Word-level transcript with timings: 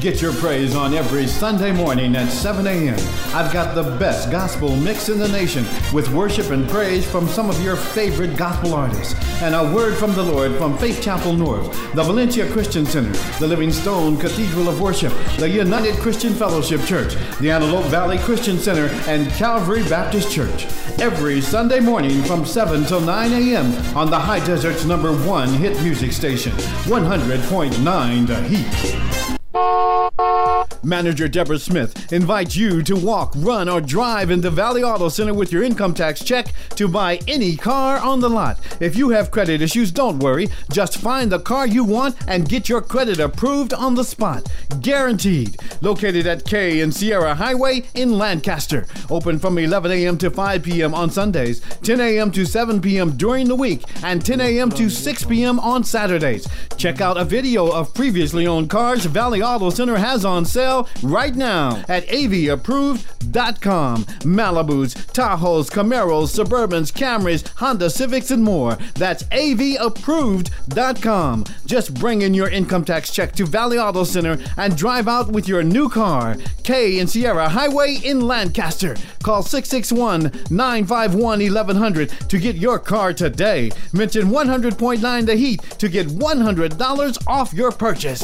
Get 0.00 0.22
your 0.22 0.32
praise 0.34 0.76
on 0.76 0.94
every 0.94 1.26
Sunday 1.26 1.72
morning 1.72 2.14
at 2.14 2.30
7 2.30 2.68
a.m. 2.68 2.98
I've 3.34 3.52
got 3.52 3.74
the 3.74 3.96
best 3.96 4.30
gospel 4.30 4.76
mix 4.76 5.08
in 5.08 5.18
the 5.18 5.26
nation 5.26 5.66
with 5.92 6.08
worship 6.12 6.50
and 6.50 6.68
praise 6.68 7.04
from 7.04 7.26
some 7.26 7.50
of 7.50 7.60
your 7.64 7.74
favorite 7.74 8.36
gospel 8.36 8.74
artists. 8.74 9.16
And 9.42 9.56
a 9.56 9.74
word 9.74 9.96
from 9.96 10.14
the 10.14 10.22
Lord 10.22 10.54
from 10.54 10.78
Faith 10.78 11.02
Chapel 11.02 11.32
North, 11.32 11.72
the 11.94 12.04
Valencia 12.04 12.48
Christian 12.52 12.86
Center, 12.86 13.10
the 13.40 13.48
Living 13.48 13.72
Stone 13.72 14.18
Cathedral 14.18 14.68
of 14.68 14.80
Worship, 14.80 15.12
the 15.36 15.50
United 15.50 15.96
Christian 15.96 16.32
Fellowship 16.32 16.84
Church, 16.84 17.16
the 17.40 17.50
Antelope 17.50 17.86
Valley 17.86 18.18
Christian 18.18 18.56
Center, 18.56 18.86
and 19.10 19.28
Calvary 19.32 19.82
Baptist 19.88 20.30
Church. 20.30 20.66
Every 21.00 21.40
Sunday 21.40 21.80
morning 21.80 22.22
from 22.22 22.46
7 22.46 22.84
till 22.84 23.00
9 23.00 23.32
a.m. 23.32 23.96
on 23.96 24.10
the 24.10 24.18
High 24.18 24.44
Desert's 24.46 24.84
number 24.84 25.12
one 25.26 25.48
hit 25.48 25.80
music 25.82 26.12
station, 26.12 26.52
100.9 26.52 28.26
The 28.28 28.42
Heat. 28.42 29.17
Thank 29.58 30.12
you. 30.20 30.37
Manager 30.84 31.28
Deborah 31.28 31.58
Smith 31.58 32.12
invites 32.12 32.56
you 32.56 32.82
to 32.82 32.96
walk, 32.96 33.32
run, 33.36 33.68
or 33.68 33.80
drive 33.80 34.30
in 34.30 34.40
the 34.40 34.50
Valley 34.50 34.82
Auto 34.82 35.08
Center 35.08 35.34
with 35.34 35.52
your 35.52 35.62
income 35.62 35.92
tax 35.92 36.22
check 36.22 36.52
to 36.76 36.88
buy 36.88 37.18
any 37.26 37.56
car 37.56 37.98
on 37.98 38.20
the 38.20 38.30
lot. 38.30 38.58
If 38.80 38.96
you 38.96 39.10
have 39.10 39.30
credit 39.30 39.60
issues, 39.60 39.90
don't 39.90 40.20
worry. 40.20 40.48
Just 40.72 40.98
find 40.98 41.32
the 41.32 41.40
car 41.40 41.66
you 41.66 41.84
want 41.84 42.16
and 42.28 42.48
get 42.48 42.68
your 42.68 42.80
credit 42.80 43.18
approved 43.18 43.74
on 43.74 43.94
the 43.94 44.04
spot. 44.04 44.48
Guaranteed. 44.80 45.56
Located 45.80 46.26
at 46.26 46.44
K 46.44 46.80
and 46.80 46.94
Sierra 46.94 47.34
Highway 47.34 47.84
in 47.94 48.16
Lancaster. 48.16 48.86
Open 49.10 49.38
from 49.38 49.58
11 49.58 49.90
a.m. 49.90 50.18
to 50.18 50.30
5 50.30 50.62
p.m. 50.62 50.94
on 50.94 51.10
Sundays, 51.10 51.60
10 51.82 52.00
a.m. 52.00 52.30
to 52.32 52.44
7 52.44 52.80
p.m. 52.80 53.16
during 53.16 53.48
the 53.48 53.56
week, 53.56 53.82
and 54.04 54.24
10 54.24 54.40
a.m. 54.40 54.70
to 54.70 54.88
6 54.88 55.24
p.m. 55.24 55.58
on 55.58 55.82
Saturdays. 55.82 56.46
Check 56.76 57.00
out 57.00 57.16
a 57.16 57.24
video 57.24 57.70
of 57.70 57.92
previously 57.94 58.46
owned 58.46 58.70
cars 58.70 59.04
Valley 59.04 59.42
Auto 59.42 59.70
Center 59.70 59.96
has 59.96 60.24
on 60.24 60.44
sale 60.44 60.67
right 61.02 61.34
now 61.34 61.82
at 61.88 62.06
avapproved.com. 62.08 64.04
Malibus, 64.04 64.94
Tahoes, 65.12 65.70
Camaros, 65.70 66.36
Suburbans, 66.36 66.92
Camrys, 66.92 67.46
Honda 67.56 67.90
Civics, 67.90 68.30
and 68.30 68.42
more. 68.42 68.76
That's 68.94 69.22
avapproved.com. 69.24 71.44
Just 71.66 71.94
bring 71.94 72.22
in 72.22 72.34
your 72.34 72.48
income 72.48 72.84
tax 72.84 73.12
check 73.12 73.32
to 73.32 73.46
Valley 73.46 73.78
Auto 73.78 74.04
Center 74.04 74.38
and 74.56 74.76
drive 74.76 75.08
out 75.08 75.32
with 75.32 75.48
your 75.48 75.62
new 75.62 75.88
car. 75.88 76.36
K 76.62 77.00
and 77.00 77.08
Sierra 77.08 77.48
Highway 77.48 77.96
in 78.04 78.20
Lancaster. 78.20 78.96
Call 79.22 79.42
661 79.42 80.46
951 80.50 81.38
1100 81.38 82.10
to 82.28 82.38
get 82.38 82.56
your 82.56 82.78
car 82.78 83.12
today. 83.12 83.70
Mention 83.92 84.28
100.9 84.28 85.26
The 85.26 85.36
Heat 85.36 85.62
to 85.78 85.88
get 85.88 86.06
$100 86.08 87.26
off 87.26 87.54
your 87.54 87.72
purchase. 87.72 88.22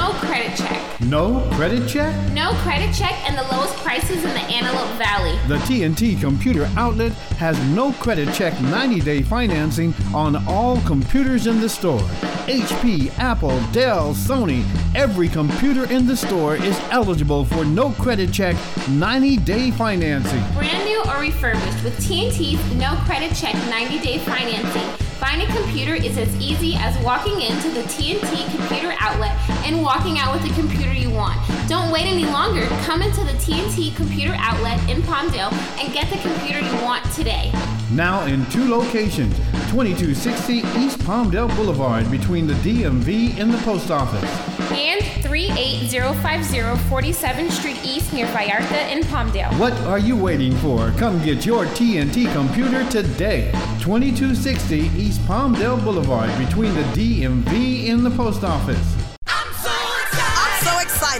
No 0.00 0.12
credit 0.14 0.56
check. 0.56 1.00
No 1.02 1.46
credit 1.52 1.86
check? 1.86 2.32
No 2.32 2.52
credit 2.62 2.94
check 2.94 3.12
and 3.28 3.36
the 3.36 3.42
lowest 3.54 3.76
prices 3.84 4.24
in 4.24 4.30
the 4.30 4.40
Antelope 4.40 4.96
Valley. 4.96 5.38
The 5.46 5.58
TNT 5.66 6.18
Computer 6.18 6.70
Outlet 6.74 7.12
has 7.36 7.62
no 7.74 7.92
credit 7.92 8.32
check 8.32 8.58
90 8.62 9.00
day 9.00 9.20
financing 9.20 9.92
on 10.14 10.36
all 10.48 10.80
computers 10.86 11.46
in 11.46 11.60
the 11.60 11.68
store. 11.68 12.00
HP, 12.48 13.10
Apple, 13.18 13.60
Dell, 13.72 14.14
Sony, 14.14 14.64
every 14.94 15.28
computer 15.28 15.84
in 15.92 16.06
the 16.06 16.16
store 16.16 16.56
is 16.56 16.80
eligible 16.90 17.44
for 17.44 17.66
no 17.66 17.90
credit 17.90 18.32
check 18.32 18.56
90 18.88 19.36
day 19.36 19.70
financing. 19.70 20.42
Brand 20.54 20.82
new 20.86 21.02
or 21.12 21.20
refurbished 21.20 21.84
with 21.84 21.98
TNT's 21.98 22.74
no 22.76 22.94
credit 23.04 23.36
check 23.36 23.54
90 23.68 23.98
day 23.98 24.18
financing. 24.20 25.09
Finding 25.20 25.50
a 25.50 25.54
computer 25.54 25.94
is 25.94 26.16
as 26.16 26.34
easy 26.40 26.76
as 26.76 26.96
walking 27.04 27.42
into 27.42 27.68
the 27.70 27.82
TNT 27.82 28.50
computer 28.56 28.94
outlet 28.98 29.36
and 29.66 29.82
walking 29.82 30.18
out 30.18 30.32
with 30.32 30.42
the 30.42 30.54
computer 30.54 30.94
you 30.94 31.10
want. 31.10 31.38
Don't 31.68 31.92
wait 31.92 32.06
any 32.06 32.24
longer. 32.24 32.66
Come 32.84 33.02
into 33.02 33.22
the 33.24 33.32
TNT 33.32 33.94
computer 33.94 34.34
outlet 34.38 34.80
in 34.88 35.02
Palmdale 35.02 35.52
and 35.78 35.92
get 35.92 36.08
the 36.08 36.18
computer 36.26 36.60
you 36.60 36.74
want 36.82 37.04
today. 37.12 37.52
Now 37.92 38.24
in 38.26 38.46
two 38.46 38.68
locations 38.68 39.36
2260 39.70 40.58
East 40.78 40.98
Palmdale 41.00 41.54
Boulevard 41.56 42.08
between 42.08 42.46
the 42.46 42.54
DMV 42.54 43.36
and 43.38 43.52
the 43.52 43.58
post 43.58 43.90
office. 43.90 44.22
And 44.70 45.02
38050 45.24 46.58
47th 46.88 47.50
Street 47.50 47.80
East 47.84 48.12
near 48.12 48.26
Vallarta 48.28 48.92
in 48.92 49.02
Palmdale. 49.02 49.58
What 49.58 49.72
are 49.80 49.98
you 49.98 50.16
waiting 50.16 50.54
for? 50.58 50.92
Come 50.92 51.22
get 51.24 51.44
your 51.44 51.64
TNT 51.66 52.32
computer 52.32 52.88
today. 52.90 53.50
2260 53.80 54.76
East 54.96 55.20
Palmdale 55.22 55.82
Boulevard 55.82 56.30
between 56.38 56.72
the 56.74 56.82
DMV 56.94 57.90
and 57.90 58.06
the 58.06 58.10
post 58.10 58.44
office 58.44 58.99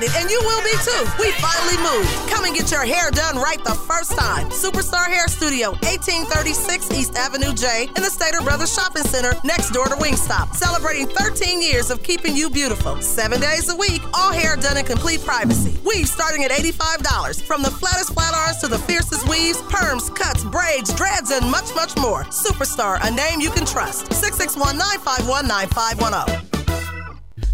excited, 0.00 0.21
and 0.21 0.31
you 0.31 0.41
will 0.43 0.62
be 0.62 0.72
too. 0.84 1.05
We 1.19 1.33
finally 1.33 1.77
moved. 1.78 2.11
Come 2.31 2.44
and 2.44 2.55
get 2.55 2.71
your 2.71 2.84
hair 2.84 3.11
done 3.11 3.37
right 3.37 3.62
the 3.65 3.75
first 3.75 4.16
time. 4.16 4.49
Superstar 4.50 5.06
Hair 5.06 5.28
Studio, 5.28 5.71
1836 5.83 6.91
East 6.93 7.16
Avenue 7.16 7.55
J, 7.55 7.88
in 7.97 8.03
the 8.03 8.10
Stater 8.10 8.41
Brothers 8.41 8.75
Shopping 8.75 9.05
Center, 9.05 9.34
next 9.44 9.71
door 9.71 9.87
to 9.87 9.94
Wingstop. 9.97 10.55
Celebrating 10.55 11.06
13 11.06 11.62
years 11.62 11.91
of 11.91 12.03
keeping 12.03 12.37
you 12.37 12.50
beautiful. 12.50 13.00
Seven 13.00 13.41
days 13.41 13.69
a 13.71 13.77
week, 13.77 14.03
all 14.15 14.33
hair 14.33 14.56
done 14.56 14.77
in 14.77 14.84
complete 14.84 15.21
privacy. 15.25 15.78
Weaves 15.84 16.10
starting 16.10 16.44
at 16.44 16.50
$85. 16.50 17.43
From 17.43 17.62
the 17.62 17.71
flattest 17.71 18.12
flat 18.15 18.34
irons 18.34 18.59
to 18.59 18.69
the 18.69 18.78
fiercest 18.78 19.28
weaves, 19.28 19.59
perms, 19.62 20.15
cuts, 20.15 20.44
braids, 20.44 20.94
dreads, 20.94 21.31
and 21.31 21.50
much, 21.50 21.75
much 21.75 21.97
more. 21.97 22.25
Superstar, 22.25 22.99
a 23.03 23.10
name 23.10 23.41
you 23.41 23.50
can 23.50 23.66
trust. 23.66 24.12
661 24.12 24.77
951 24.77 25.47
9510. 25.47 26.50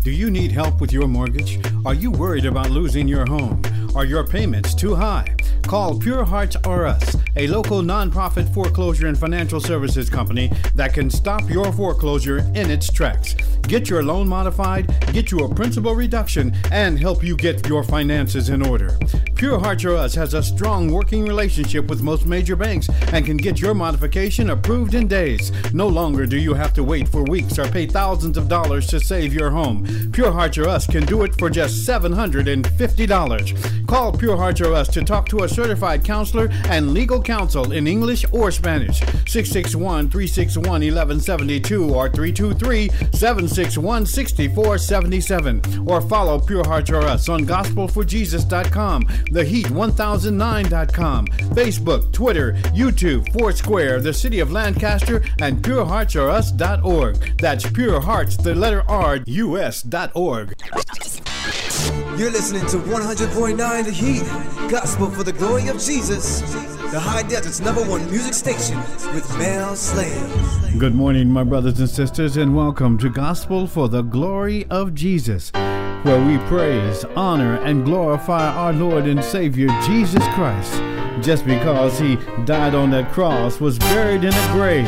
Do 0.07 0.13
you 0.13 0.31
need 0.31 0.53
help 0.53 0.81
with 0.81 0.93
your 0.93 1.09
mortgage? 1.09 1.59
Are 1.85 1.93
you 1.93 2.13
worried 2.13 2.45
about 2.45 2.71
losing 2.71 3.09
your 3.09 3.27
home? 3.27 3.61
Are 3.97 4.05
your 4.05 4.27
payments 4.27 4.75
too 4.75 4.95
high? 4.95 5.35
Call 5.63 5.99
Pure 5.99 6.25
Hearts 6.25 6.55
R 6.65 6.85
Us, 6.85 7.17
a 7.35 7.47
local 7.47 7.81
nonprofit 7.81 8.53
foreclosure 8.53 9.07
and 9.07 9.17
financial 9.19 9.59
services 9.59 10.11
company 10.11 10.53
that 10.75 10.93
can 10.93 11.09
stop 11.09 11.49
your 11.49 11.73
foreclosure 11.73 12.41
in 12.55 12.71
its 12.71 12.93
tracks. 12.93 13.35
Get 13.63 13.89
your 13.89 14.03
loan 14.05 14.29
modified, 14.29 14.95
get 15.13 15.33
you 15.33 15.39
a 15.41 15.53
principal 15.53 15.95
reduction, 15.95 16.55
and 16.71 16.99
help 16.99 17.25
you 17.25 17.37
get 17.37 17.67
your 17.67 17.83
finances 17.83 18.51
in 18.51 18.61
order. 18.65 18.99
Pure 19.35 19.59
Hearts 19.59 19.85
R 19.85 19.97
Us 19.97 20.15
has 20.15 20.35
a 20.35 20.43
strong 20.43 20.93
working 20.93 21.25
relationship 21.25 21.89
with 21.89 22.03
most 22.03 22.27
major 22.27 22.55
banks 22.55 22.89
and 23.13 23.27
can 23.27 23.37
get 23.37 23.61
your 23.61 23.75
modification 23.75 24.51
approved 24.51 24.95
in 24.95 25.09
days. 25.09 25.53
No 25.75 25.89
longer 25.89 26.27
do 26.27 26.39
you 26.39 26.55
have 26.55 26.73
to 26.75 26.85
wait 26.85 27.09
for 27.09 27.25
weeks 27.25 27.59
or 27.59 27.67
pay 27.67 27.87
thousands 27.87 28.37
of 28.37 28.49
dollars 28.49 28.87
to 28.89 29.01
save 29.01 29.35
your 29.35 29.51
home. 29.51 29.85
Pure 30.13 30.33
Hearts 30.33 30.59
R 30.59 30.69
Us 30.69 30.87
can 30.87 31.05
do 31.05 31.23
it 31.25 31.35
for 31.39 31.51
just 31.51 31.89
$750. 31.89 33.86
Call 33.87 34.13
Pure 34.13 34.37
Hearts 34.37 34.61
R 34.61 34.73
Us 34.73 34.89
to 34.89 35.03
talk 35.03 35.29
to 35.29 35.45
a 35.45 35.49
certified 35.49 36.05
counselor 36.05 36.49
and 36.67 36.93
legal 36.93 37.23
counsel 37.23 37.73
in 37.73 37.87
English 37.87 38.25
or 38.33 38.51
Spanish. 38.51 38.99
661 38.99 40.11
361 40.11 40.67
1172 40.67 41.95
or 41.95 42.09
323 42.09 42.89
761 43.13 44.07
6477. 44.07 45.89
Or 45.89 46.01
follow 46.01 46.41
Pure 46.41 46.65
Hearts 46.65 46.91
R 46.91 47.03
Us 47.03 47.29
on 47.29 47.47
gospelforjesus.com, 47.47 49.05
theheat1009.com, 49.05 51.27
Facebook, 51.27 52.13
Twitter, 52.13 52.53
YouTube, 52.75 53.33
Foursquare, 53.33 54.01
the 54.01 54.13
city 54.13 54.41
of 54.41 54.53
Lancaster, 54.53 55.23
and 55.41 55.63
pureheartsorus.org. 55.63 57.39
That's 57.39 57.71
Pure 57.71 58.01
Hearts, 58.01 58.37
the 58.37 58.55
letter 58.55 58.83
R, 58.89 59.19
US.org. 59.27 60.55
You're 62.19 62.31
listening 62.31 62.67
to 62.67 62.79
100.9 62.79 63.85
The 63.85 63.91
Heat, 63.91 64.71
Gospel 64.71 65.11
for 65.11 65.23
the 65.23 65.33
Glory 65.33 65.69
of 65.69 65.79
Jesus, 65.79 66.41
the 66.91 66.99
High 66.99 67.23
Desert's 67.23 67.61
number 67.61 67.83
one 67.83 68.09
music 68.11 68.33
station 68.35 68.79
with 69.15 69.29
Mel 69.39 69.77
Slade. 69.77 70.79
Good 70.79 70.95
morning, 70.95 71.29
my 71.31 71.45
brothers 71.45 71.79
and 71.79 71.89
sisters, 71.89 72.37
and 72.39 72.57
welcome 72.57 72.97
to 72.99 73.11
Gospel 73.11 73.67
for 73.67 73.89
the 73.89 74.03
Glory 74.03 74.65
of 74.71 74.95
Jesus, 74.95 75.51
where 76.03 76.25
we 76.25 76.39
praise, 76.49 77.05
honor, 77.17 77.57
and 77.57 77.85
glorify 77.85 78.49
our 78.49 78.73
Lord 78.73 79.05
and 79.07 79.23
Savior 79.23 79.69
Jesus 79.83 80.25
Christ. 80.29 80.73
Just 81.23 81.45
because 81.45 81.99
he 81.99 82.17
died 82.45 82.75
on 82.75 82.91
that 82.91 83.13
cross, 83.13 83.61
was 83.61 83.79
buried 83.79 84.25
in 84.25 84.33
a 84.33 84.53
grave, 84.53 84.87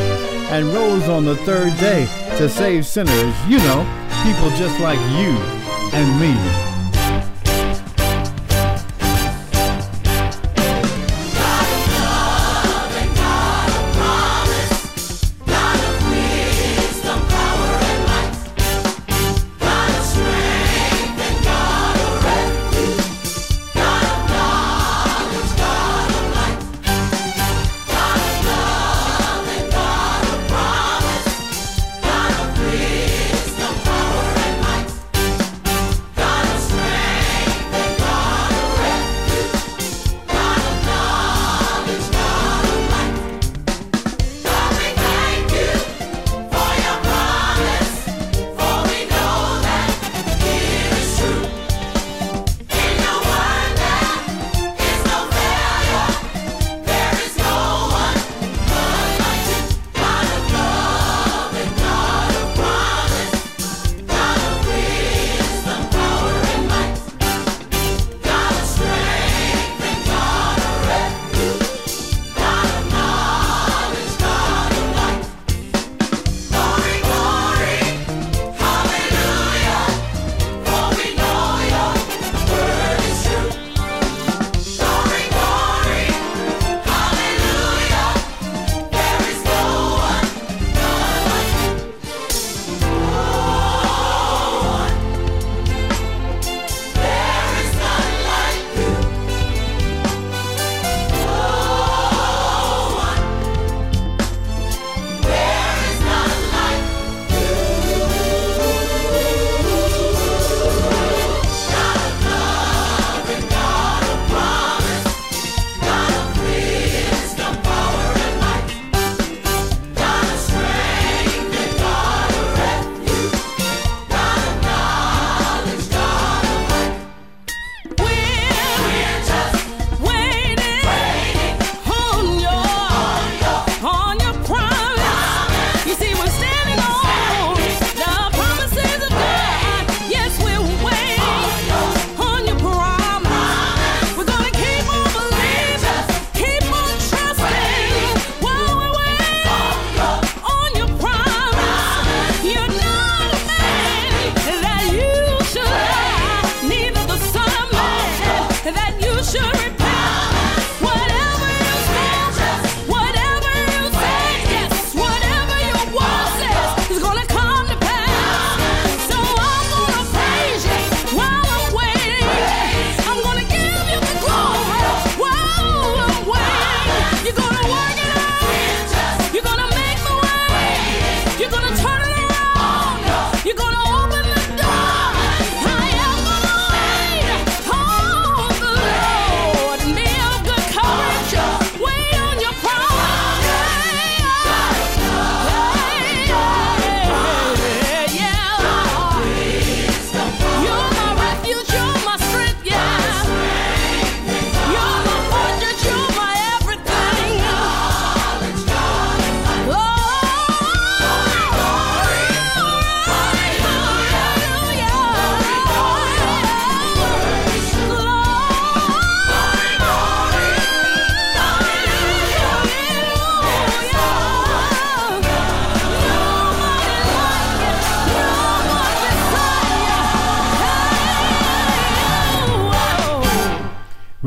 and 0.51 0.67
rose 0.73 1.09
on 1.09 1.25
the 1.25 1.37
third 1.37 1.77
day 1.79 2.07
to 2.39 2.49
save 2.49 2.87
sinners, 2.87 3.35
you 3.47 3.59
know, 3.59 3.85
people 4.25 4.49
just 4.57 4.81
like 4.81 4.99
you 5.19 5.37
and 5.93 6.21
me. 6.21 6.68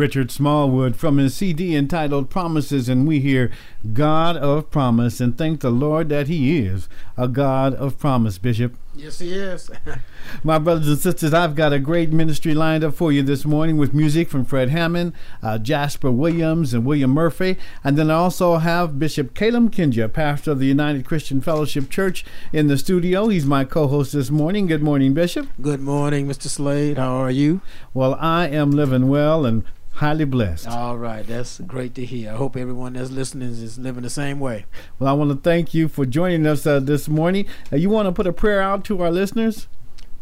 Richard 0.02 0.32
Smallwood 0.32 0.96
from 0.96 1.18
his 1.18 1.36
CD 1.36 1.76
entitled 1.76 2.32
Promises, 2.32 2.90
and 2.90 3.08
we 3.08 3.20
hear 3.20 3.52
God 3.94 4.36
of 4.36 4.72
Promise, 4.72 5.22
and 5.22 5.38
thank 5.38 5.62
the 5.62 5.70
Lord 5.70 6.10
that 6.10 6.28
He 6.28 6.58
is 6.58 6.90
a 7.16 7.28
God 7.28 7.76
of 7.76 8.00
Promise, 8.00 8.40
Bishop. 8.40 8.76
Yes, 8.94 9.20
He 9.20 9.34
is. 9.34 9.72
My 10.44 10.60
brothers 10.60 10.90
and 10.90 10.98
sisters, 10.98 11.34
I've 11.34 11.56
got 11.56 11.72
a 11.72 11.80
great 11.80 12.12
ministry 12.12 12.54
lined 12.54 12.84
up 12.84 12.94
for 12.94 13.12
you 13.12 13.24
this 13.24 13.46
morning 13.46 13.78
with 13.78 13.94
music 13.94 14.30
from 14.30 14.44
Fred 14.44 14.70
Hammond, 14.70 15.14
uh, 15.42 15.58
Jasper 15.60 16.12
Williams, 16.12 16.74
and 16.74 16.86
William 16.86 17.12
Murphy. 17.12 17.58
And 17.86 17.98
then 17.98 18.12
I 18.12 18.16
also 18.16 18.58
have 18.58 19.00
Bishop 19.00 19.34
Kalem 19.34 19.70
Kengga, 19.70 20.12
pastor 20.12 20.52
of 20.52 20.60
the 20.60 20.66
United 20.66 21.06
Christian 21.06 21.40
Fellowship 21.40 21.90
Church, 21.90 22.26
in 22.52 22.68
the 22.68 22.78
studio. 22.78 23.30
He's 23.30 23.46
my 23.46 23.64
co 23.64 23.88
host 23.88 24.12
this 24.12 24.30
morning. 24.30 24.68
Good 24.68 24.84
morning, 24.84 25.14
Bishop. 25.14 25.48
Good 25.62 25.82
morning, 25.82 26.28
Mr. 26.28 26.48
Slade. 26.48 26.98
How 26.98 27.14
are 27.14 27.32
you? 27.32 27.62
Well, 27.94 28.16
I 28.20 28.48
am 28.50 28.72
living 28.72 29.08
well 29.08 29.46
and 29.46 29.64
highly 30.02 30.26
blessed. 30.26 30.68
All 30.68 30.98
right, 30.98 31.26
that's 31.26 31.60
great 31.60 31.94
to 31.96 32.06
hear. 32.06 32.32
I 32.32 32.36
hope 32.36 32.58
everyone 32.58 32.94
that's 32.94 33.12
listening 33.12 33.50
is 33.50 33.78
living 33.78 34.02
the 34.02 34.10
same 34.10 34.40
way. 34.40 34.66
Well, 34.98 35.10
I 35.10 35.14
want 35.14 35.30
to 35.32 35.38
thank 35.38 35.74
you 35.74 35.88
for 35.88 36.06
joining 36.06 36.48
us 36.48 36.66
uh, 36.66 36.80
this 36.80 37.08
morning. 37.08 37.46
Uh, 37.72 37.76
you 37.76 37.90
want 37.90 38.08
to 38.08 38.12
put 38.12 38.26
a 38.26 38.34
prayer 38.34 38.62
out 38.62 38.81
to 38.86 39.02
our 39.02 39.12
listeners? 39.12 39.68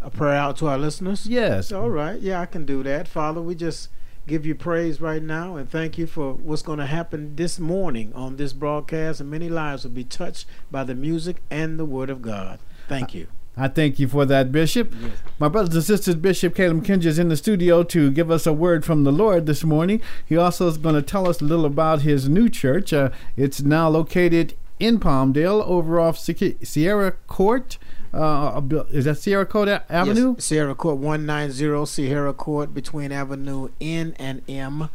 A 0.01 0.09
prayer 0.09 0.35
out 0.35 0.57
to 0.57 0.67
our 0.67 0.77
listeners? 0.77 1.27
Yes. 1.27 1.71
All 1.71 1.89
right. 1.89 2.19
Yeah, 2.19 2.39
I 2.39 2.45
can 2.45 2.65
do 2.65 2.83
that. 2.83 3.07
Father, 3.07 3.41
we 3.41 3.55
just 3.55 3.89
give 4.27 4.45
you 4.45 4.55
praise 4.55 5.01
right 5.01 5.23
now 5.23 5.55
and 5.55 5.69
thank 5.69 5.97
you 5.97 6.05
for 6.05 6.33
what's 6.33 6.61
going 6.61 6.79
to 6.79 6.85
happen 6.85 7.35
this 7.35 7.59
morning 7.59 8.13
on 8.13 8.37
this 8.37 8.53
broadcast, 8.53 9.19
and 9.19 9.29
many 9.29 9.49
lives 9.49 9.83
will 9.83 9.91
be 9.91 10.03
touched 10.03 10.45
by 10.69 10.83
the 10.83 10.95
music 10.95 11.41
and 11.49 11.79
the 11.79 11.85
word 11.85 12.09
of 12.09 12.21
God. 12.21 12.59
Thank 12.87 13.13
you. 13.13 13.27
I 13.57 13.67
thank 13.67 13.99
you 13.99 14.07
for 14.07 14.25
that, 14.25 14.53
Bishop. 14.53 14.93
Yes. 15.01 15.11
My 15.37 15.49
brothers 15.49 15.75
and 15.75 15.83
sisters, 15.83 16.15
Bishop 16.15 16.55
Kalem 16.55 16.81
Kengga 16.81 17.07
is 17.07 17.19
in 17.19 17.27
the 17.27 17.35
studio 17.35 17.83
to 17.83 18.09
give 18.09 18.31
us 18.31 18.47
a 18.47 18.53
word 18.53 18.85
from 18.85 19.03
the 19.03 19.11
Lord 19.11 19.47
this 19.47 19.65
morning. 19.65 20.01
He 20.25 20.37
also 20.37 20.67
is 20.69 20.77
going 20.77 20.95
to 20.95 21.01
tell 21.01 21.27
us 21.27 21.41
a 21.41 21.43
little 21.43 21.65
about 21.65 22.03
his 22.03 22.29
new 22.29 22.47
church. 22.47 22.93
Uh, 22.93 23.09
it's 23.35 23.61
now 23.61 23.89
located 23.89 24.53
in 24.79 24.97
Palmdale 24.97 25.61
over 25.65 25.99
off 25.99 26.17
Sierra 26.17 27.11
Court. 27.27 27.77
Uh, 28.13 28.61
is 28.89 29.05
that 29.05 29.17
Sierra 29.17 29.45
Court 29.45 29.69
Avenue? 29.89 30.33
Yes, 30.35 30.45
Sierra 30.45 30.75
Court 30.75 30.97
190 30.97 31.85
Sierra 31.85 32.33
Court 32.33 32.73
between 32.73 33.11
Avenue 33.11 33.69
N 33.79 34.15
and 34.17 34.41
M, 34.47 34.89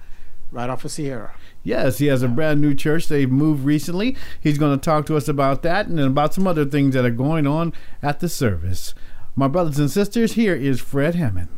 right 0.51 0.69
off 0.69 0.85
of 0.85 0.91
Sierra. 0.91 1.35
Yes, 1.63 1.99
he 1.99 2.07
has 2.07 2.23
a 2.23 2.29
brand 2.29 2.61
new 2.61 2.75
church. 2.75 3.09
They've 3.09 3.31
moved 3.31 3.65
recently. 3.65 4.17
He's 4.41 4.59
going 4.59 4.79
to 4.79 4.85
talk 4.85 5.07
to 5.07 5.17
us 5.17 5.29
about 5.29 5.63
that 5.63 5.87
and 5.87 5.99
about 5.99 6.35
some 6.35 6.47
other 6.47 6.65
things 6.65 6.95
that 6.95 7.05
are 7.05 7.11
going 7.11 7.47
on 7.47 7.73
at 8.03 8.21
the 8.21 8.29
service. 8.29 8.95
My 9.35 9.49
brothers 9.49 9.79
and 9.79 9.91
sisters, 9.91 10.35
here 10.35 10.55
is 10.55 10.81
Fred 10.81 11.15
Hammond. 11.15 11.49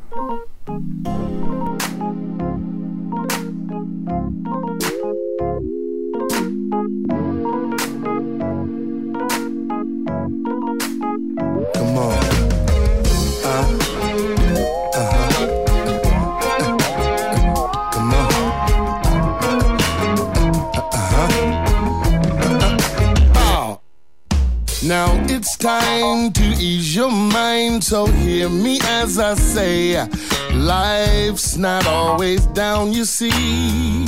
Now 24.87 25.11
it's 25.29 25.57
time 25.57 26.33
to 26.33 26.45
ease 26.61 26.95
your 26.95 27.11
mind, 27.11 27.83
so 27.83 28.07
hear 28.07 28.49
me 28.49 28.79
as 28.85 29.19
I 29.19 29.35
say, 29.35 30.09
life's 30.55 31.57
not 31.57 31.89
always 31.89 32.47
down, 32.47 32.93
you 32.93 33.05
see. 33.05 34.07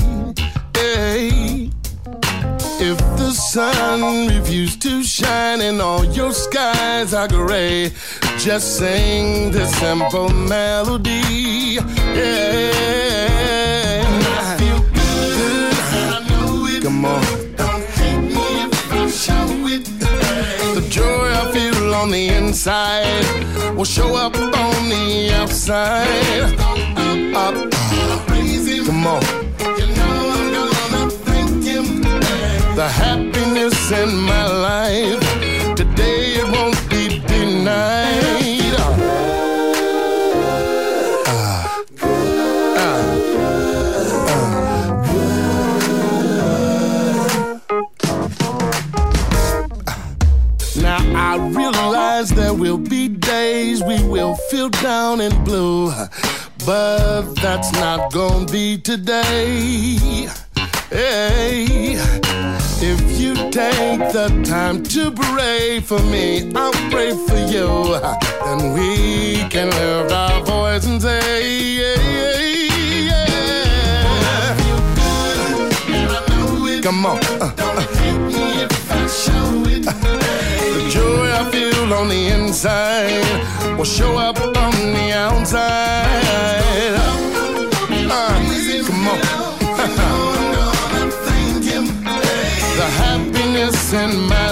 Hey. 0.74 1.70
If 2.80 2.96
the 3.18 3.32
sun 3.32 4.28
refuses 4.28 4.76
to 4.76 5.02
shine 5.02 5.62
and 5.62 5.82
all 5.82 6.04
your 6.04 6.32
skies 6.32 7.12
are 7.12 7.26
gray, 7.26 7.90
just 8.38 8.76
sing 8.78 9.50
this 9.50 9.74
simple 9.78 10.28
melody. 10.28 11.80
Yeah. 12.14 12.70
I 14.38 14.56
feel 14.58 14.80
good. 16.70 16.82
Come 16.84 17.04
on. 17.04 17.37
On 21.98 22.10
the 22.10 22.28
inside 22.28 23.24
will 23.76 23.84
show 23.84 24.14
up 24.14 24.36
on 24.36 24.88
the 24.88 25.30
outside. 25.34 26.54
Up, 27.34 27.54
up, 27.54 27.72
come 28.86 29.06
on. 29.06 29.22
The 32.76 32.88
happiness 32.88 33.90
in 33.90 34.14
my 34.16 34.46
life 34.46 35.37
I 51.38 51.50
realize 51.50 52.30
there 52.30 52.52
will 52.52 52.78
be 52.78 53.06
days 53.06 53.80
we 53.84 54.02
will 54.02 54.34
feel 54.50 54.70
down 54.70 55.20
and 55.20 55.44
blue, 55.44 55.92
but 56.66 57.32
that's 57.34 57.70
not 57.74 58.12
gonna 58.12 58.44
be 58.46 58.76
today. 58.76 60.26
Hey, 60.90 61.94
if 62.82 63.20
you 63.20 63.34
take 63.52 64.00
the 64.12 64.28
time 64.44 64.82
to 64.94 65.12
pray 65.12 65.78
for 65.78 66.02
me, 66.02 66.50
I'll 66.56 66.72
pray 66.90 67.12
for 67.12 67.38
you, 67.38 68.00
then 68.44 68.72
we 68.74 69.48
can 69.48 69.70
lift 69.70 70.12
our 70.12 70.42
voice 70.44 70.86
and 70.86 71.00
say, 71.00 71.76
yeah, 71.78 72.02
yeah, 72.02 73.26
yeah. 75.86 76.82
Come 76.82 77.06
on. 77.06 77.18
Uh, 77.40 77.54
uh 77.56 78.27
on 81.98 82.08
the 82.08 82.28
inside 82.28 83.76
will 83.76 83.84
show 83.84 84.16
up 84.16 84.38
on 84.38 84.72
the 84.94 85.12
outside. 85.12 86.94
Uh, 88.08 88.84
come 88.86 89.08
on. 89.08 89.18
the 92.78 92.88
happiness 93.02 93.92
in 93.92 94.12
my 94.28 94.47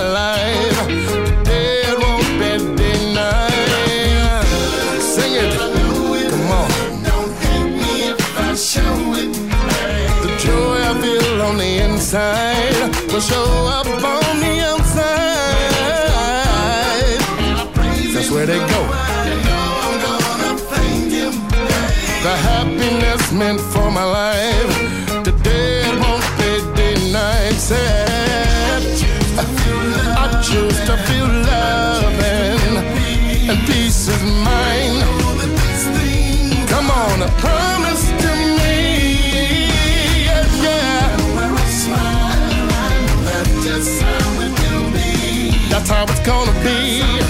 meant 23.38 23.60
for 23.60 23.90
my 23.90 24.04
life 24.04 24.72
today 25.22 25.82
it 25.84 26.00
won't 26.00 26.24
be 26.38 26.52
denied. 26.74 27.52
Said 27.54 28.82
I 30.16 30.40
choose 30.42 30.78
to 30.86 30.96
feel 31.06 31.26
love 31.26 32.14
and, 32.22 32.76
and 33.50 33.60
peace 33.66 34.08
is 34.08 34.22
mine. 34.22 35.00
Come 36.68 36.90
on, 36.90 37.22
a 37.22 37.28
promise 37.44 38.08
to 38.22 38.32
me. 38.58 38.74
Yeah, 40.24 40.46
yeah. 40.64 41.16
That's 45.68 45.90
how 45.90 46.04
it's 46.04 46.20
gonna 46.20 46.52
be. 46.64 47.25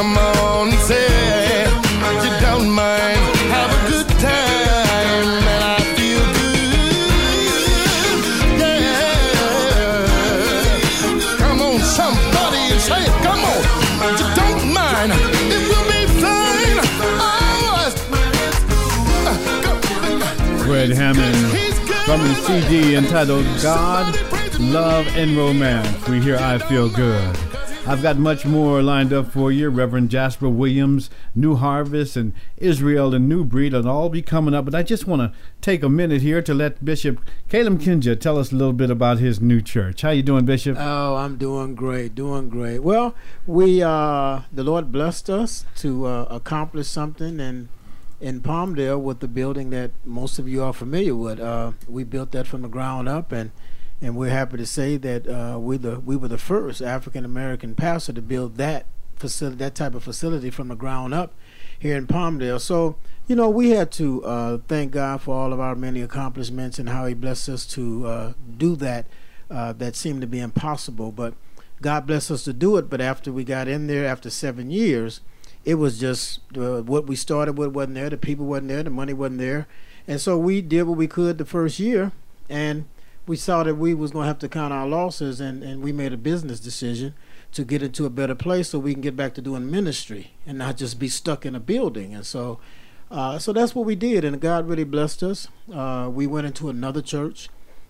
Come 0.00 0.16
on 0.16 0.72
and 0.72 0.80
say 0.80 1.68
you 2.24 2.32
don't 2.40 2.70
mind. 2.70 3.20
Have 3.52 3.70
a 3.70 3.80
good 3.90 4.08
time, 4.18 5.44
and 5.46 5.62
I 5.62 5.76
feel 5.94 6.24
good. 6.40 6.72
Yeah. 8.58 9.36
Come 11.36 11.60
on, 11.60 11.80
somebody, 11.80 12.62
and 12.72 12.80
say 12.80 13.02
it. 13.04 13.12
Come 13.22 13.44
on, 13.44 13.60
you 14.16 14.26
don't 14.40 14.72
mind. 14.72 15.12
It 15.52 15.68
will 15.68 15.86
be 15.92 16.02
fine. 16.24 16.78
Always. 17.20 17.94
Fred 20.64 20.90
Hammond 20.96 21.36
from 22.06 22.20
the 22.26 22.34
CD 22.46 22.94
entitled 22.96 23.44
God, 23.62 24.18
Love, 24.58 25.06
and 25.08 25.36
Romance. 25.36 26.08
We 26.08 26.22
hear 26.22 26.38
I 26.38 26.56
Feel 26.56 26.88
Good. 26.88 27.49
I've 27.86 28.02
got 28.02 28.18
much 28.18 28.44
more 28.44 28.82
lined 28.82 29.12
up 29.12 29.32
for 29.32 29.50
you. 29.50 29.68
Reverend 29.70 30.10
Jasper 30.10 30.48
Williams, 30.48 31.08
New 31.34 31.56
Harvest, 31.56 32.14
and 32.14 32.34
Israel 32.58 33.14
and 33.14 33.28
New 33.28 33.42
Breed 33.42 33.72
will 33.72 33.88
all 33.88 34.10
be 34.10 34.22
coming 34.22 34.54
up. 34.54 34.66
But 34.66 34.74
I 34.74 34.82
just 34.82 35.06
want 35.06 35.22
to 35.22 35.38
take 35.60 35.82
a 35.82 35.88
minute 35.88 36.20
here 36.20 36.42
to 36.42 36.54
let 36.54 36.84
Bishop 36.84 37.20
Kalem 37.48 37.78
Kengga 37.78 38.20
tell 38.20 38.38
us 38.38 38.52
a 38.52 38.54
little 38.54 38.74
bit 38.74 38.90
about 38.90 39.18
his 39.18 39.40
new 39.40 39.60
church. 39.62 40.02
How 40.02 40.10
you 40.10 40.22
doing, 40.22 40.44
Bishop? 40.44 40.76
Oh, 40.78 41.16
I'm 41.16 41.36
doing 41.36 41.74
great, 41.74 42.14
doing 42.14 42.48
great. 42.48 42.80
Well, 42.80 43.14
we 43.46 43.82
uh, 43.82 44.42
the 44.52 44.62
Lord 44.62 44.92
blessed 44.92 45.30
us 45.30 45.64
to 45.76 46.06
uh, 46.06 46.26
accomplish 46.30 46.86
something, 46.86 47.40
and 47.40 47.68
in 48.20 48.40
Palmdale 48.42 49.00
with 49.00 49.20
the 49.20 49.28
building 49.28 49.70
that 49.70 49.90
most 50.04 50.38
of 50.38 50.46
you 50.46 50.62
are 50.62 50.74
familiar 50.74 51.16
with. 51.16 51.40
Uh, 51.40 51.72
we 51.88 52.04
built 52.04 52.32
that 52.32 52.46
from 52.46 52.62
the 52.62 52.68
ground 52.68 53.08
up, 53.08 53.32
and 53.32 53.50
and 54.02 54.16
we're 54.16 54.30
happy 54.30 54.56
to 54.56 54.66
say 54.66 54.96
that 54.96 55.28
uh, 55.28 55.58
we 55.58 55.76
the 55.76 56.00
we 56.00 56.16
were 56.16 56.28
the 56.28 56.38
first 56.38 56.80
African 56.80 57.24
American 57.24 57.74
pastor 57.74 58.12
to 58.14 58.22
build 58.22 58.56
that 58.56 58.86
facility, 59.16 59.56
that 59.58 59.74
type 59.74 59.94
of 59.94 60.02
facility 60.02 60.50
from 60.50 60.68
the 60.68 60.74
ground 60.74 61.12
up 61.12 61.34
here 61.78 61.96
in 61.96 62.06
Palmdale. 62.06 62.60
So 62.60 62.96
you 63.26 63.36
know 63.36 63.48
we 63.50 63.70
had 63.70 63.90
to 63.92 64.24
uh, 64.24 64.58
thank 64.68 64.92
God 64.92 65.20
for 65.20 65.34
all 65.34 65.52
of 65.52 65.60
our 65.60 65.74
many 65.74 66.00
accomplishments 66.00 66.78
and 66.78 66.88
how 66.88 67.06
He 67.06 67.14
blessed 67.14 67.48
us 67.48 67.66
to 67.66 68.06
uh, 68.06 68.32
do 68.56 68.76
that. 68.76 69.06
Uh, 69.50 69.72
that 69.72 69.96
seemed 69.96 70.20
to 70.20 70.28
be 70.28 70.38
impossible, 70.38 71.10
but 71.10 71.34
God 71.82 72.06
blessed 72.06 72.30
us 72.30 72.44
to 72.44 72.52
do 72.52 72.76
it. 72.76 72.88
But 72.88 73.00
after 73.00 73.32
we 73.32 73.42
got 73.42 73.66
in 73.66 73.88
there, 73.88 74.06
after 74.06 74.30
seven 74.30 74.70
years, 74.70 75.22
it 75.64 75.74
was 75.74 75.98
just 75.98 76.38
uh, 76.56 76.82
what 76.82 77.08
we 77.08 77.16
started 77.16 77.58
with 77.58 77.74
wasn't 77.74 77.96
there. 77.96 78.08
The 78.08 78.16
people 78.16 78.46
wasn't 78.46 78.68
there. 78.68 78.84
The 78.84 78.90
money 78.90 79.12
wasn't 79.12 79.40
there, 79.40 79.66
and 80.06 80.20
so 80.20 80.38
we 80.38 80.62
did 80.62 80.84
what 80.84 80.96
we 80.96 81.08
could 81.08 81.36
the 81.36 81.44
first 81.44 81.80
year, 81.80 82.12
and 82.48 82.84
we 83.26 83.36
saw 83.36 83.62
that 83.62 83.76
we 83.76 83.94
was 83.94 84.10
going 84.10 84.24
to 84.24 84.28
have 84.28 84.38
to 84.40 84.48
count 84.48 84.72
our 84.72 84.86
losses, 84.86 85.40
and 85.40 85.62
and 85.62 85.82
we 85.82 85.92
made 85.92 86.12
a 86.12 86.16
business 86.16 86.60
decision 86.60 87.14
to 87.52 87.64
get 87.64 87.82
into 87.82 88.06
a 88.06 88.10
better 88.10 88.34
place 88.34 88.68
so 88.70 88.78
we 88.78 88.92
can 88.92 89.02
get 89.02 89.16
back 89.16 89.34
to 89.34 89.42
doing 89.42 89.70
ministry 89.70 90.32
and 90.46 90.58
not 90.58 90.76
just 90.76 90.98
be 90.98 91.08
stuck 91.08 91.44
in 91.44 91.54
a 91.54 91.60
building. 91.60 92.14
And 92.14 92.24
so, 92.24 92.60
uh, 93.10 93.38
so 93.38 93.52
that's 93.52 93.74
what 93.74 93.84
we 93.84 93.96
did, 93.96 94.24
and 94.24 94.40
God 94.40 94.68
really 94.68 94.84
blessed 94.84 95.22
us. 95.22 95.48
Uh, 95.72 96.08
we 96.12 96.26
went 96.26 96.46
into 96.46 96.68
another 96.68 97.02
church. 97.02 97.48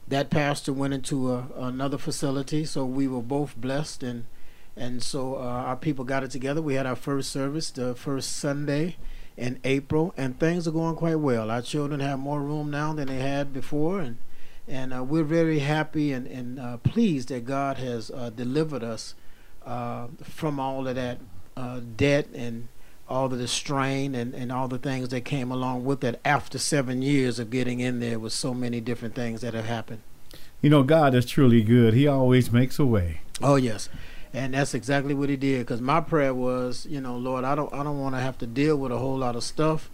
That 0.08 0.30
pastor 0.30 0.72
went 0.72 0.94
into 0.94 1.32
a, 1.32 1.46
another 1.56 1.98
facility, 1.98 2.64
so 2.64 2.84
we 2.84 3.06
were 3.06 3.22
both 3.22 3.56
blessed 3.56 4.02
and 4.02 4.24
and 4.76 5.02
so 5.02 5.34
uh, 5.36 5.40
our 5.40 5.76
people 5.76 6.04
got 6.04 6.22
it 6.22 6.30
together. 6.30 6.62
We 6.62 6.74
had 6.74 6.86
our 6.86 6.96
first 6.96 7.30
service 7.30 7.70
the 7.70 7.94
first 7.94 8.36
Sunday 8.36 8.96
in 9.36 9.58
April, 9.64 10.14
and 10.16 10.38
things 10.38 10.66
are 10.66 10.70
going 10.70 10.96
quite 10.96 11.16
well. 11.16 11.50
Our 11.50 11.62
children 11.62 12.00
have 12.00 12.18
more 12.18 12.40
room 12.40 12.70
now 12.70 12.92
than 12.92 13.08
they 13.08 13.18
had 13.18 13.52
before, 13.52 14.00
and 14.00 14.16
and 14.70 14.94
uh, 14.94 15.02
we're 15.02 15.24
very 15.24 15.58
happy 15.58 16.12
and, 16.12 16.26
and 16.26 16.60
uh, 16.60 16.76
pleased 16.78 17.28
that 17.28 17.44
God 17.44 17.78
has 17.78 18.10
uh, 18.10 18.30
delivered 18.30 18.84
us 18.84 19.14
uh, 19.66 20.06
from 20.22 20.60
all 20.60 20.86
of 20.86 20.94
that 20.94 21.18
uh, 21.56 21.80
debt 21.96 22.28
and 22.32 22.68
all 23.08 23.26
of 23.26 23.38
the 23.38 23.48
strain 23.48 24.14
and, 24.14 24.32
and 24.32 24.52
all 24.52 24.68
the 24.68 24.78
things 24.78 25.08
that 25.08 25.22
came 25.24 25.50
along 25.50 25.84
with 25.84 26.04
it 26.04 26.20
after 26.24 26.56
seven 26.58 27.02
years 27.02 27.40
of 27.40 27.50
getting 27.50 27.80
in 27.80 27.98
there 27.98 28.18
with 28.18 28.32
so 28.32 28.54
many 28.54 28.80
different 28.80 29.16
things 29.16 29.40
that 29.40 29.52
have 29.52 29.64
happened. 29.64 30.02
You 30.62 30.70
know, 30.70 30.84
God 30.84 31.14
is 31.14 31.26
truly 31.26 31.62
good. 31.62 31.92
He 31.92 32.06
always 32.06 32.52
makes 32.52 32.78
a 32.78 32.86
way. 32.86 33.22
Oh, 33.42 33.56
yes 33.56 33.88
and 34.32 34.54
that's 34.54 34.74
exactly 34.74 35.14
what 35.14 35.28
he 35.28 35.36
did. 35.36 35.60
Because 35.60 35.80
my 35.80 36.00
prayer 36.00 36.32
was, 36.32 36.86
you 36.88 37.00
know, 37.00 37.16
Lord, 37.16 37.44
I 37.44 37.54
don't, 37.54 37.72
I 37.74 37.82
don't 37.82 37.98
want 37.98 38.14
to 38.14 38.20
have 38.20 38.38
to 38.38 38.46
deal 38.46 38.76
with 38.76 38.92
a 38.92 38.98
whole 38.98 39.18
lot 39.18 39.36
of 39.36 39.42
stuff 39.42 39.90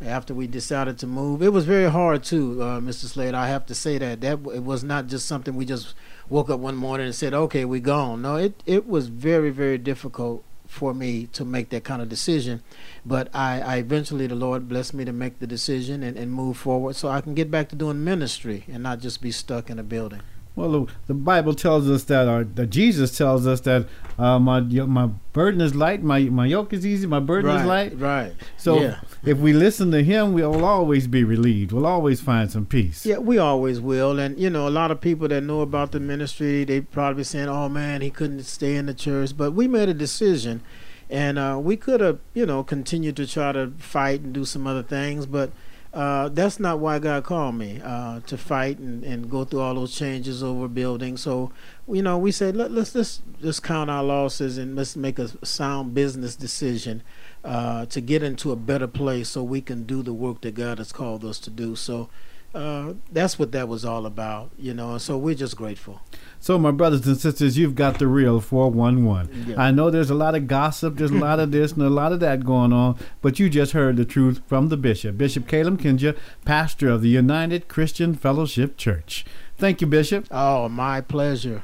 after 0.00 0.34
we 0.34 0.46
decided 0.46 0.98
to 0.98 1.06
move. 1.06 1.42
It 1.42 1.52
was 1.52 1.64
very 1.64 1.90
hard 1.90 2.24
too, 2.24 2.62
uh, 2.62 2.80
Mr. 2.80 3.04
Slade. 3.04 3.34
I 3.34 3.48
have 3.48 3.66
to 3.66 3.74
say 3.74 3.98
that 3.98 4.20
that 4.20 4.38
it 4.54 4.64
was 4.64 4.82
not 4.82 5.06
just 5.06 5.26
something 5.26 5.54
we 5.54 5.64
just 5.64 5.94
woke 6.28 6.50
up 6.50 6.60
one 6.60 6.76
morning 6.76 7.06
and 7.06 7.14
said, 7.14 7.34
"Okay, 7.34 7.64
we're 7.64 7.80
gone." 7.80 8.22
No, 8.22 8.36
it 8.36 8.62
it 8.66 8.86
was 8.88 9.08
very 9.08 9.50
very 9.50 9.78
difficult 9.78 10.44
for 10.66 10.94
me 10.94 11.26
to 11.26 11.44
make 11.44 11.70
that 11.70 11.82
kind 11.82 12.00
of 12.00 12.08
decision. 12.08 12.62
But 13.04 13.28
I, 13.34 13.60
I 13.60 13.76
eventually 13.76 14.28
the 14.28 14.36
Lord 14.36 14.68
blessed 14.68 14.94
me 14.94 15.04
to 15.04 15.12
make 15.12 15.40
the 15.40 15.46
decision 15.46 16.02
and, 16.04 16.16
and 16.16 16.32
move 16.32 16.56
forward 16.56 16.94
so 16.94 17.08
I 17.08 17.20
can 17.20 17.34
get 17.34 17.50
back 17.50 17.68
to 17.70 17.76
doing 17.76 18.04
ministry 18.04 18.64
and 18.72 18.82
not 18.82 19.00
just 19.00 19.20
be 19.20 19.32
stuck 19.32 19.68
in 19.68 19.80
a 19.80 19.82
building. 19.82 20.22
Well, 20.56 20.88
the, 21.06 21.14
Bible 21.14 21.54
tells 21.54 21.88
us 21.88 22.04
that, 22.04 22.28
or 22.28 22.44
that 22.44 22.66
Jesus 22.68 23.16
tells 23.16 23.46
us 23.46 23.60
that 23.62 23.86
uh, 24.20 24.38
my 24.38 24.60
my 24.60 25.06
burden 25.32 25.62
is 25.62 25.74
light, 25.74 26.02
my 26.02 26.20
my 26.24 26.44
yoke 26.44 26.74
is 26.74 26.84
easy, 26.84 27.06
my 27.06 27.20
burden 27.20 27.50
right, 27.50 27.60
is 27.60 27.66
light. 27.66 27.98
Right. 27.98 28.32
So 28.58 28.80
yeah. 28.80 29.00
if 29.24 29.38
we 29.38 29.54
listen 29.54 29.90
to 29.92 30.02
Him, 30.04 30.34
we'll 30.34 30.64
always 30.64 31.06
be 31.06 31.24
relieved. 31.24 31.72
We'll 31.72 31.86
always 31.86 32.20
find 32.20 32.50
some 32.50 32.66
peace. 32.66 33.06
Yeah, 33.06 33.18
we 33.18 33.38
always 33.38 33.80
will. 33.80 34.18
And 34.18 34.38
you 34.38 34.50
know, 34.50 34.68
a 34.68 34.70
lot 34.70 34.90
of 34.90 35.00
people 35.00 35.26
that 35.28 35.42
know 35.42 35.62
about 35.62 35.92
the 35.92 36.00
ministry, 36.00 36.64
they 36.64 36.82
probably 36.82 37.24
saying, 37.24 37.48
"Oh 37.48 37.70
man, 37.70 38.02
he 38.02 38.10
couldn't 38.10 38.42
stay 38.42 38.76
in 38.76 38.86
the 38.86 38.94
church." 38.94 39.34
But 39.34 39.52
we 39.52 39.66
made 39.66 39.88
a 39.88 39.94
decision, 39.94 40.60
and 41.08 41.38
uh, 41.38 41.58
we 41.58 41.78
could 41.78 42.02
have, 42.02 42.18
you 42.34 42.44
know, 42.44 42.62
continued 42.62 43.16
to 43.16 43.26
try 43.26 43.52
to 43.52 43.72
fight 43.78 44.20
and 44.20 44.34
do 44.34 44.44
some 44.44 44.66
other 44.66 44.82
things, 44.82 45.24
but 45.24 45.50
uh, 45.92 46.28
that's 46.28 46.60
not 46.60 46.78
why 46.78 47.00
God 47.00 47.24
called 47.24 47.56
me 47.56 47.80
uh, 47.82 48.20
to 48.20 48.38
fight 48.38 48.78
and, 48.78 49.02
and 49.02 49.28
go 49.28 49.44
through 49.44 49.60
all 49.60 49.74
those 49.74 49.94
changes 49.94 50.40
over 50.42 50.68
building. 50.68 51.16
So, 51.16 51.50
you 51.88 52.00
know, 52.00 52.16
we 52.16 52.30
said 52.30 52.54
Let, 52.54 52.70
let's 52.70 52.92
just 52.92 53.22
just 53.42 53.64
count 53.64 53.90
our 53.90 54.04
losses 54.04 54.56
and 54.56 54.76
let's 54.76 54.94
make 54.94 55.18
a 55.18 55.44
sound 55.44 55.92
business 55.94 56.36
decision 56.36 57.02
uh, 57.44 57.86
to 57.86 58.00
get 58.00 58.22
into 58.22 58.52
a 58.52 58.56
better 58.56 58.86
place 58.86 59.30
so 59.30 59.42
we 59.42 59.60
can 59.60 59.82
do 59.84 60.02
the 60.02 60.12
work 60.12 60.42
that 60.42 60.54
God 60.54 60.78
has 60.78 60.92
called 60.92 61.24
us 61.24 61.40
to 61.40 61.50
do. 61.50 61.74
So, 61.74 62.08
uh, 62.54 62.94
that's 63.12 63.38
what 63.38 63.52
that 63.52 63.68
was 63.68 63.84
all 63.84 64.06
about, 64.06 64.50
you 64.58 64.74
know. 64.74 64.98
So 64.98 65.16
we're 65.16 65.34
just 65.34 65.56
grateful. 65.56 66.00
So, 66.42 66.58
my 66.58 66.70
brothers 66.70 67.06
and 67.06 67.18
sisters, 67.18 67.58
you've 67.58 67.74
got 67.74 67.98
the 67.98 68.06
real 68.06 68.40
411. 68.40 69.46
Yeah. 69.50 69.62
I 69.62 69.70
know 69.70 69.90
there's 69.90 70.08
a 70.08 70.14
lot 70.14 70.34
of 70.34 70.48
gossip, 70.48 70.96
there's 70.96 71.10
a 71.10 71.14
lot 71.14 71.38
of 71.38 71.50
this 71.50 71.72
and 71.72 71.82
a 71.82 71.90
lot 71.90 72.12
of 72.12 72.20
that 72.20 72.44
going 72.44 72.72
on, 72.72 72.98
but 73.20 73.38
you 73.38 73.50
just 73.50 73.72
heard 73.72 73.98
the 73.98 74.06
truth 74.06 74.40
from 74.46 74.68
the 74.68 74.78
bishop, 74.78 75.18
Bishop 75.18 75.46
Kalem 75.46 75.76
Kengga, 75.76 76.16
pastor 76.46 76.88
of 76.88 77.02
the 77.02 77.10
United 77.10 77.68
Christian 77.68 78.14
Fellowship 78.14 78.78
Church. 78.78 79.26
Thank 79.58 79.82
you, 79.82 79.86
Bishop. 79.86 80.26
Oh, 80.30 80.70
my 80.70 81.02
pleasure. 81.02 81.62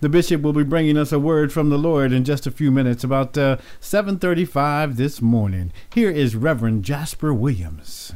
The 0.00 0.10
bishop 0.10 0.42
will 0.42 0.52
be 0.52 0.62
bringing 0.62 0.98
us 0.98 1.10
a 1.10 1.18
word 1.18 1.50
from 1.50 1.70
the 1.70 1.78
Lord 1.78 2.12
in 2.12 2.22
just 2.22 2.46
a 2.46 2.52
few 2.52 2.70
minutes, 2.70 3.02
about 3.02 3.36
uh, 3.36 3.56
7:35 3.80 4.96
this 4.96 5.20
morning. 5.22 5.72
Here 5.92 6.10
is 6.10 6.36
Reverend 6.36 6.84
Jasper 6.84 7.32
Williams. 7.34 8.12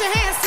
Your 0.00 0.12
hands 0.12 0.37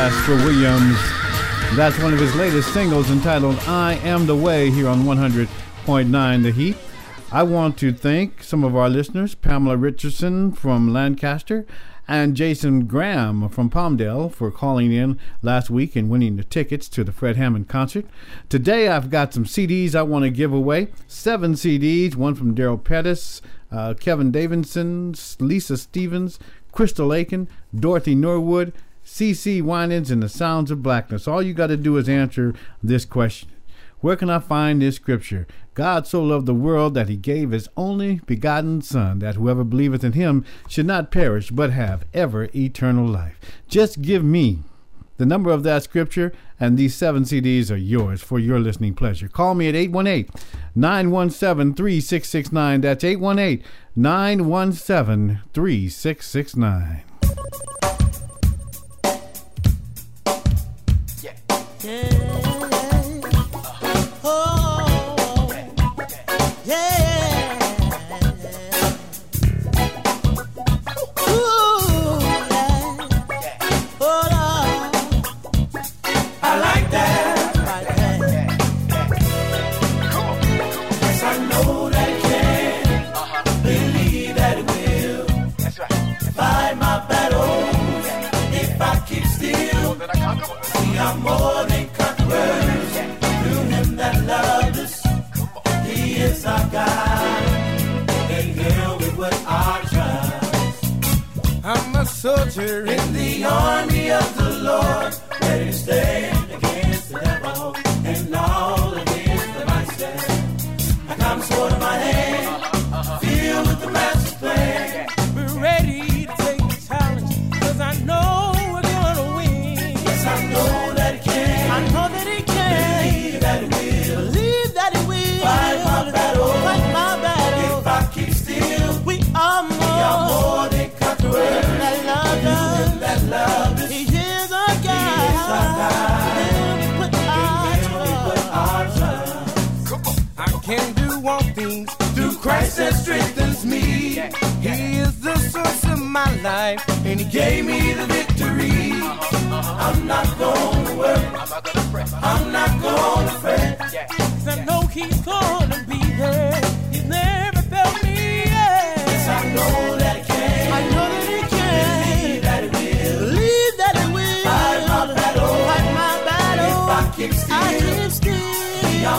Jasper 0.00 0.36
Williams. 0.36 0.96
That's 1.76 1.98
one 2.02 2.14
of 2.14 2.18
his 2.18 2.34
latest 2.34 2.72
singles 2.72 3.10
entitled 3.10 3.56
I 3.66 3.96
Am 3.96 4.24
the 4.24 4.34
Way 4.34 4.70
here 4.70 4.88
on 4.88 5.02
100.9 5.02 6.42
The 6.42 6.52
Heat. 6.52 6.78
I 7.30 7.42
want 7.42 7.76
to 7.80 7.92
thank 7.92 8.42
some 8.42 8.64
of 8.64 8.74
our 8.74 8.88
listeners 8.88 9.34
Pamela 9.34 9.76
Richardson 9.76 10.52
from 10.52 10.90
Lancaster 10.90 11.66
and 12.08 12.34
Jason 12.34 12.86
Graham 12.86 13.46
from 13.50 13.68
Palmdale 13.68 14.32
for 14.32 14.50
calling 14.50 14.90
in 14.90 15.20
last 15.42 15.68
week 15.68 15.94
and 15.94 16.08
winning 16.08 16.36
the 16.36 16.44
tickets 16.44 16.88
to 16.88 17.04
the 17.04 17.12
Fred 17.12 17.36
Hammond 17.36 17.68
concert. 17.68 18.06
Today 18.48 18.88
I've 18.88 19.10
got 19.10 19.34
some 19.34 19.44
CDs 19.44 19.94
I 19.94 20.00
want 20.00 20.22
to 20.22 20.30
give 20.30 20.54
away. 20.54 20.88
Seven 21.08 21.52
CDs, 21.52 22.14
one 22.16 22.34
from 22.34 22.54
Daryl 22.54 22.82
Pettis, 22.82 23.42
uh, 23.70 23.92
Kevin 24.00 24.30
Davidson, 24.30 25.14
Lisa 25.40 25.76
Stevens, 25.76 26.38
Crystal 26.72 27.12
Aiken, 27.12 27.48
Dorothy 27.78 28.14
Norwood, 28.14 28.72
CeCe 29.10 29.60
Winans, 29.60 30.12
and 30.12 30.22
the 30.22 30.28
Sounds 30.28 30.70
of 30.70 30.84
Blackness. 30.84 31.26
All 31.26 31.42
you 31.42 31.52
got 31.52 31.66
to 31.66 31.76
do 31.76 31.96
is 31.96 32.08
answer 32.08 32.54
this 32.80 33.04
question. 33.04 33.48
Where 33.98 34.14
can 34.14 34.30
I 34.30 34.38
find 34.38 34.80
this 34.80 34.96
scripture? 34.96 35.48
God 35.74 36.06
so 36.06 36.22
loved 36.22 36.46
the 36.46 36.54
world 36.54 36.94
that 36.94 37.08
he 37.08 37.16
gave 37.16 37.50
his 37.50 37.68
only 37.76 38.20
begotten 38.24 38.80
Son, 38.82 39.18
that 39.18 39.34
whoever 39.34 39.64
believeth 39.64 40.04
in 40.04 40.12
him 40.12 40.44
should 40.68 40.86
not 40.86 41.10
perish, 41.10 41.50
but 41.50 41.72
have 41.72 42.06
ever 42.14 42.48
eternal 42.54 43.06
life. 43.06 43.38
Just 43.68 44.00
give 44.00 44.24
me 44.24 44.60
the 45.18 45.26
number 45.26 45.50
of 45.50 45.64
that 45.64 45.82
scripture, 45.82 46.32
and 46.60 46.78
these 46.78 46.94
seven 46.94 47.24
CDs 47.24 47.70
are 47.70 47.76
yours 47.76 48.22
for 48.22 48.38
your 48.38 48.60
listening 48.60 48.94
pleasure. 48.94 49.28
Call 49.28 49.54
me 49.54 49.68
at 49.68 49.74
818 49.74 50.30
917 50.76 51.74
3669. 51.74 52.80
That's 52.80 53.04
818 53.04 53.64
917 53.96 55.40
3669. 55.52 57.02
Soldier 61.90 62.19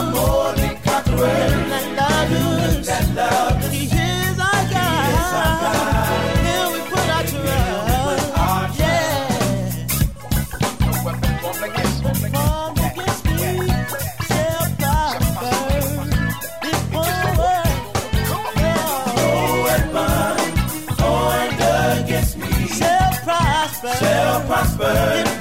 still. 0.02 0.08
I'm 0.08 0.12
more 0.14 0.52
than 0.54 0.76
conqueror. 0.82 1.18
That 1.70 1.86
love 1.98 2.32
is. 2.78 2.86
That 2.86 3.06
love 3.14 3.64
is. 3.64 3.70
He 3.72 3.82
is 3.86 4.38
our 4.38 4.62
God. 4.72 5.06
He 5.06 5.12
is 5.12 5.32
our 5.32 5.54
God. 5.62 6.36
Here 6.46 6.68
we 6.72 6.80
put 6.90 7.08
our 7.16 7.24
trust. 7.30 8.78
Yeah. 8.78 9.28
No 10.80 10.92
weapon 11.04 11.32
formed 11.42 11.64
against 11.64 11.98
me. 12.04 12.10
Formed 12.30 12.78
against 12.78 13.24
me 13.24 13.32
shall 14.28 14.66
prosper. 14.80 15.58
It 16.68 16.78
won't 16.94 17.38
work. 17.38 17.76
No 19.16 19.28
weapon 19.64 20.36
formed 20.98 21.62
against 22.04 22.34
me 22.38 22.52
shall 22.68 23.12
prosper. 23.24 23.94
Shall 24.00 24.40
prosper. 24.46 25.31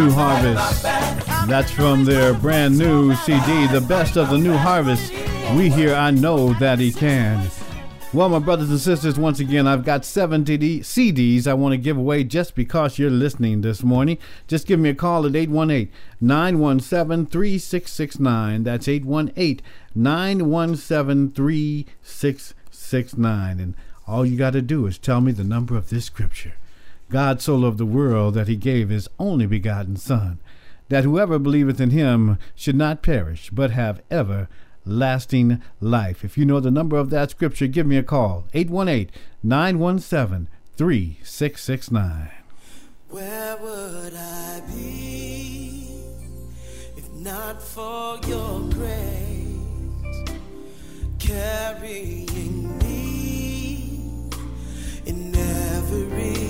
New 0.00 0.10
Harvest. 0.12 0.82
That's 1.46 1.70
from 1.70 2.06
their 2.06 2.32
brand 2.32 2.78
new 2.78 3.14
CD, 3.16 3.66
The 3.66 3.84
Best 3.86 4.16
of 4.16 4.30
the 4.30 4.38
New 4.38 4.56
Harvest. 4.56 5.12
We 5.54 5.68
hear 5.68 5.94
I 5.94 6.10
Know 6.10 6.54
That 6.54 6.78
He 6.78 6.90
Can. 6.90 7.50
Well, 8.14 8.30
my 8.30 8.38
brothers 8.38 8.70
and 8.70 8.80
sisters, 8.80 9.18
once 9.18 9.40
again, 9.40 9.66
I've 9.66 9.84
got 9.84 10.06
seven 10.06 10.42
TD 10.42 10.78
CDs 10.78 11.46
I 11.46 11.52
want 11.52 11.74
to 11.74 11.76
give 11.76 11.98
away 11.98 12.24
just 12.24 12.54
because 12.54 12.98
you're 12.98 13.10
listening 13.10 13.60
this 13.60 13.82
morning. 13.82 14.16
Just 14.48 14.66
give 14.66 14.80
me 14.80 14.88
a 14.88 14.94
call 14.94 15.26
at 15.26 15.36
818 15.36 15.92
917 16.18 17.26
3669. 17.26 18.62
That's 18.62 18.88
818 18.88 19.60
917 19.94 21.30
3669. 21.30 23.60
And 23.60 23.74
all 24.08 24.24
you 24.24 24.38
got 24.38 24.54
to 24.54 24.62
do 24.62 24.86
is 24.86 24.96
tell 24.96 25.20
me 25.20 25.32
the 25.32 25.44
number 25.44 25.76
of 25.76 25.90
this 25.90 26.06
scripture. 26.06 26.54
God 27.10 27.42
so 27.42 27.56
loved 27.56 27.78
the 27.78 27.84
world 27.84 28.34
that 28.34 28.46
he 28.46 28.56
gave 28.56 28.88
his 28.88 29.08
only 29.18 29.44
begotten 29.44 29.96
Son, 29.96 30.38
that 30.88 31.02
whoever 31.02 31.40
believeth 31.40 31.80
in 31.80 31.90
him 31.90 32.38
should 32.54 32.76
not 32.76 33.02
perish, 33.02 33.50
but 33.50 33.72
have 33.72 34.00
everlasting 34.10 35.60
life. 35.80 36.24
If 36.24 36.38
you 36.38 36.44
know 36.44 36.60
the 36.60 36.70
number 36.70 36.96
of 36.96 37.10
that 37.10 37.32
scripture, 37.32 37.66
give 37.66 37.86
me 37.86 37.96
a 37.96 38.04
call 38.04 38.46
818 38.54 39.10
917 39.42 40.48
3669. 40.76 42.30
Where 43.08 43.56
would 43.56 44.14
I 44.14 44.62
be 44.72 45.88
if 46.96 47.10
not 47.12 47.60
for 47.60 48.20
your 48.28 48.60
grace 48.70 49.40
carrying 51.18 52.78
me 52.78 54.30
in 55.06 55.34
every 55.34 56.49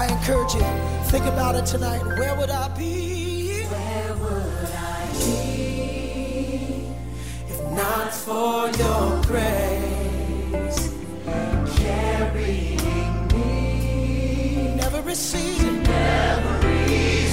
I 0.00 0.06
encourage 0.06 0.54
you, 0.54 0.62
think 1.10 1.26
about 1.26 1.56
it 1.56 1.66
tonight. 1.66 2.02
Where 2.02 2.34
would 2.34 2.48
I 2.48 2.68
be? 2.68 3.64
Where 3.64 4.14
would 4.14 4.70
I 4.74 5.06
be 5.12 6.86
if 7.46 7.60
not 7.72 8.10
for 8.10 8.70
your 8.80 9.20
grace? 9.24 10.94
Carrying 11.76 13.28
me, 13.28 14.74
never 14.74 15.02
receiving, 15.02 15.82
never 15.82 16.66
receiving. 16.66 17.29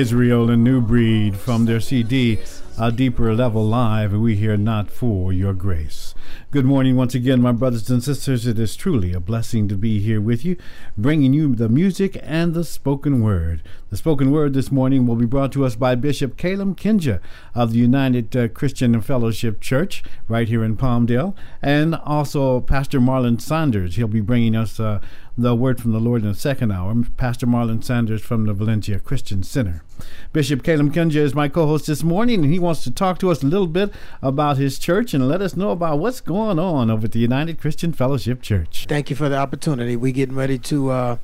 Israel 0.00 0.48
and 0.48 0.64
New 0.64 0.80
Breed 0.80 1.36
from 1.36 1.66
their 1.66 1.78
CD, 1.78 2.38
A 2.78 2.90
Deeper 2.90 3.34
Level 3.34 3.66
Live, 3.66 4.14
and 4.14 4.22
We 4.22 4.34
Hear 4.34 4.56
Not 4.56 4.90
For 4.90 5.30
Your 5.30 5.52
Grace. 5.52 6.14
Good 6.50 6.64
morning 6.64 6.96
once 6.96 7.14
again, 7.14 7.42
my 7.42 7.52
brothers 7.52 7.90
and 7.90 8.02
sisters. 8.02 8.46
It 8.46 8.58
is 8.58 8.76
truly 8.76 9.12
a 9.12 9.20
blessing 9.20 9.68
to 9.68 9.76
be 9.76 10.00
here 10.00 10.18
with 10.18 10.42
you, 10.42 10.56
bringing 10.96 11.34
you 11.34 11.54
the 11.54 11.68
music 11.68 12.18
and 12.22 12.54
the 12.54 12.64
spoken 12.64 13.22
word. 13.22 13.62
The 13.90 13.98
spoken 13.98 14.30
word 14.30 14.54
this 14.54 14.72
morning 14.72 15.06
will 15.06 15.16
be 15.16 15.26
brought 15.26 15.52
to 15.52 15.66
us 15.66 15.76
by 15.76 15.96
Bishop 15.96 16.38
Kalem 16.38 16.74
Kengga 16.74 17.20
of 17.54 17.72
the 17.72 17.78
United 17.78 18.34
uh, 18.34 18.48
Christian 18.48 18.98
Fellowship 19.02 19.60
Church 19.60 20.02
right 20.28 20.48
here 20.48 20.64
in 20.64 20.78
Palmdale, 20.78 21.34
and 21.60 21.94
also 21.94 22.62
Pastor 22.62 23.00
Marlon 23.00 23.38
Sanders. 23.38 23.96
He'll 23.96 24.08
be 24.08 24.22
bringing 24.22 24.56
us 24.56 24.80
uh, 24.80 25.00
the 25.36 25.54
word 25.54 25.78
from 25.78 25.92
the 25.92 26.00
Lord 26.00 26.22
in 26.22 26.28
the 26.28 26.34
second 26.34 26.72
hour. 26.72 26.94
Pastor 27.18 27.46
Marlon 27.46 27.84
Sanders 27.84 28.22
from 28.22 28.46
the 28.46 28.54
Valencia 28.54 28.98
Christian 28.98 29.42
Center. 29.42 29.82
Bishop 30.32 30.62
Kalem 30.62 30.92
Kengga 30.92 31.16
is 31.16 31.34
my 31.34 31.48
co 31.48 31.66
host 31.66 31.86
this 31.86 32.02
morning, 32.02 32.42
and 32.42 32.52
he 32.52 32.58
wants 32.58 32.82
to 32.84 32.90
talk 32.90 33.18
to 33.18 33.30
us 33.30 33.42
a 33.42 33.46
little 33.46 33.66
bit 33.66 33.92
about 34.22 34.56
his 34.56 34.78
church 34.78 35.14
and 35.14 35.28
let 35.28 35.40
us 35.42 35.56
know 35.56 35.70
about 35.70 35.98
what's 35.98 36.20
going 36.20 36.58
on 36.58 36.90
over 36.90 37.06
at 37.06 37.12
the 37.12 37.18
United 37.18 37.60
Christian 37.60 37.92
Fellowship 37.92 38.42
Church. 38.42 38.86
Thank 38.88 39.10
you 39.10 39.16
for 39.16 39.28
the 39.28 39.36
opportunity. 39.36 39.96
We're 39.96 40.12
getting 40.12 40.36
ready 40.36 40.58
to 40.58 40.90
uh, 40.90 41.16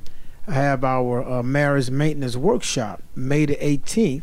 have 0.48 0.84
our 0.84 1.22
uh, 1.22 1.42
marriage 1.42 1.90
maintenance 1.90 2.36
workshop 2.36 3.02
May 3.14 3.46
the 3.46 3.56
18th. 3.56 4.22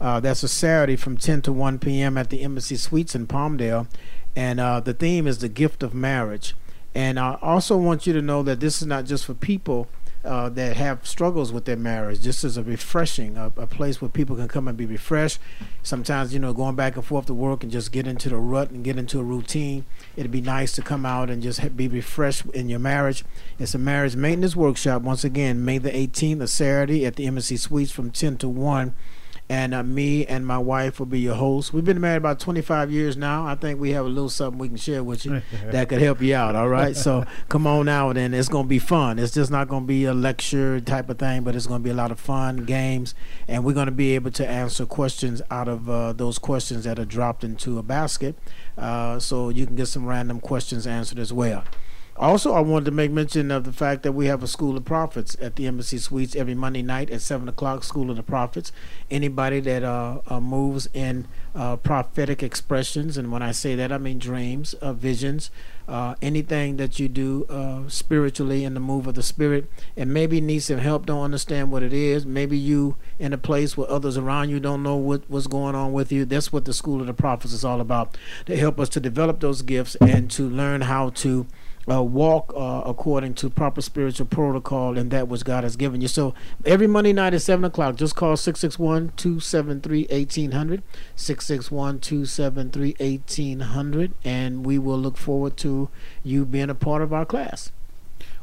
Uh, 0.00 0.20
that's 0.20 0.42
a 0.42 0.48
Saturday 0.48 0.96
from 0.96 1.16
10 1.16 1.42
to 1.42 1.52
1 1.52 1.78
p.m. 1.78 2.18
at 2.18 2.30
the 2.30 2.42
Embassy 2.42 2.76
Suites 2.76 3.14
in 3.14 3.26
Palmdale. 3.26 3.86
And 4.36 4.58
uh, 4.60 4.80
the 4.80 4.94
theme 4.94 5.26
is 5.26 5.38
the 5.38 5.48
gift 5.48 5.82
of 5.82 5.94
marriage. 5.94 6.54
And 6.94 7.18
I 7.18 7.38
also 7.42 7.76
want 7.76 8.06
you 8.06 8.12
to 8.12 8.22
know 8.22 8.42
that 8.42 8.60
this 8.60 8.80
is 8.80 8.86
not 8.86 9.04
just 9.04 9.24
for 9.24 9.34
people 9.34 9.88
uh, 10.24 10.48
that 10.48 10.76
have 10.76 11.06
struggles 11.06 11.52
with 11.52 11.64
their 11.64 11.76
marriage. 11.76 12.20
Just 12.22 12.44
as 12.44 12.56
a 12.56 12.62
refreshing, 12.62 13.36
a, 13.36 13.52
a, 13.56 13.66
place 13.66 14.00
where 14.00 14.08
people 14.08 14.36
can 14.36 14.48
come 14.48 14.68
and 14.68 14.76
be 14.76 14.86
refreshed. 14.86 15.38
Sometimes, 15.82 16.32
you 16.32 16.40
know, 16.40 16.52
going 16.52 16.76
back 16.76 16.96
and 16.96 17.04
forth 17.04 17.26
to 17.26 17.34
work 17.34 17.62
and 17.62 17.70
just 17.70 17.92
get 17.92 18.06
into 18.06 18.28
the 18.28 18.36
rut 18.36 18.70
and 18.70 18.84
get 18.84 18.96
into 18.96 19.20
a 19.20 19.22
routine. 19.22 19.84
It'd 20.16 20.30
be 20.30 20.40
nice 20.40 20.72
to 20.72 20.82
come 20.82 21.04
out 21.04 21.30
and 21.30 21.42
just 21.42 21.76
be 21.76 21.88
refreshed 21.88 22.46
in 22.46 22.68
your 22.68 22.78
marriage. 22.78 23.24
It's 23.58 23.74
a 23.74 23.78
marriage 23.78 24.16
maintenance 24.16 24.56
workshop. 24.56 25.02
Once 25.02 25.24
again, 25.24 25.64
May 25.64 25.78
the 25.78 25.90
18th, 25.90 26.40
a 26.40 26.48
Saturday 26.48 27.04
at 27.04 27.16
the 27.16 27.26
Embassy 27.26 27.56
Suites 27.56 27.92
from 27.92 28.10
10 28.10 28.38
to 28.38 28.48
1 28.48 28.94
and 29.48 29.74
uh, 29.74 29.82
me 29.82 30.24
and 30.24 30.46
my 30.46 30.56
wife 30.56 30.98
will 30.98 31.06
be 31.06 31.20
your 31.20 31.34
hosts. 31.34 31.72
We've 31.72 31.84
been 31.84 32.00
married 32.00 32.18
about 32.18 32.40
25 32.40 32.90
years 32.90 33.16
now. 33.16 33.46
I 33.46 33.54
think 33.54 33.78
we 33.78 33.90
have 33.90 34.06
a 34.06 34.08
little 34.08 34.30
something 34.30 34.58
we 34.58 34.68
can 34.68 34.76
share 34.76 35.04
with 35.04 35.26
you 35.26 35.42
that 35.66 35.88
could 35.88 36.00
help 36.00 36.22
you 36.22 36.34
out. 36.34 36.56
All 36.56 36.68
right, 36.68 36.96
so 36.96 37.24
come 37.48 37.66
on 37.66 37.88
out, 37.88 38.16
and 38.16 38.34
it's 38.34 38.48
gonna 38.48 38.68
be 38.68 38.78
fun. 38.78 39.18
It's 39.18 39.34
just 39.34 39.50
not 39.50 39.68
gonna 39.68 39.86
be 39.86 40.04
a 40.06 40.14
lecture 40.14 40.80
type 40.80 41.10
of 41.10 41.18
thing, 41.18 41.42
but 41.42 41.54
it's 41.54 41.66
gonna 41.66 41.84
be 41.84 41.90
a 41.90 41.94
lot 41.94 42.10
of 42.10 42.18
fun 42.18 42.64
games, 42.64 43.14
and 43.46 43.64
we're 43.64 43.74
gonna 43.74 43.90
be 43.90 44.14
able 44.14 44.30
to 44.32 44.48
answer 44.48 44.86
questions 44.86 45.42
out 45.50 45.68
of 45.68 45.90
uh, 45.90 46.12
those 46.14 46.38
questions 46.38 46.84
that 46.84 46.98
are 46.98 47.04
dropped 47.04 47.44
into 47.44 47.78
a 47.78 47.82
basket, 47.82 48.36
uh, 48.78 49.18
so 49.18 49.50
you 49.50 49.66
can 49.66 49.76
get 49.76 49.86
some 49.86 50.06
random 50.06 50.40
questions 50.40 50.86
answered 50.86 51.18
as 51.18 51.32
well. 51.32 51.64
Also, 52.16 52.52
I 52.52 52.60
wanted 52.60 52.84
to 52.84 52.90
make 52.92 53.10
mention 53.10 53.50
of 53.50 53.64
the 53.64 53.72
fact 53.72 54.04
that 54.04 54.12
we 54.12 54.26
have 54.26 54.40
a 54.40 54.46
School 54.46 54.76
of 54.76 54.84
Prophets 54.84 55.36
at 55.40 55.56
the 55.56 55.66
Embassy 55.66 55.98
Suites 55.98 56.36
every 56.36 56.54
Monday 56.54 56.80
night 56.80 57.10
at 57.10 57.20
7 57.20 57.48
o'clock, 57.48 57.82
School 57.82 58.08
of 58.08 58.16
the 58.16 58.22
Prophets. 58.22 58.70
Anybody 59.10 59.58
that 59.58 59.82
uh, 59.82 60.20
uh, 60.28 60.38
moves 60.38 60.88
in 60.94 61.26
uh, 61.56 61.74
prophetic 61.74 62.40
expressions, 62.40 63.18
and 63.18 63.32
when 63.32 63.42
I 63.42 63.50
say 63.50 63.74
that, 63.74 63.90
I 63.90 63.98
mean 63.98 64.20
dreams, 64.20 64.74
uh, 64.74 64.92
visions, 64.92 65.50
uh, 65.88 66.14
anything 66.22 66.76
that 66.76 67.00
you 67.00 67.08
do 67.08 67.46
uh, 67.46 67.88
spiritually 67.88 68.62
in 68.62 68.74
the 68.74 68.80
move 68.80 69.08
of 69.08 69.16
the 69.16 69.22
Spirit, 69.22 69.68
and 69.96 70.14
maybe 70.14 70.40
need 70.40 70.60
some 70.60 70.78
help, 70.78 71.06
don't 71.06 71.24
understand 71.24 71.72
what 71.72 71.82
it 71.82 71.92
is. 71.92 72.24
Maybe 72.24 72.56
you 72.56 72.94
in 73.18 73.32
a 73.32 73.38
place 73.38 73.76
where 73.76 73.90
others 73.90 74.16
around 74.16 74.50
you 74.50 74.60
don't 74.60 74.84
know 74.84 74.96
what, 74.96 75.22
what's 75.26 75.48
going 75.48 75.74
on 75.74 75.92
with 75.92 76.12
you. 76.12 76.24
That's 76.24 76.52
what 76.52 76.64
the 76.64 76.72
School 76.74 77.00
of 77.00 77.08
the 77.08 77.14
Prophets 77.14 77.52
is 77.52 77.64
all 77.64 77.80
about 77.80 78.16
to 78.46 78.56
help 78.56 78.78
us 78.78 78.88
to 78.90 79.00
develop 79.00 79.40
those 79.40 79.62
gifts 79.62 79.96
and 79.96 80.30
to 80.30 80.48
learn 80.48 80.82
how 80.82 81.10
to 81.10 81.48
uh, 81.88 82.02
walk 82.02 82.52
uh, 82.56 82.82
according 82.84 83.34
to 83.34 83.50
proper 83.50 83.80
spiritual 83.80 84.26
protocol 84.26 84.96
and 84.96 85.10
that 85.10 85.28
which 85.28 85.44
God 85.44 85.64
has 85.64 85.76
given 85.76 86.00
you. 86.00 86.08
So 86.08 86.34
every 86.64 86.86
Monday 86.86 87.12
night 87.12 87.34
at 87.34 87.42
7 87.42 87.64
o'clock, 87.64 87.96
just 87.96 88.16
call 88.16 88.36
661 88.36 89.12
273 89.16 90.06
1800, 90.10 90.82
661 91.16 92.00
273 92.00 92.96
1800, 92.98 94.12
and 94.24 94.64
we 94.64 94.78
will 94.78 94.98
look 94.98 95.16
forward 95.16 95.56
to 95.58 95.88
you 96.22 96.44
being 96.44 96.70
a 96.70 96.74
part 96.74 97.02
of 97.02 97.12
our 97.12 97.26
class. 97.26 97.72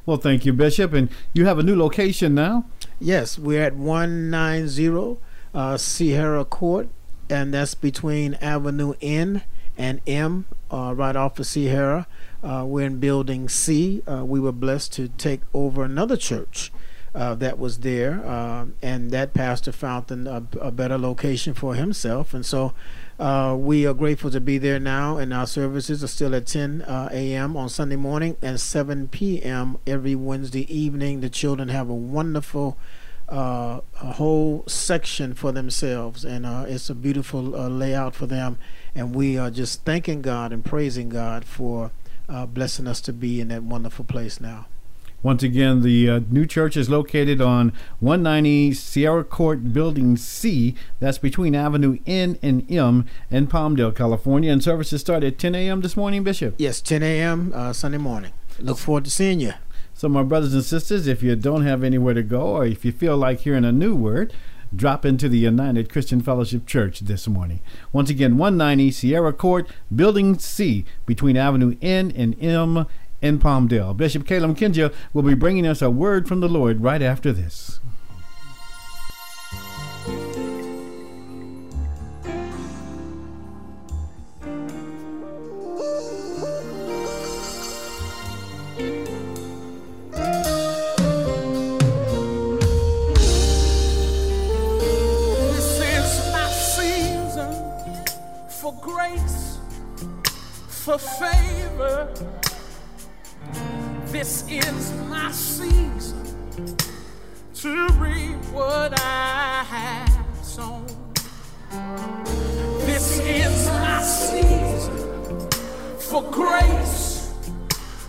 Well, 0.06 0.18
thank 0.18 0.46
you, 0.46 0.54
Bishop. 0.54 0.94
And 0.94 1.10
you 1.34 1.46
have 1.46 1.60
a 1.60 1.64
new 1.64 1.76
location 1.76 2.34
now? 2.34 2.66
Yes, 3.00 3.38
we're 3.38 3.64
at 3.64 3.76
190 3.76 5.18
uh, 5.54 5.78
Sierra 5.78 6.46
Court, 6.46 6.90
and 7.30 7.54
that's 7.54 7.76
between 7.76 8.34
Avenue 8.36 8.94
N 9.02 9.44
and 9.78 10.02
M, 10.08 10.46
uh, 10.72 10.94
right 10.96 11.16
off 11.16 11.40
of 11.40 11.46
Sierra. 11.46 12.08
Uh, 12.44 12.66
we're 12.68 12.86
in 12.86 13.00
Building 13.00 13.48
C. 13.48 14.02
Uh, 14.08 14.26
we 14.26 14.40
were 14.40 14.52
blessed 14.52 14.94
to 14.94 15.10
take 15.10 15.42
over 15.54 15.84
another 15.84 16.18
church 16.18 16.72
uh, 17.14 17.36
that 17.36 17.60
was 17.60 17.80
there, 17.80 18.26
uh, 18.26 18.66
and 18.82 19.12
that 19.12 19.34
pastor 19.34 19.72
found 19.72 20.10
a, 20.12 20.44
a, 20.60 20.72
better 20.72 20.98
location 20.98 21.54
for 21.54 21.76
himself. 21.76 22.34
And 22.34 22.46
so 22.46 22.74
uh, 23.20 23.56
we 23.60 23.86
are 23.86 23.94
grateful 23.94 24.32
to 24.32 24.40
be 24.40 24.58
there 24.58 24.80
now, 24.80 25.18
and 25.18 25.34
our 25.34 25.46
services 25.46 26.04
are 26.04 26.08
still 26.08 26.34
at 26.34 26.48
10 26.48 26.84
uh, 26.84 27.10
a.m. 27.12 27.58
on 27.58 27.70
Sunday 27.70 27.98
morning 27.98 28.38
and 28.42 28.60
7 28.60 29.10
p.m. 29.10 29.78
every 29.86 30.16
Wednesday 30.16 30.74
evening. 30.74 31.20
The 31.20 31.30
children 31.30 31.68
have 31.70 31.90
a 31.90 31.96
wonderful 31.96 32.78
a 33.34 33.82
whole 33.94 34.66
section 34.68 35.34
for 35.34 35.54
themselves, 35.54 36.26
and 36.26 36.46
it's 36.68 36.90
a 36.90 36.96
beautiful 36.96 37.42
layout 37.42 38.14
for 38.14 38.26
them. 38.26 38.58
And 38.94 39.16
we 39.16 39.38
are 39.38 39.50
just 39.50 39.86
thanking 39.86 40.22
God 40.22 40.52
and 40.52 40.66
praising 40.66 41.08
God 41.08 41.46
for 41.46 41.92
uh, 42.32 42.46
blessing 42.46 42.88
us 42.88 43.02
to 43.02 43.14
be 43.14 43.42
in 43.42 43.50
that 43.50 43.64
wonderful 43.64 44.06
place 44.06 44.40
now. 44.40 44.68
Once 45.24 45.44
again, 45.44 45.84
the 45.84 46.10
uh, 46.10 46.20
new 46.32 46.48
church 46.48 46.76
is 46.76 46.90
located 46.90 47.40
on 47.42 47.72
190 48.00 48.74
Sierra 48.74 49.24
Court 49.24 49.72
Building 49.72 50.18
C. 50.18 50.74
That's 51.00 51.20
between 51.20 51.54
Avenue 51.54 52.00
N 52.08 52.40
and 52.42 52.66
M 52.72 53.06
in 53.30 53.46
Palmdale, 53.46 53.96
California. 53.96 54.52
And 54.52 54.64
services 54.64 55.02
start 55.02 55.24
at 55.24 55.38
10 55.38 55.54
a.m. 55.54 55.82
this 55.82 55.96
morning, 55.96 56.24
Bishop? 56.24 56.56
Yes, 56.58 56.82
10 56.82 57.04
a.m. 57.04 57.52
Uh, 57.54 57.72
Sunday 57.72 58.00
morning. 58.00 58.32
Look 58.60 58.80
forward 58.80 59.06
to 59.06 59.12
seeing 59.12 59.40
you. 59.40 59.54
So, 59.94 60.10
my 60.10 60.24
brothers 60.24 60.56
and 60.56 60.64
sisters, 60.64 61.06
if 61.06 61.22
you 61.22 61.36
don't 61.36 61.66
have 61.66 61.84
anywhere 61.84 62.16
to 62.16 62.24
go 62.24 62.42
or 62.42 62.66
if 62.66 62.84
you 62.84 62.92
feel 62.92 63.16
like 63.16 63.42
hearing 63.42 63.66
a 63.66 63.72
new 63.72 63.96
word, 63.96 64.34
drop 64.76 65.06
into 65.06 65.28
the 65.28 65.38
United 65.38 65.90
Christian 65.90 66.22
Fellowship 66.22 66.66
Church 66.66 67.02
this 67.02 67.28
morning. 67.28 67.62
Once 67.92 68.10
again, 68.10 68.38
190 68.38 68.92
Sierra 68.92 69.34
Court, 69.34 69.70
Building 69.94 70.38
C, 70.40 70.86
between 71.06 71.38
Avenue 71.38 71.76
N 71.82 72.12
and 72.16 72.42
M 72.42 72.86
in 73.22 73.40
Palmdale. 73.40 73.96
Bishop 73.96 74.24
Kalem 74.24 74.56
Kengga 74.58 74.94
will 75.14 75.24
be 75.24 75.36
bringing 75.36 75.68
us 75.68 75.82
a 75.82 75.90
word 75.90 76.28
from 76.28 76.40
the 76.40 76.50
Lord 76.50 76.82
right 76.82 77.02
after 77.02 77.32
this. 77.32 77.80
For 100.92 100.98
favor. 100.98 102.14
This 104.08 104.44
is 104.50 104.92
my 105.08 105.32
season 105.32 106.76
to 107.54 107.88
reap 107.94 108.44
what 108.52 109.00
I 109.00 109.64
have 109.70 110.44
sown. 110.44 110.86
This 112.86 113.20
is 113.20 113.68
my 113.68 114.02
season 114.02 115.50
for 115.98 116.24
grace, 116.24 117.36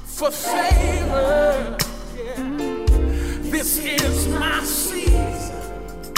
for 0.04 0.32
favor. 0.32 1.76
Yeah. 2.16 2.34
This 3.48 3.78
is 3.78 4.26
my 4.26 4.60
season 4.64 6.14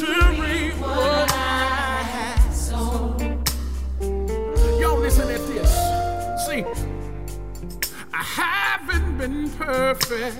to 0.00 0.06
reap 0.40 0.74
what 0.78 1.32
I 1.32 2.02
have 2.14 2.35
listen 5.06 5.30
at 5.30 5.46
this. 5.46 5.70
See, 6.46 6.64
I 8.12 8.24
haven't 8.24 9.18
been 9.18 9.48
perfect, 9.50 10.36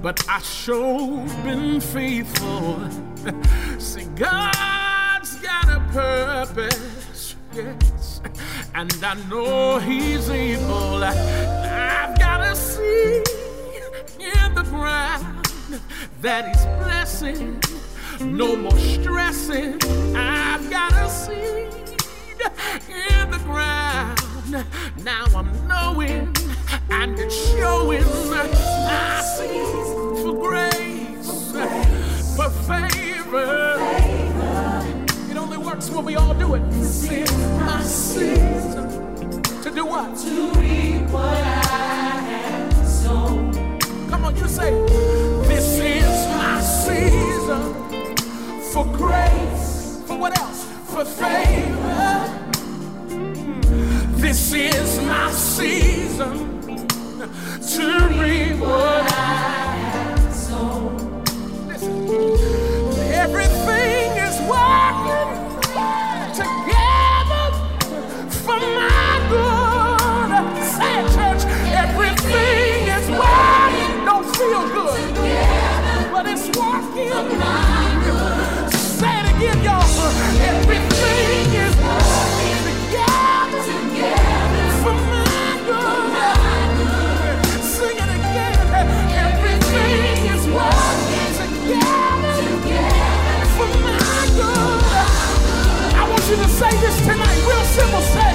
but 0.00 0.26
I 0.26 0.38
sure 0.40 1.26
been 1.44 1.80
faithful. 1.82 2.80
See, 3.78 4.06
God's 4.16 5.34
got 5.36 5.68
a 5.68 5.80
purpose, 5.92 7.36
yes, 7.52 8.22
and 8.74 9.04
I 9.04 9.14
know 9.28 9.80
He's 9.80 10.30
able. 10.30 11.04
I've 11.04 12.18
got 12.18 12.38
to 12.38 12.56
see 12.56 13.16
in 14.18 14.54
the 14.54 14.64
ground 14.70 15.46
that 16.22 16.48
He's 16.48 16.64
blessing 16.82 17.60
No 18.20 18.56
more 18.56 18.78
stressing. 18.78 19.74
I've 20.16 20.70
got 20.70 20.92
a 20.92 21.10
seed 21.10 21.83
in 22.74 23.30
the 23.30 23.38
ground. 23.38 24.18
Now 25.04 25.26
I'm 25.36 25.68
knowing 25.68 26.34
and 26.90 27.18
it's 27.18 27.34
showing 27.52 28.02
I 28.02 29.20
see 29.36 29.62
for 30.22 30.34
grace, 30.34 31.52
for 32.36 32.50
favor. 32.66 33.76
It 35.30 35.36
only 35.36 35.56
works 35.56 35.88
when 35.90 36.04
we 36.04 36.16
all 36.16 36.34
do 36.34 36.54
it. 36.54 36.68
This 36.72 37.10
is 37.10 37.32
my 37.60 37.80
season 37.82 39.42
to 39.62 39.70
do 39.70 39.86
what? 39.86 40.16
To 40.18 40.50
reap 40.58 41.08
what 41.10 41.24
I 41.24 42.20
have 42.30 42.86
sown. 42.86 43.52
Come 44.10 44.24
on, 44.24 44.36
you 44.36 44.48
say, 44.48 44.70
This 45.46 45.78
is 45.78 46.26
my 46.36 46.60
season 46.60 47.72
for 48.72 48.84
grace. 48.96 50.02
For 50.06 50.18
what 50.18 50.36
else? 50.40 50.64
For 50.90 51.04
favor. 51.04 52.43
This 54.34 54.52
is 54.52 55.00
my 55.02 55.30
season 55.30 56.60
to 56.66 57.86
reap 58.18 58.58
what 58.58 59.12
I 59.12 59.76
have 59.94 60.34
sown. 60.34 61.22
Listen, 61.68 62.08
everything 63.14 64.10
is 64.26 64.36
working 64.50 65.30
together 66.34 67.46
for 68.42 68.58
my 68.58 69.14
good. 69.30 70.42
Say 70.66 70.98
church. 71.14 71.44
Everything 71.70 72.88
is 72.90 73.06
working. 73.10 73.94
Don't 74.04 74.26
feel 74.34 74.64
good, 74.74 76.10
but 76.10 76.26
it's 76.26 76.48
working. 76.58 77.63
Tonight, 97.76 97.92
real 97.92 98.33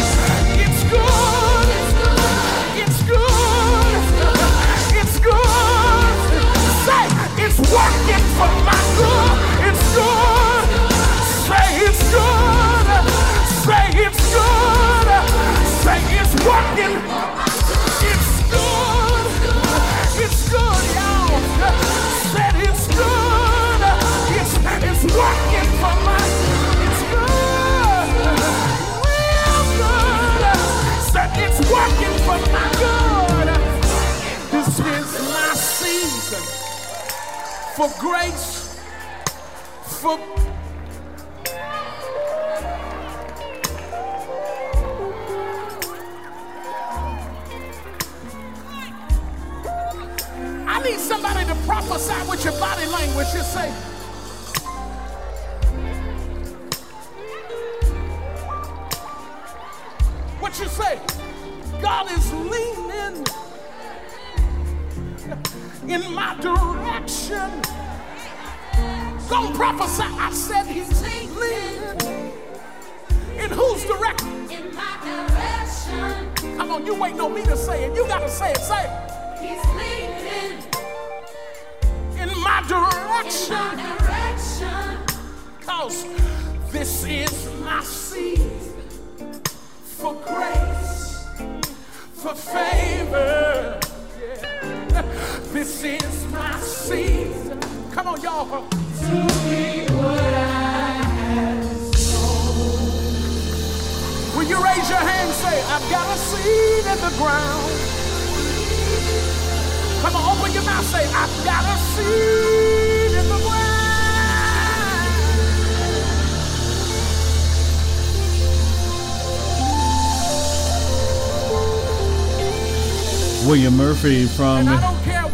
for 37.79 37.89
grace, 37.97 38.58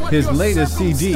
his 0.10 0.30
latest 0.32 0.78
CD. 0.78 1.14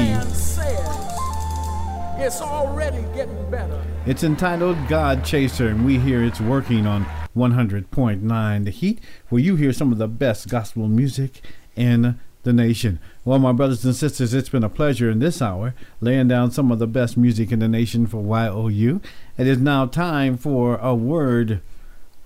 It's 2.21 2.41
already 2.41 3.01
getting 3.15 3.49
better. 3.49 3.81
It's 4.05 4.23
entitled 4.23 4.77
God 4.87 5.23
Chaser, 5.23 5.67
and 5.69 5.85
we 5.85 5.99
hear 5.99 6.23
it's 6.23 6.41
working 6.41 6.85
on 6.85 7.05
100.9 7.35 8.65
The 8.65 8.71
Heat, 8.71 8.99
where 9.29 9.41
you 9.41 9.55
hear 9.55 9.71
some 9.71 9.91
of 9.91 9.97
the 9.97 10.07
best 10.07 10.49
gospel 10.49 10.87
music 10.87 11.41
in 11.75 12.19
the 12.43 12.53
nation. 12.53 12.99
Well, 13.23 13.39
my 13.39 13.51
brothers 13.51 13.85
and 13.85 13.95
sisters, 13.95 14.33
it's 14.33 14.49
been 14.49 14.63
a 14.63 14.69
pleasure 14.69 15.09
in 15.09 15.19
this 15.19 15.41
hour 15.41 15.75
laying 16.01 16.27
down 16.27 16.51
some 16.51 16.71
of 16.71 16.79
the 16.79 16.87
best 16.87 17.17
music 17.17 17.51
in 17.51 17.59
the 17.59 17.67
nation 17.67 18.07
for 18.07 18.23
YOU. 18.69 19.01
It 19.37 19.47
is 19.47 19.59
now 19.59 19.85
time 19.85 20.37
for 20.37 20.77
a 20.77 20.95
word 20.95 21.61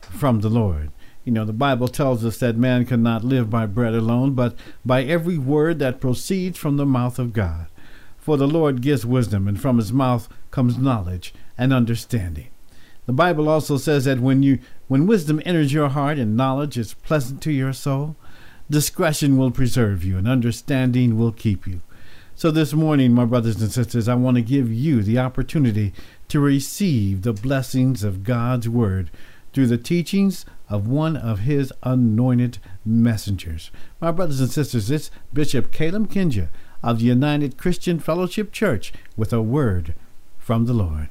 from 0.02 0.42
the 0.42 0.50
Lord. 0.50 0.92
You 1.24 1.32
know, 1.32 1.46
the 1.46 1.54
Bible 1.54 1.88
tells 1.88 2.26
us 2.26 2.38
that 2.40 2.58
man 2.58 2.86
cannot 2.86 3.24
live 3.24 3.50
by 3.50 3.66
bread 3.66 3.94
alone, 3.94 4.34
but 4.34 4.56
by 4.86 5.04
every 5.04 5.38
word 5.38 5.80
that 5.80 6.02
proceeds 6.02 6.58
from 6.58 6.78
the 6.78 6.86
mouth 6.86 7.18
of 7.18 7.32
God. 7.32 7.68
For 8.18 8.38
the 8.38 8.48
Lord 8.48 8.82
gives 8.82 9.06
wisdom, 9.06 9.48
and 9.48 9.60
from 9.60 9.78
his 9.78 9.94
mouth 9.94 10.28
comes 10.52 10.78
knowledge 10.78 11.34
and 11.58 11.72
understanding. 11.74 12.48
The 13.06 13.14
Bible 13.14 13.50
also 13.50 13.78
says 13.78 14.06
that 14.06 14.20
when 14.20 14.44
you 14.44 14.60
when 14.88 15.08
wisdom 15.08 15.42
enters 15.46 15.74
your 15.74 15.90
heart 15.90 16.18
and 16.18 16.38
knowledge 16.38 16.78
is 16.78 16.94
pleasant 16.94 17.42
to 17.42 17.52
your 17.52 17.74
soul, 17.74 18.16
discretion 18.70 19.38
will 19.38 19.52
preserve 19.52 20.04
you 20.04 20.18
and 20.18 20.28
understanding 20.28 21.18
will 21.18 21.32
keep 21.32 21.68
you. 21.68 21.82
So 22.36 22.50
this 22.50 22.74
morning, 22.74 23.14
my 23.14 23.26
brothers 23.26 23.62
and 23.62 23.72
sisters, 23.72 24.08
I 24.08 24.16
want 24.16 24.36
to 24.36 24.42
give 24.42 24.72
you 24.72 25.04
the 25.04 25.20
opportunity 25.20 25.94
to 26.30 26.40
receive 26.40 27.22
the 27.22 27.34
blessings 27.34 28.04
of 28.04 28.24
God's 28.24 28.68
word 28.68 29.12
through 29.54 29.68
the 29.68 29.78
teachings 29.78 30.46
of 30.74 30.88
one 30.88 31.16
of 31.16 31.42
his 31.42 31.72
anointed 31.84 32.58
messengers. 32.84 33.70
My 34.02 34.10
brothers 34.10 34.40
and 34.40 34.50
sisters, 34.50 34.90
it's 34.90 35.12
Bishop 35.32 35.72
Kalem 35.72 36.08
Kengga 36.08 36.50
of 36.82 36.98
the 36.98 37.06
United 37.06 37.60
Christian 37.60 38.00
Fellowship 38.00 38.52
Church 38.52 38.92
with 39.16 39.32
a 39.32 39.40
word 39.40 39.94
from 40.40 40.66
the 40.66 40.74
Lord. 40.74 41.10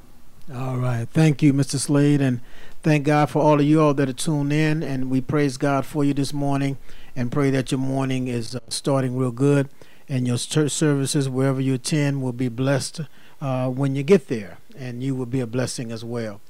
All 0.53 0.79
right. 0.79 1.09
Thank 1.09 1.45
you, 1.45 1.53
Mr. 1.53 1.77
Slade, 1.77 2.21
and 2.21 2.41
thank 2.83 3.05
God 3.05 3.31
for 3.31 3.41
all 3.41 3.61
of 3.61 3.65
you 3.65 3.81
all 3.81 3.95
that 3.95 4.09
are 4.09 4.13
tuned 4.13 4.53
in. 4.53 4.83
And 4.83 5.09
we 5.09 5.21
praise 5.21 5.57
God 5.57 5.87
for 5.87 6.03
you 6.03 6.13
this 6.13 6.33
morning 6.33 6.77
and 7.15 7.31
pray 7.31 7.51
that 7.51 7.71
your 7.71 7.79
morning 7.79 8.27
is 8.27 8.57
uh, 8.57 8.61
starting 8.69 9.17
real 9.17 9.31
good 9.31 9.69
and 10.09 10.27
your 10.27 10.39
church 10.39 10.73
services, 10.73 11.29
wherever 11.29 11.61
you 11.61 11.75
attend, 11.75 12.21
will 12.21 12.33
be 12.33 12.49
blessed 12.49 13.03
uh, 13.41 13.69
when 13.69 13.95
you 13.95 14.03
get 14.03 14.27
there, 14.27 14.59
and 14.77 15.05
you 15.05 15.15
will 15.15 15.27
be 15.27 15.39
a 15.39 15.47
blessing 15.47 15.93
as 15.93 16.05
well. 16.05 16.41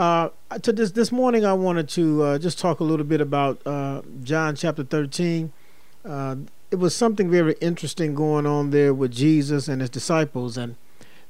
Uh, 0.00 0.30
to 0.62 0.72
this 0.72 0.92
this 0.92 1.12
morning, 1.12 1.44
I 1.44 1.52
wanted 1.52 1.86
to 1.90 2.22
uh, 2.22 2.38
just 2.38 2.58
talk 2.58 2.80
a 2.80 2.84
little 2.84 3.04
bit 3.04 3.20
about 3.20 3.60
uh, 3.66 4.00
John 4.22 4.56
chapter 4.56 4.82
13. 4.82 5.52
Uh, 6.06 6.36
it 6.70 6.76
was 6.76 6.94
something 6.94 7.30
very 7.30 7.54
interesting 7.60 8.14
going 8.14 8.46
on 8.46 8.70
there 8.70 8.94
with 8.94 9.10
Jesus 9.10 9.68
and 9.68 9.82
his 9.82 9.90
disciples, 9.90 10.56
and 10.56 10.76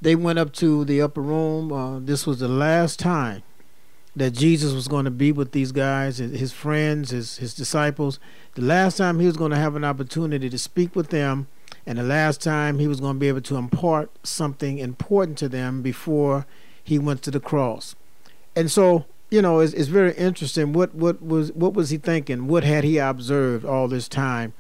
they 0.00 0.14
went 0.14 0.38
up 0.38 0.52
to 0.52 0.84
the 0.84 1.02
upper 1.02 1.20
room. 1.20 1.72
Uh, 1.72 1.98
this 1.98 2.28
was 2.28 2.38
the 2.38 2.46
last 2.46 3.00
time 3.00 3.42
that 4.14 4.34
Jesus 4.34 4.72
was 4.72 4.86
going 4.86 5.04
to 5.04 5.10
be 5.10 5.32
with 5.32 5.50
these 5.50 5.72
guys, 5.72 6.18
his 6.18 6.38
his 6.38 6.52
friends, 6.52 7.10
his 7.10 7.38
his 7.38 7.54
disciples. 7.54 8.20
The 8.54 8.62
last 8.62 8.98
time 8.98 9.18
he 9.18 9.26
was 9.26 9.36
going 9.36 9.50
to 9.50 9.56
have 9.56 9.74
an 9.74 9.82
opportunity 9.82 10.48
to 10.48 10.58
speak 10.58 10.94
with 10.94 11.08
them, 11.08 11.48
and 11.86 11.98
the 11.98 12.04
last 12.04 12.40
time 12.40 12.78
he 12.78 12.86
was 12.86 13.00
going 13.00 13.16
to 13.16 13.20
be 13.20 13.26
able 13.26 13.40
to 13.40 13.56
impart 13.56 14.12
something 14.24 14.78
important 14.78 15.38
to 15.38 15.48
them 15.48 15.82
before 15.82 16.46
he 16.84 17.00
went 17.00 17.22
to 17.22 17.32
the 17.32 17.40
cross. 17.40 17.96
And 18.56 18.70
so, 18.70 19.06
you 19.30 19.40
know, 19.42 19.60
it's, 19.60 19.72
it's 19.72 19.88
very 19.88 20.12
interesting. 20.14 20.72
What 20.72 20.94
what 20.94 21.22
was 21.22 21.52
what 21.52 21.74
was 21.74 21.90
he 21.90 21.98
thinking? 21.98 22.48
What 22.48 22.64
had 22.64 22.84
he 22.84 22.98
observed 22.98 23.64
all 23.64 23.88
this 23.88 24.08
time, 24.08 24.52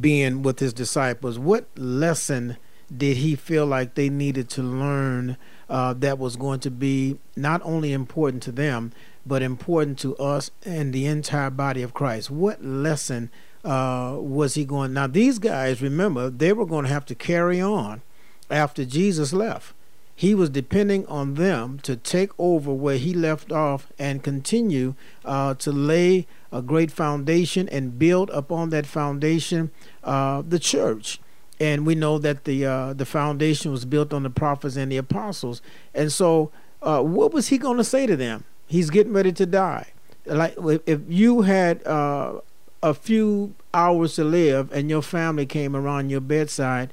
being 0.00 0.42
with 0.42 0.60
his 0.60 0.72
disciples? 0.72 1.38
What 1.38 1.66
lesson 1.76 2.56
did 2.94 3.18
he 3.18 3.34
feel 3.34 3.66
like 3.66 3.94
they 3.94 4.08
needed 4.08 4.48
to 4.50 4.62
learn 4.62 5.36
uh, 5.68 5.94
that 5.94 6.18
was 6.18 6.36
going 6.36 6.60
to 6.60 6.70
be 6.70 7.18
not 7.36 7.60
only 7.64 7.92
important 7.92 8.42
to 8.44 8.52
them, 8.52 8.92
but 9.26 9.42
important 9.42 9.98
to 10.00 10.16
us 10.16 10.50
and 10.64 10.92
the 10.92 11.06
entire 11.06 11.50
body 11.50 11.82
of 11.82 11.94
Christ? 11.94 12.30
What 12.30 12.64
lesson 12.64 13.30
uh, 13.64 14.16
was 14.18 14.54
he 14.54 14.64
going? 14.64 14.92
Now, 14.92 15.06
these 15.06 15.38
guys, 15.38 15.80
remember, 15.82 16.30
they 16.30 16.52
were 16.52 16.66
going 16.66 16.84
to 16.84 16.92
have 16.92 17.06
to 17.06 17.14
carry 17.14 17.60
on 17.60 18.02
after 18.50 18.84
Jesus 18.84 19.32
left. 19.32 19.74
He 20.16 20.34
was 20.34 20.50
depending 20.50 21.06
on 21.06 21.34
them 21.34 21.80
to 21.82 21.96
take 21.96 22.30
over 22.38 22.72
where 22.72 22.98
he 22.98 23.12
left 23.12 23.50
off 23.50 23.92
and 23.98 24.22
continue 24.22 24.94
uh, 25.24 25.54
to 25.54 25.72
lay 25.72 26.26
a 26.52 26.62
great 26.62 26.92
foundation 26.92 27.68
and 27.68 27.98
build 27.98 28.30
upon 28.30 28.70
that 28.70 28.86
foundation 28.86 29.72
uh, 30.04 30.42
the 30.46 30.60
church 30.60 31.18
and 31.60 31.86
we 31.86 31.94
know 31.94 32.18
that 32.18 32.44
the 32.44 32.66
uh, 32.66 32.92
the 32.92 33.06
foundation 33.06 33.70
was 33.70 33.84
built 33.84 34.12
on 34.12 34.22
the 34.22 34.30
prophets 34.30 34.76
and 34.76 34.90
the 34.90 34.96
apostles. 34.96 35.62
And 35.94 36.12
so, 36.12 36.50
uh, 36.82 37.02
what 37.02 37.32
was 37.32 37.48
he 37.48 37.58
going 37.58 37.76
to 37.76 37.84
say 37.84 38.06
to 38.06 38.16
them? 38.16 38.44
He's 38.66 38.90
getting 38.90 39.12
ready 39.12 39.32
to 39.32 39.46
die. 39.46 39.92
Like 40.26 40.56
if 40.86 41.00
you 41.08 41.42
had 41.42 41.86
uh, 41.86 42.40
a 42.82 42.94
few 42.94 43.54
hours 43.72 44.14
to 44.16 44.24
live 44.24 44.72
and 44.72 44.88
your 44.88 45.02
family 45.02 45.46
came 45.46 45.76
around 45.76 46.10
your 46.10 46.22
bedside, 46.22 46.90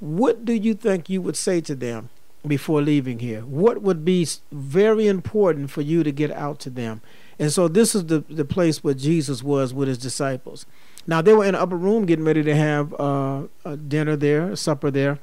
what 0.00 0.44
do 0.44 0.54
you 0.54 0.74
think 0.74 1.10
you 1.10 1.20
would 1.20 1.36
say 1.36 1.60
to 1.60 1.74
them 1.74 2.08
before 2.46 2.82
leaving 2.82 3.18
here? 3.20 3.42
What 3.42 3.82
would 3.82 4.04
be 4.04 4.26
very 4.50 5.06
important 5.06 5.70
for 5.70 5.82
you 5.82 6.02
to 6.02 6.12
get 6.12 6.30
out 6.30 6.58
to 6.60 6.70
them? 6.70 7.00
And 7.38 7.52
so 7.52 7.68
this 7.68 7.94
is 7.94 8.06
the 8.06 8.20
the 8.28 8.44
place 8.44 8.84
where 8.84 8.94
Jesus 8.94 9.42
was 9.42 9.72
with 9.74 9.88
his 9.88 9.98
disciples. 9.98 10.66
Now 11.06 11.22
they 11.22 11.32
were 11.32 11.44
in 11.44 11.54
the 11.54 11.60
upper 11.60 11.76
room 11.76 12.06
getting 12.06 12.24
ready 12.24 12.42
to 12.42 12.54
have 12.54 12.94
uh, 13.00 13.42
a 13.64 13.76
dinner 13.76 14.16
there, 14.16 14.50
a 14.50 14.56
supper 14.56 14.90
there. 14.90 15.18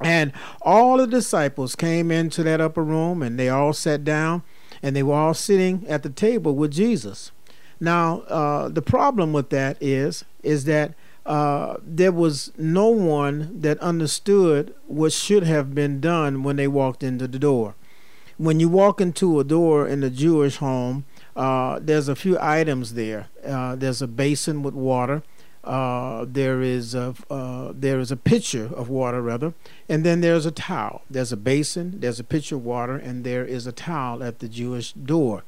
And 0.00 0.32
all 0.62 0.96
the 0.96 1.06
disciples 1.06 1.76
came 1.76 2.10
into 2.10 2.42
that 2.44 2.60
upper 2.60 2.82
room 2.82 3.22
and 3.22 3.38
they 3.38 3.48
all 3.48 3.72
sat 3.72 4.02
down 4.02 4.42
and 4.82 4.96
they 4.96 5.02
were 5.02 5.14
all 5.14 5.34
sitting 5.34 5.86
at 5.88 6.02
the 6.02 6.08
table 6.08 6.54
with 6.54 6.72
Jesus. 6.72 7.32
Now, 7.78 8.20
uh, 8.22 8.68
the 8.68 8.82
problem 8.82 9.32
with 9.32 9.50
that 9.50 9.76
is 9.80 10.24
is 10.42 10.64
that 10.64 10.94
uh, 11.30 11.76
there 11.84 12.10
was 12.10 12.50
no 12.58 12.88
one 12.88 13.60
that 13.60 13.78
understood 13.78 14.74
what 14.88 15.12
should 15.12 15.44
have 15.44 15.72
been 15.76 16.00
done 16.00 16.42
when 16.42 16.56
they 16.56 16.66
walked 16.66 17.04
into 17.04 17.28
the 17.28 17.38
door. 17.38 17.76
When 18.36 18.58
you 18.58 18.68
walk 18.68 19.00
into 19.00 19.38
a 19.38 19.44
door 19.44 19.86
in 19.86 20.02
a 20.02 20.10
Jewish 20.10 20.56
home, 20.56 21.04
uh, 21.36 21.78
there's 21.80 22.08
a 22.08 22.16
few 22.16 22.36
items 22.40 22.94
there. 22.94 23.28
Uh, 23.46 23.76
there's 23.76 24.02
a 24.02 24.08
basin 24.08 24.64
with 24.64 24.74
water. 24.74 25.22
Uh, 25.62 26.26
there 26.28 26.62
is 26.62 26.96
a 26.96 27.14
uh, 27.30 27.70
there 27.76 28.00
is 28.00 28.10
a 28.10 28.16
pitcher 28.16 28.68
of 28.74 28.88
water 28.88 29.22
rather, 29.22 29.54
and 29.88 30.04
then 30.04 30.22
there's 30.22 30.46
a 30.46 30.50
towel. 30.50 31.02
There's 31.08 31.30
a 31.30 31.36
basin. 31.36 32.00
There's 32.00 32.18
a 32.18 32.24
pitcher 32.24 32.56
of 32.56 32.64
water, 32.64 32.96
and 32.96 33.22
there 33.22 33.44
is 33.44 33.68
a 33.68 33.72
towel 33.72 34.24
at 34.24 34.40
the 34.40 34.48
Jewish 34.48 34.94
door. 34.94 35.44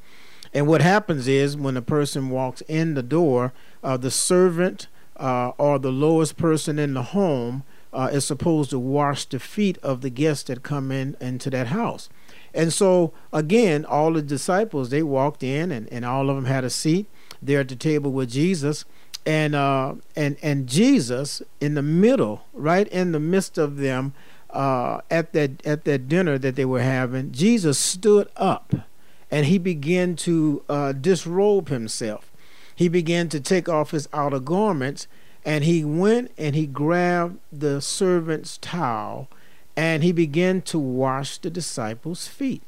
And 0.54 0.68
what 0.68 0.80
happens 0.80 1.26
is 1.26 1.56
when 1.56 1.76
a 1.76 1.82
person 1.82 2.30
walks 2.30 2.60
in 2.68 2.94
the 2.94 3.02
door, 3.02 3.52
the 3.82 4.12
servant 4.12 4.86
uh, 5.22 5.52
or 5.56 5.78
the 5.78 5.92
lowest 5.92 6.36
person 6.36 6.78
in 6.78 6.94
the 6.94 7.02
home 7.02 7.62
is 8.10 8.24
supposed 8.24 8.70
to 8.70 8.78
wash 8.78 9.24
the 9.24 9.38
feet 9.38 9.78
of 9.82 10.00
the 10.00 10.10
guests 10.10 10.44
that 10.44 10.62
come 10.62 10.90
in 10.90 11.16
into 11.20 11.50
that 11.50 11.68
house. 11.68 12.08
And 12.54 12.72
so 12.72 13.12
again, 13.32 13.84
all 13.84 14.12
the 14.12 14.22
disciples 14.22 14.90
they 14.90 15.02
walked 15.02 15.42
in, 15.42 15.70
and, 15.70 15.90
and 15.92 16.04
all 16.04 16.28
of 16.28 16.36
them 16.36 16.44
had 16.46 16.64
a 16.64 16.70
seat 16.70 17.06
there 17.40 17.60
at 17.60 17.68
the 17.68 17.76
table 17.76 18.12
with 18.12 18.30
Jesus, 18.30 18.84
and 19.24 19.54
uh, 19.54 19.94
and 20.16 20.36
and 20.42 20.66
Jesus 20.66 21.42
in 21.60 21.74
the 21.74 21.82
middle, 21.82 22.44
right 22.52 22.88
in 22.88 23.12
the 23.12 23.20
midst 23.20 23.58
of 23.58 23.76
them, 23.76 24.14
uh, 24.50 25.00
at 25.10 25.32
that 25.32 25.64
at 25.66 25.84
that 25.84 26.08
dinner 26.08 26.38
that 26.38 26.56
they 26.56 26.64
were 26.64 26.82
having, 26.82 27.32
Jesus 27.32 27.78
stood 27.78 28.28
up, 28.36 28.74
and 29.30 29.46
he 29.46 29.58
began 29.58 30.16
to 30.16 30.62
uh, 30.68 30.92
disrobe 30.92 31.68
himself. 31.68 32.31
He 32.74 32.88
began 32.88 33.28
to 33.30 33.40
take 33.40 33.68
off 33.68 33.90
his 33.90 34.08
outer 34.12 34.40
garments, 34.40 35.06
and 35.44 35.64
he 35.64 35.84
went 35.84 36.30
and 36.38 36.54
he 36.54 36.66
grabbed 36.66 37.38
the 37.52 37.80
servant's 37.80 38.58
towel 38.58 39.28
and 39.76 40.02
he 40.02 40.12
began 40.12 40.60
to 40.62 40.78
wash 40.78 41.38
the 41.38 41.50
disciples' 41.50 42.28
feet. 42.28 42.62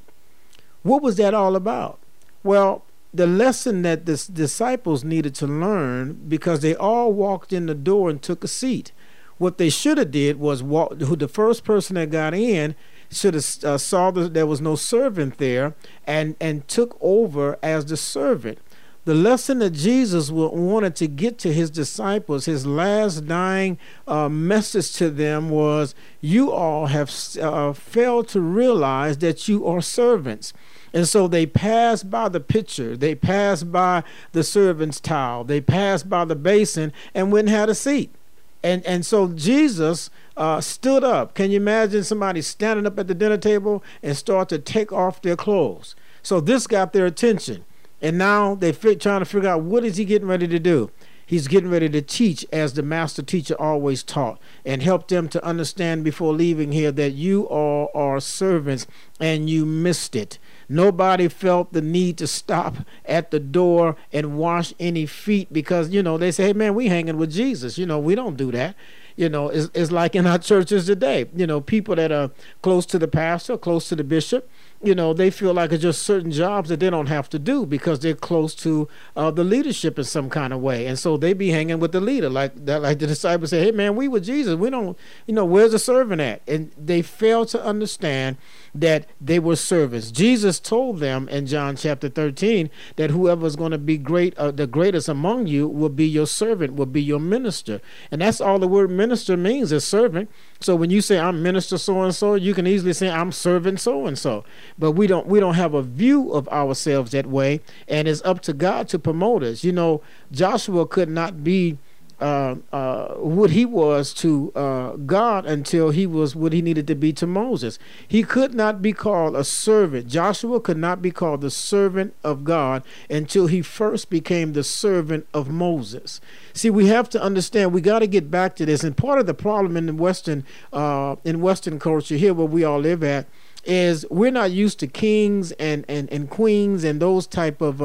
What 0.82 1.02
was 1.02 1.16
that 1.16 1.34
all 1.34 1.56
about? 1.56 1.98
Well, 2.42 2.84
the 3.12 3.26
lesson 3.26 3.82
that 3.82 4.06
the 4.06 4.26
disciples 4.32 5.04
needed 5.04 5.34
to 5.36 5.46
learn 5.46 6.14
because 6.28 6.60
they 6.60 6.74
all 6.74 7.12
walked 7.12 7.52
in 7.52 7.66
the 7.66 7.74
door 7.74 8.10
and 8.10 8.20
took 8.20 8.42
a 8.42 8.48
seat. 8.48 8.92
What 9.38 9.58
they 9.58 9.70
should 9.70 9.98
have 9.98 10.10
did 10.10 10.38
was 10.38 10.62
walk. 10.62 11.00
Who 11.00 11.16
the 11.16 11.28
first 11.28 11.64
person 11.64 11.94
that 11.94 12.10
got 12.10 12.34
in 12.34 12.74
should 13.10 13.34
have 13.34 13.64
uh, 13.64 13.78
saw 13.78 14.10
that 14.12 14.34
there 14.34 14.46
was 14.46 14.60
no 14.60 14.76
servant 14.76 15.38
there 15.38 15.74
and 16.06 16.36
and 16.40 16.66
took 16.68 16.96
over 17.00 17.58
as 17.62 17.86
the 17.86 17.96
servant. 17.96 18.58
The 19.04 19.14
lesson 19.14 19.58
that 19.58 19.70
Jesus 19.70 20.30
wanted 20.30 20.96
to 20.96 21.06
get 21.06 21.38
to 21.40 21.52
his 21.52 21.70
disciples, 21.70 22.46
his 22.46 22.66
last 22.66 23.26
dying 23.26 23.78
uh, 24.08 24.30
message 24.30 24.94
to 24.94 25.10
them 25.10 25.50
was, 25.50 25.94
You 26.22 26.50
all 26.50 26.86
have 26.86 27.12
uh, 27.38 27.74
failed 27.74 28.28
to 28.28 28.40
realize 28.40 29.18
that 29.18 29.46
you 29.46 29.66
are 29.66 29.82
servants. 29.82 30.54
And 30.94 31.06
so 31.06 31.28
they 31.28 31.44
passed 31.44 32.08
by 32.08 32.30
the 32.30 32.40
pitcher, 32.40 32.96
they 32.96 33.14
passed 33.14 33.70
by 33.70 34.04
the 34.32 34.42
servant's 34.44 35.00
towel, 35.00 35.44
they 35.44 35.60
passed 35.60 36.08
by 36.08 36.24
the 36.24 36.36
basin 36.36 36.92
and 37.14 37.30
went 37.30 37.48
and 37.48 37.56
had 37.56 37.68
a 37.68 37.74
seat. 37.74 38.14
And, 38.62 38.82
and 38.86 39.04
so 39.04 39.28
Jesus 39.28 40.08
uh, 40.38 40.62
stood 40.62 41.04
up. 41.04 41.34
Can 41.34 41.50
you 41.50 41.58
imagine 41.58 42.04
somebody 42.04 42.40
standing 42.40 42.86
up 42.86 42.98
at 42.98 43.08
the 43.08 43.14
dinner 43.14 43.36
table 43.36 43.84
and 44.02 44.16
start 44.16 44.48
to 44.48 44.58
take 44.58 44.92
off 44.92 45.20
their 45.20 45.36
clothes? 45.36 45.94
So 46.22 46.40
this 46.40 46.66
got 46.66 46.94
their 46.94 47.04
attention. 47.04 47.66
And 48.04 48.18
now 48.18 48.54
they're 48.54 48.74
trying 48.74 49.20
to 49.20 49.24
figure 49.24 49.48
out 49.48 49.62
what 49.62 49.82
is 49.82 49.96
he 49.96 50.04
getting 50.04 50.28
ready 50.28 50.46
to 50.46 50.58
do. 50.58 50.90
He's 51.24 51.48
getting 51.48 51.70
ready 51.70 51.88
to 51.88 52.02
teach 52.02 52.44
as 52.52 52.74
the 52.74 52.82
master 52.82 53.22
teacher 53.22 53.54
always 53.58 54.02
taught 54.02 54.38
and 54.62 54.82
help 54.82 55.08
them 55.08 55.26
to 55.28 55.42
understand 55.42 56.04
before 56.04 56.34
leaving 56.34 56.72
here 56.72 56.92
that 56.92 57.12
you 57.12 57.44
all 57.44 57.90
are 57.94 58.20
servants 58.20 58.86
and 59.18 59.48
you 59.48 59.64
missed 59.64 60.14
it. 60.14 60.38
Nobody 60.68 61.28
felt 61.28 61.72
the 61.72 61.80
need 61.80 62.18
to 62.18 62.26
stop 62.26 62.76
at 63.06 63.30
the 63.30 63.40
door 63.40 63.96
and 64.12 64.36
wash 64.36 64.74
any 64.78 65.06
feet 65.06 65.50
because, 65.50 65.88
you 65.88 66.02
know, 66.02 66.18
they 66.18 66.30
say, 66.30 66.48
hey, 66.48 66.52
man, 66.52 66.74
we 66.74 66.88
hanging 66.88 67.16
with 67.16 67.32
Jesus. 67.32 67.78
You 67.78 67.86
know, 67.86 67.98
we 67.98 68.14
don't 68.14 68.36
do 68.36 68.52
that. 68.52 68.76
You 69.16 69.30
know, 69.30 69.48
it's, 69.48 69.70
it's 69.72 69.90
like 69.90 70.14
in 70.14 70.26
our 70.26 70.38
churches 70.38 70.84
today. 70.84 71.30
You 71.34 71.46
know, 71.46 71.62
people 71.62 71.96
that 71.96 72.12
are 72.12 72.32
close 72.60 72.84
to 72.86 72.98
the 72.98 73.08
pastor, 73.08 73.56
close 73.56 73.88
to 73.88 73.96
the 73.96 74.04
bishop, 74.04 74.50
you 74.82 74.94
know, 74.94 75.14
they 75.14 75.30
feel 75.30 75.54
like 75.54 75.72
it's 75.72 75.82
just 75.82 76.02
certain 76.02 76.30
jobs 76.30 76.68
that 76.68 76.80
they 76.80 76.90
don't 76.90 77.06
have 77.06 77.28
to 77.30 77.38
do 77.38 77.64
because 77.64 78.00
they're 78.00 78.14
close 78.14 78.54
to 78.56 78.88
uh, 79.16 79.30
the 79.30 79.44
leadership 79.44 79.98
in 79.98 80.04
some 80.04 80.28
kind 80.28 80.52
of 80.52 80.60
way, 80.60 80.86
and 80.86 80.98
so 80.98 81.16
they 81.16 81.32
be 81.32 81.50
hanging 81.50 81.80
with 81.80 81.92
the 81.92 82.00
leader, 82.00 82.28
like 82.28 82.66
that. 82.66 82.82
Like 82.82 82.98
the 82.98 83.06
disciples 83.06 83.50
say, 83.50 83.64
"Hey, 83.64 83.70
man, 83.70 83.96
we 83.96 84.08
with 84.08 84.24
Jesus. 84.24 84.56
We 84.56 84.70
don't, 84.70 84.98
you 85.26 85.34
know, 85.34 85.44
where's 85.44 85.72
the 85.72 85.78
servant 85.78 86.20
at?" 86.20 86.42
And 86.46 86.70
they 86.76 87.00
fail 87.02 87.46
to 87.46 87.64
understand 87.64 88.36
that 88.74 89.06
they 89.20 89.38
were 89.38 89.56
servants. 89.56 90.10
Jesus 90.10 90.60
told 90.60 90.98
them 90.98 91.28
in 91.28 91.46
John 91.46 91.76
chapter 91.76 92.08
13 92.08 92.68
that 92.96 93.10
whoever's 93.10 93.56
going 93.56 93.70
to 93.72 93.78
be 93.78 93.96
great, 93.96 94.36
uh, 94.36 94.50
the 94.50 94.66
greatest 94.66 95.08
among 95.08 95.46
you, 95.46 95.68
will 95.68 95.88
be 95.88 96.06
your 96.06 96.26
servant, 96.26 96.74
will 96.74 96.86
be 96.86 97.02
your 97.02 97.20
minister, 97.20 97.80
and 98.10 98.20
that's 98.20 98.40
all 98.40 98.58
the 98.58 98.68
word 98.68 98.90
minister 98.90 99.36
means 99.36 99.72
is 99.72 99.84
servant. 99.84 100.30
So 100.60 100.74
when 100.76 100.90
you 100.90 101.00
say 101.00 101.18
I'm 101.18 101.42
minister 101.42 101.76
so 101.76 102.02
and 102.02 102.14
so, 102.14 102.34
you 102.34 102.54
can 102.54 102.66
easily 102.66 102.92
say 102.92 103.10
I'm 103.10 103.32
servant 103.32 103.80
so 103.80 104.06
and 104.06 104.18
so. 104.18 104.44
But 104.78 104.92
we 104.92 105.06
don't 105.06 105.26
we 105.26 105.40
don't 105.40 105.54
have 105.54 105.74
a 105.74 105.82
view 105.82 106.32
of 106.32 106.48
ourselves 106.48 107.10
that 107.12 107.26
way, 107.26 107.60
and 107.88 108.08
it's 108.08 108.22
up 108.22 108.40
to 108.42 108.52
God 108.52 108.88
to 108.88 108.98
promote 108.98 109.42
us. 109.42 109.64
You 109.64 109.72
know, 109.72 110.00
Joshua 110.32 110.86
could 110.86 111.08
not 111.08 111.44
be 111.44 111.78
uh, 112.24 112.56
uh, 112.72 113.14
what 113.16 113.50
he 113.50 113.66
was 113.66 114.14
to 114.14 114.50
uh, 114.54 114.96
God 114.96 115.44
until 115.44 115.90
he 115.90 116.06
was 116.06 116.34
what 116.34 116.54
he 116.54 116.62
needed 116.62 116.86
to 116.86 116.94
be 116.94 117.12
to 117.12 117.26
Moses. 117.26 117.78
He 118.08 118.22
could 118.22 118.54
not 118.54 118.80
be 118.80 118.94
called 118.94 119.36
a 119.36 119.44
servant. 119.44 120.06
Joshua 120.06 120.58
could 120.58 120.78
not 120.78 121.02
be 121.02 121.10
called 121.10 121.42
the 121.42 121.50
servant 121.50 122.14
of 122.24 122.42
God 122.42 122.82
until 123.10 123.46
he 123.48 123.60
first 123.60 124.08
became 124.08 124.54
the 124.54 124.64
servant 124.64 125.26
of 125.34 125.50
Moses. 125.50 126.22
See, 126.54 126.70
we 126.70 126.86
have 126.86 127.10
to 127.10 127.20
understand. 127.20 127.74
We 127.74 127.82
got 127.82 127.98
to 127.98 128.06
get 128.06 128.30
back 128.30 128.56
to 128.56 128.64
this. 128.64 128.82
And 128.82 128.96
part 128.96 129.18
of 129.18 129.26
the 129.26 129.34
problem 129.34 129.76
in 129.76 129.84
the 129.84 129.92
Western 129.92 130.44
uh, 130.72 131.16
in 131.24 131.42
Western 131.42 131.78
culture 131.78 132.16
here, 132.16 132.32
where 132.32 132.46
we 132.46 132.64
all 132.64 132.80
live 132.80 133.04
at, 133.04 133.26
is 133.66 134.06
we're 134.10 134.30
not 134.30 134.50
used 134.50 134.80
to 134.80 134.86
kings 134.86 135.52
and 135.52 135.84
and, 135.90 136.10
and 136.10 136.30
queens 136.30 136.84
and 136.84 137.02
those 137.02 137.26
type 137.26 137.60
of 137.60 137.82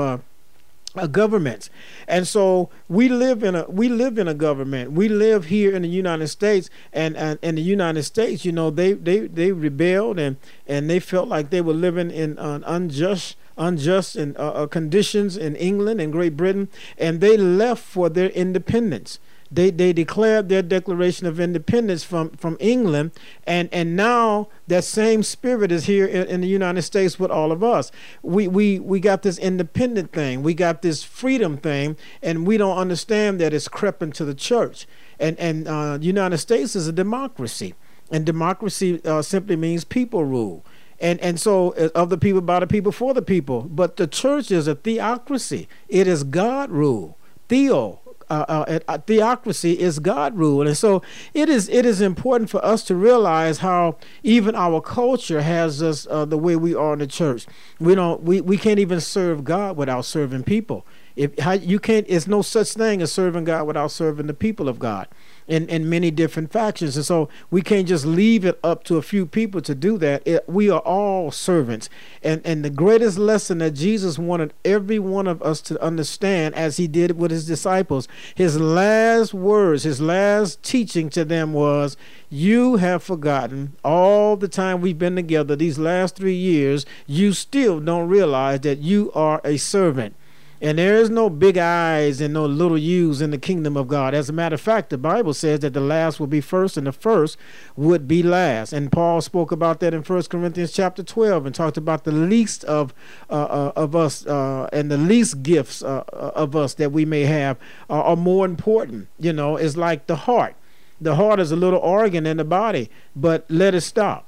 uh, 0.95 1.07
governments 1.07 1.69
and 2.07 2.27
so 2.27 2.69
we 2.87 3.09
live 3.09 3.43
in 3.43 3.55
a 3.55 3.69
we 3.69 3.89
live 3.89 4.17
in 4.17 4.27
a 4.27 4.33
government. 4.33 4.91
We 4.91 5.07
live 5.09 5.45
here 5.45 5.75
in 5.75 5.83
the 5.83 5.87
united 5.87 6.27
states 6.27 6.69
and 6.91 7.15
and 7.15 7.37
in 7.41 7.55
the 7.55 7.61
united 7.61 8.03
states 8.03 8.45
you 8.45 8.51
know 8.51 8.69
they 8.69 8.93
they 8.93 9.27
they 9.27 9.51
rebelled 9.51 10.19
and 10.19 10.37
and 10.67 10.89
they 10.89 10.99
felt 10.99 11.27
like 11.27 11.49
they 11.49 11.61
were 11.61 11.73
living 11.73 12.11
in 12.11 12.37
an 12.39 12.63
unjust 12.65 13.35
unjust 13.57 14.15
and 14.15 14.35
uh, 14.37 14.51
uh, 14.51 14.67
conditions 14.67 15.37
in 15.37 15.55
england 15.55 16.01
and 16.01 16.11
great 16.11 16.35
britain. 16.35 16.69
And 16.97 17.21
they 17.21 17.37
left 17.37 17.83
for 17.83 18.09
their 18.09 18.29
independence 18.29 19.19
they 19.51 19.71
they 19.71 19.93
declared 19.93 20.49
their 20.49 20.61
declaration 20.61 21.25
of 21.27 21.39
independence 21.39 22.03
from 22.03 22.31
from 22.31 22.57
England 22.59 23.11
and 23.45 23.69
and 23.71 23.95
now 23.95 24.47
that 24.67 24.83
same 24.83 25.23
spirit 25.23 25.71
is 25.71 25.85
here 25.85 26.05
in, 26.05 26.27
in, 26.27 26.41
the 26.41 26.47
United 26.47 26.83
States 26.83 27.19
with 27.19 27.31
all 27.31 27.51
of 27.51 27.63
us. 27.63 27.91
We 28.21 28.47
we 28.47 28.79
we 28.79 28.99
got 28.99 29.23
this 29.23 29.37
independent 29.39 30.11
thing. 30.11 30.43
We 30.43 30.53
got 30.53 30.81
this 30.81 31.03
freedom 31.03 31.57
thing 31.57 31.97
and 32.21 32.45
we 32.45 32.57
don't 32.57 32.77
understand 32.77 33.39
that 33.41 33.53
it's 33.53 33.67
crept 33.67 34.03
into 34.03 34.25
the 34.25 34.35
church. 34.35 34.87
And 35.19 35.39
and 35.39 35.67
uh, 35.67 35.97
United 35.99 36.37
States 36.37 36.75
is 36.75 36.87
a 36.87 36.93
democracy 36.93 37.73
and 38.11 38.25
democracy 38.25 39.01
uh, 39.05 39.21
simply 39.21 39.55
means 39.55 39.83
people 39.83 40.25
rule. 40.25 40.65
And 40.99 41.19
and 41.21 41.39
so 41.39 41.71
uh, 41.75 41.89
of 41.95 42.09
the 42.09 42.17
people 42.17 42.41
by 42.41 42.59
the 42.59 42.67
people 42.67 42.91
for 42.91 43.13
the 43.13 43.21
people. 43.21 43.61
But 43.61 43.97
the 43.97 44.07
church 44.07 44.51
is 44.51 44.67
a 44.67 44.75
theocracy. 44.75 45.67
It 45.87 46.07
is 46.07 46.23
god 46.23 46.69
rule. 46.71 47.17
Theo 47.47 48.01
uh, 48.29 48.79
uh, 48.87 48.97
theocracy 48.99 49.79
is 49.79 49.99
God 49.99 50.37
rule, 50.37 50.65
and 50.65 50.77
so 50.77 51.01
it 51.33 51.49
is 51.49 51.67
it 51.69 51.85
is 51.85 52.01
important 52.01 52.49
for 52.49 52.63
us 52.63 52.83
to 52.85 52.95
realize 52.95 53.59
how 53.59 53.97
even 54.23 54.55
our 54.55 54.81
culture 54.81 55.41
has 55.41 55.81
us 55.81 56.07
uh, 56.09 56.25
the 56.25 56.37
way 56.37 56.55
we 56.55 56.75
are 56.75 56.93
in 56.93 56.99
the 56.99 57.07
church. 57.07 57.45
We 57.79 57.95
don't 57.95 58.21
we, 58.23 58.41
we 58.41 58.57
can't 58.57 58.79
even 58.79 59.01
serve 59.01 59.43
God 59.43 59.77
without 59.77 60.05
serving 60.05 60.43
people. 60.43 60.85
If 61.19 61.37
how, 61.39 61.51
you 61.51 61.79
can't, 61.79 62.05
it's 62.07 62.27
no 62.27 62.41
such 62.41 62.71
thing 62.71 63.01
as 63.01 63.11
serving 63.11 63.43
God 63.43 63.67
without 63.67 63.91
serving 63.91 64.27
the 64.27 64.33
people 64.33 64.69
of 64.69 64.79
God 64.79 65.09
in, 65.49 65.67
in 65.67 65.89
many 65.89 66.11
different 66.11 66.49
factions. 66.49 66.95
And 66.95 67.05
so 67.05 67.27
we 67.51 67.61
can't 67.61 67.89
just 67.89 68.05
leave 68.05 68.45
it 68.45 68.57
up 68.63 68.85
to 68.85 68.95
a 68.95 69.01
few 69.01 69.25
people 69.25 69.59
to 69.63 69.75
do 69.75 69.97
that. 69.97 70.25
It, 70.25 70.47
we 70.47 70.69
are 70.69 70.79
all 70.79 71.29
servants. 71.31 71.89
And, 72.23 72.41
and 72.45 72.63
the 72.63 72.69
greatest 72.69 73.17
lesson 73.17 73.57
that 73.57 73.71
Jesus 73.71 74.17
wanted 74.17 74.53
every 74.63 74.97
one 74.99 75.27
of 75.27 75.41
us 75.41 75.59
to 75.63 75.83
understand, 75.83 76.55
as 76.55 76.77
he 76.77 76.87
did 76.87 77.17
with 77.17 77.31
his 77.31 77.45
disciples, 77.45 78.07
his 78.33 78.57
last 78.57 79.33
words, 79.33 79.83
his 79.83 79.99
last 79.99 80.63
teaching 80.63 81.09
to 81.09 81.25
them 81.25 81.51
was, 81.51 81.97
You 82.29 82.77
have 82.77 83.03
forgotten 83.03 83.75
all 83.83 84.37
the 84.37 84.47
time 84.47 84.79
we've 84.79 84.97
been 84.97 85.17
together, 85.17 85.57
these 85.57 85.77
last 85.77 86.15
three 86.15 86.33
years, 86.35 86.85
you 87.07 87.33
still 87.33 87.81
don't 87.81 88.07
realize 88.07 88.61
that 88.61 88.77
you 88.77 89.11
are 89.13 89.41
a 89.43 89.57
servant. 89.57 90.15
And 90.61 90.77
there 90.77 90.97
is 90.97 91.09
no 91.09 91.29
big 91.29 91.57
eyes 91.57 92.19
and 92.19 92.33
no 92.33 92.45
little 92.45 92.77
U's 92.77 93.21
in 93.21 93.31
the 93.31 93.37
kingdom 93.37 93.77
of 93.77 93.87
God. 93.87 94.13
As 94.13 94.29
a 94.29 94.33
matter 94.33 94.55
of 94.55 94.61
fact, 94.61 94.89
the 94.89 94.97
Bible 94.97 95.33
says 95.33 95.61
that 95.61 95.73
the 95.73 95.79
last 95.79 96.19
will 96.19 96.27
be 96.27 96.41
first 96.41 96.75
and 96.75 96.85
the 96.85 96.91
first 96.91 97.37
would 97.77 98.09
be 98.09 98.21
last. 98.21 98.73
And 98.73 98.91
Paul 98.91 99.21
spoke 99.21 99.53
about 99.53 99.79
that 99.79 99.93
in 99.93 100.03
1 100.03 100.23
Corinthians 100.23 100.73
chapter 100.73 101.01
12 101.01 101.45
and 101.45 101.55
talked 101.55 101.77
about 101.77 102.03
the 102.03 102.11
least 102.11 102.65
of 102.65 102.93
uh, 103.29 103.33
uh, 103.33 103.71
of 103.77 103.95
us 103.95 104.25
uh, 104.25 104.67
and 104.73 104.91
the 104.91 104.97
least 104.97 105.43
gifts 105.43 105.81
uh, 105.81 106.03
uh, 106.11 106.31
of 106.35 106.57
us 106.57 106.73
that 106.73 106.91
we 106.91 107.05
may 107.05 107.21
have 107.21 107.57
are 107.89 108.17
more 108.17 108.45
important. 108.45 109.07
You 109.17 109.31
know, 109.31 109.55
it's 109.55 109.77
like 109.77 110.07
the 110.07 110.17
heart. 110.17 110.55
The 110.99 111.15
heart 111.15 111.39
is 111.39 111.53
a 111.53 111.55
little 111.55 111.79
organ 111.79 112.25
in 112.25 112.35
the 112.35 112.43
body, 112.43 112.89
but 113.15 113.45
let 113.47 113.73
it 113.73 113.81
stop. 113.81 114.25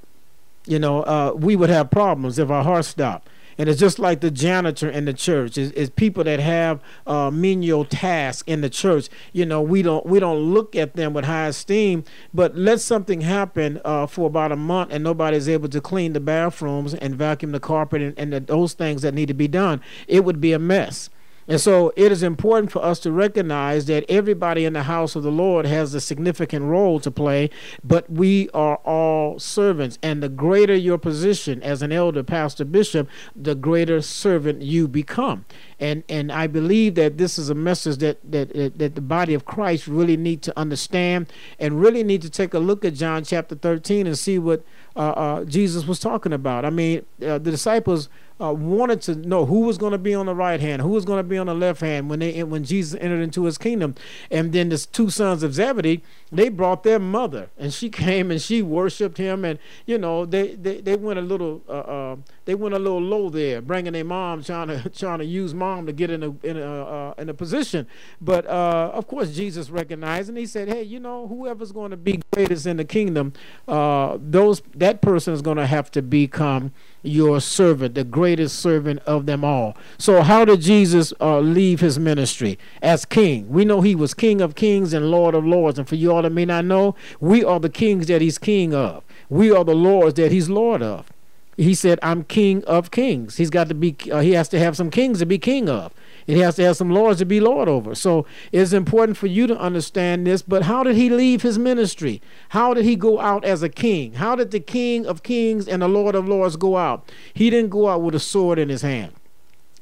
You 0.65 0.79
know, 0.79 1.01
uh, 1.03 1.34
we 1.36 1.57
would 1.57 1.69
have 1.69 1.91
problems 1.91 2.39
if 2.39 2.49
our 2.49 2.63
heart 2.63 2.86
stopped. 2.86 3.27
And 3.58 3.70
it's 3.70 3.80
just 3.80 3.99
like 3.99 4.22
the 4.22 4.32
janitor 4.32 4.89
in 4.89 5.06
the 5.06 5.14
church. 5.14 5.58
It's, 5.58 5.89
people 5.91 6.24
that 6.24 6.39
have 6.39 6.82
uh, 7.06 7.30
menial 7.32 7.86
tasks 7.86 8.43
in 8.47 8.62
the 8.62 8.70
church. 8.70 9.10
You 9.34 9.45
know, 9.45 9.62
we 9.62 9.82
don't 9.82 10.06
we 10.06 10.20
don't 10.20 10.39
look 10.54 10.76
at 10.76 10.95
them 10.95 11.14
with 11.14 11.26
high 11.26 11.47
esteem. 11.47 12.04
But 12.34 12.56
let 12.56 12.82
something 12.82 13.22
happen 13.22 13.82
uh, 13.84 14.08
for 14.08 14.28
about 14.28 14.52
a 14.52 14.56
month, 14.56 14.91
and 14.91 15.04
nobody's 15.04 15.49
able 15.49 15.70
to 15.70 15.82
clean 15.82 16.14
the 16.14 16.20
bathrooms 16.20 16.93
and 16.93 17.16
vacuum 17.16 17.52
the 17.52 17.60
carpet 17.60 18.02
and, 18.02 18.18
and 18.18 18.34
the, 18.34 18.39
those 18.39 18.74
things 18.74 19.02
that 19.02 19.14
need 19.14 19.28
to 19.28 19.34
be 19.34 19.47
done. 19.47 19.82
It 20.08 20.26
would 20.26 20.41
be 20.41 20.54
a 20.54 20.60
mess. 20.60 21.10
And 21.52 21.60
so 21.60 21.91
it 21.97 22.14
is 22.14 22.24
important 22.24 22.72
for 22.72 22.82
us 22.82 22.97
to 23.02 23.12
recognize 23.12 23.84
that 23.88 24.06
everybody 24.08 24.64
in 24.64 24.72
the 24.72 24.84
house 24.84 25.18
of 25.18 25.24
the 25.24 25.34
Lord 25.34 25.66
has 25.66 25.93
a 25.93 25.99
significant 25.99 26.64
role 26.64 26.97
to 27.02 27.12
play, 27.12 27.49
but 27.84 28.10
we 28.10 28.49
are 28.52 28.78
all 28.86 29.38
servants. 29.38 29.99
And 30.02 30.24
the 30.24 30.30
greater 30.30 30.74
your 30.74 30.97
position 30.97 31.62
as 31.62 31.82
an 31.82 31.91
elder, 31.91 32.24
pastor, 32.24 32.64
bishop, 32.64 33.10
the 33.36 33.54
greater 33.54 34.02
servant 34.02 34.62
you 34.62 34.88
become. 34.88 35.43
And 35.78 36.06
and 36.08 36.32
I 36.32 36.47
believe 36.47 36.95
that 36.95 37.18
this 37.18 37.38
is 37.38 37.49
a 37.49 37.56
message 37.56 37.97
that 37.97 38.20
that 38.32 38.78
that 38.78 38.95
the 38.95 39.02
body 39.02 39.34
of 39.34 39.43
Christ 39.43 39.88
really 39.88 40.16
need 40.16 40.41
to 40.43 40.58
understand 40.58 41.34
and 41.60 41.82
really 41.82 42.02
need 42.02 42.22
to 42.22 42.30
take 42.30 42.54
a 42.54 42.60
look 42.60 42.86
at 42.86 42.93
John 42.93 43.26
chapter 43.26 43.56
13 43.56 44.08
and 44.08 44.18
see 44.18 44.39
what 44.39 44.64
uh, 44.95 44.99
uh, 44.99 45.43
Jesus 45.43 45.86
was 45.86 45.99
talking 45.99 46.32
about. 46.32 46.64
I 46.64 46.70
mean, 46.70 47.06
uh, 47.22 47.39
the 47.39 47.52
disciples 47.52 48.08
uh, 48.41 48.51
wanted 48.51 49.01
to 49.03 49.15
know 49.15 49.45
who 49.45 49.61
was 49.61 49.77
going 49.77 49.91
to 49.91 49.97
be 49.97 50.15
on 50.15 50.25
the 50.25 50.33
right 50.33 50.59
hand, 50.59 50.81
who 50.81 50.89
was 50.89 51.05
going 51.05 51.19
to 51.19 51.27
be 51.27 51.37
on 51.37 51.45
the 51.47 51.53
left 51.53 51.81
hand 51.81 52.09
when 52.09 52.19
they 52.19 52.43
when 52.43 52.63
Jesus 52.63 52.99
entered 52.99 53.21
into 53.21 53.45
his 53.45 53.57
kingdom. 53.57 53.95
And 54.31 54.51
then 54.51 54.69
the 54.69 54.77
two 54.77 55.09
sons 55.09 55.43
of 55.43 55.53
Zebedee, 55.53 56.01
they 56.31 56.49
brought 56.49 56.83
their 56.83 56.99
mother, 56.99 57.49
and 57.57 57.73
she 57.73 57.89
came 58.01 58.31
and 58.31 58.41
she 58.41 58.61
worshipped 58.61 59.17
him, 59.17 59.45
and 59.45 59.59
you 59.85 59.97
know 59.97 60.25
they 60.25 60.55
they, 60.55 60.81
they 60.81 60.95
went 60.95 61.19
a 61.19 61.21
little 61.21 61.61
uh, 61.69 61.71
uh, 61.71 62.15
they 62.45 62.55
went 62.55 62.73
a 62.73 62.79
little 62.79 63.01
low 63.01 63.29
there, 63.29 63.61
bringing 63.61 63.93
their 63.93 64.05
mom, 64.05 64.43
trying 64.43 64.69
to 64.69 64.89
trying 64.95 65.19
to 65.19 65.25
use 65.25 65.53
mom 65.53 65.85
to 65.85 65.93
get 65.93 66.09
in 66.09 66.23
a 66.23 66.31
in 66.45 66.57
a 66.57 66.83
uh, 66.83 67.13
in 67.17 67.29
a 67.29 67.33
position. 67.33 67.85
But 68.19 68.45
uh, 68.47 68.91
of 68.93 69.07
course, 69.07 69.35
Jesus 69.35 69.69
recognized, 69.69 70.29
and 70.29 70.37
he 70.37 70.47
said, 70.47 70.67
"Hey, 70.67 70.83
you 70.83 70.99
know, 70.99 71.27
whoever's 71.27 71.71
going 71.71 71.91
to 71.91 71.97
be 71.97 72.21
greatest 72.33 72.65
in 72.65 72.77
the 72.77 72.85
kingdom, 72.85 73.33
uh, 73.67 74.17
those 74.19 74.61
that 74.75 75.01
person 75.01 75.33
is 75.33 75.41
going 75.41 75.57
to 75.57 75.67
have 75.67 75.91
to 75.91 76.01
become." 76.01 76.71
Your 77.04 77.41
servant, 77.41 77.95
the 77.95 78.04
greatest 78.04 78.60
servant 78.60 78.99
of 79.06 79.26
them 79.26 79.43
all. 79.43 79.76
So, 79.97 80.22
how 80.22 80.45
did 80.45 80.62
Jesus 80.62 81.14
uh, 81.20 81.39
leave 81.39 81.80
his 81.80 81.97
ministry 81.97 82.60
as 82.82 83.06
king? 83.06 83.49
We 83.49 83.66
know 83.66 83.82
he 83.82 83.95
was 83.95 84.14
king 84.14 84.41
of 84.41 84.56
kings 84.56 84.93
and 84.93 85.10
lord 85.10 85.36
of 85.36 85.45
lords. 85.45 85.80
And 85.80 85.88
for 85.88 85.95
you 85.95 86.12
all 86.12 86.22
that 86.22 86.32
may 86.32 86.45
not 86.45 86.66
know, 86.66 86.95
we 87.20 87.43
are 87.43 87.60
the 87.60 87.70
kings 87.70 88.08
that 88.08 88.22
he's 88.22 88.38
king 88.38 88.74
of, 88.74 89.04
we 89.30 89.52
are 89.52 89.64
the 89.64 89.76
lords 89.76 90.16
that 90.16 90.32
he's 90.32 90.49
lord 90.49 90.82
of. 90.82 91.12
He 91.58 91.76
said, 91.76 91.99
I'm 92.02 92.24
king 92.24 92.64
of 92.64 92.91
kings. 92.91 93.38
He's 93.38 93.49
got 93.49 93.68
to 93.68 93.76
be, 93.76 93.95
uh, 94.12 94.22
he 94.22 94.32
has 94.32 94.47
to 94.49 94.60
have 94.60 94.78
some 94.78 94.89
kings 94.89 95.20
to 95.20 95.26
be 95.26 95.38
king 95.38 95.70
of. 95.70 95.93
It 96.32 96.38
has 96.38 96.55
to 96.55 96.63
have 96.63 96.77
some 96.77 96.89
lords 96.89 97.19
to 97.19 97.25
be 97.25 97.41
lord 97.41 97.67
over. 97.67 97.93
So 97.93 98.25
it's 98.53 98.71
important 98.71 99.17
for 99.17 99.27
you 99.27 99.47
to 99.47 99.57
understand 99.59 100.25
this. 100.25 100.41
But 100.41 100.63
how 100.63 100.82
did 100.82 100.95
he 100.95 101.09
leave 101.09 101.41
his 101.41 101.59
ministry? 101.59 102.21
How 102.49 102.73
did 102.73 102.86
he 102.86 102.95
go 102.95 103.19
out 103.19 103.43
as 103.43 103.61
a 103.61 103.67
king? 103.67 104.13
How 104.13 104.38
did 104.38 104.51
the 104.51 104.61
king 104.61 105.05
of 105.05 105.23
kings 105.23 105.67
and 105.67 105.82
the 105.82 105.89
lord 105.89 106.15
of 106.15 106.29
lords 106.29 106.55
go 106.55 106.77
out? 106.77 107.11
He 107.34 107.49
didn't 107.49 107.69
go 107.69 107.89
out 107.89 108.01
with 108.01 108.15
a 108.15 108.19
sword 108.19 108.59
in 108.59 108.69
his 108.69 108.82
hand. 108.82 109.11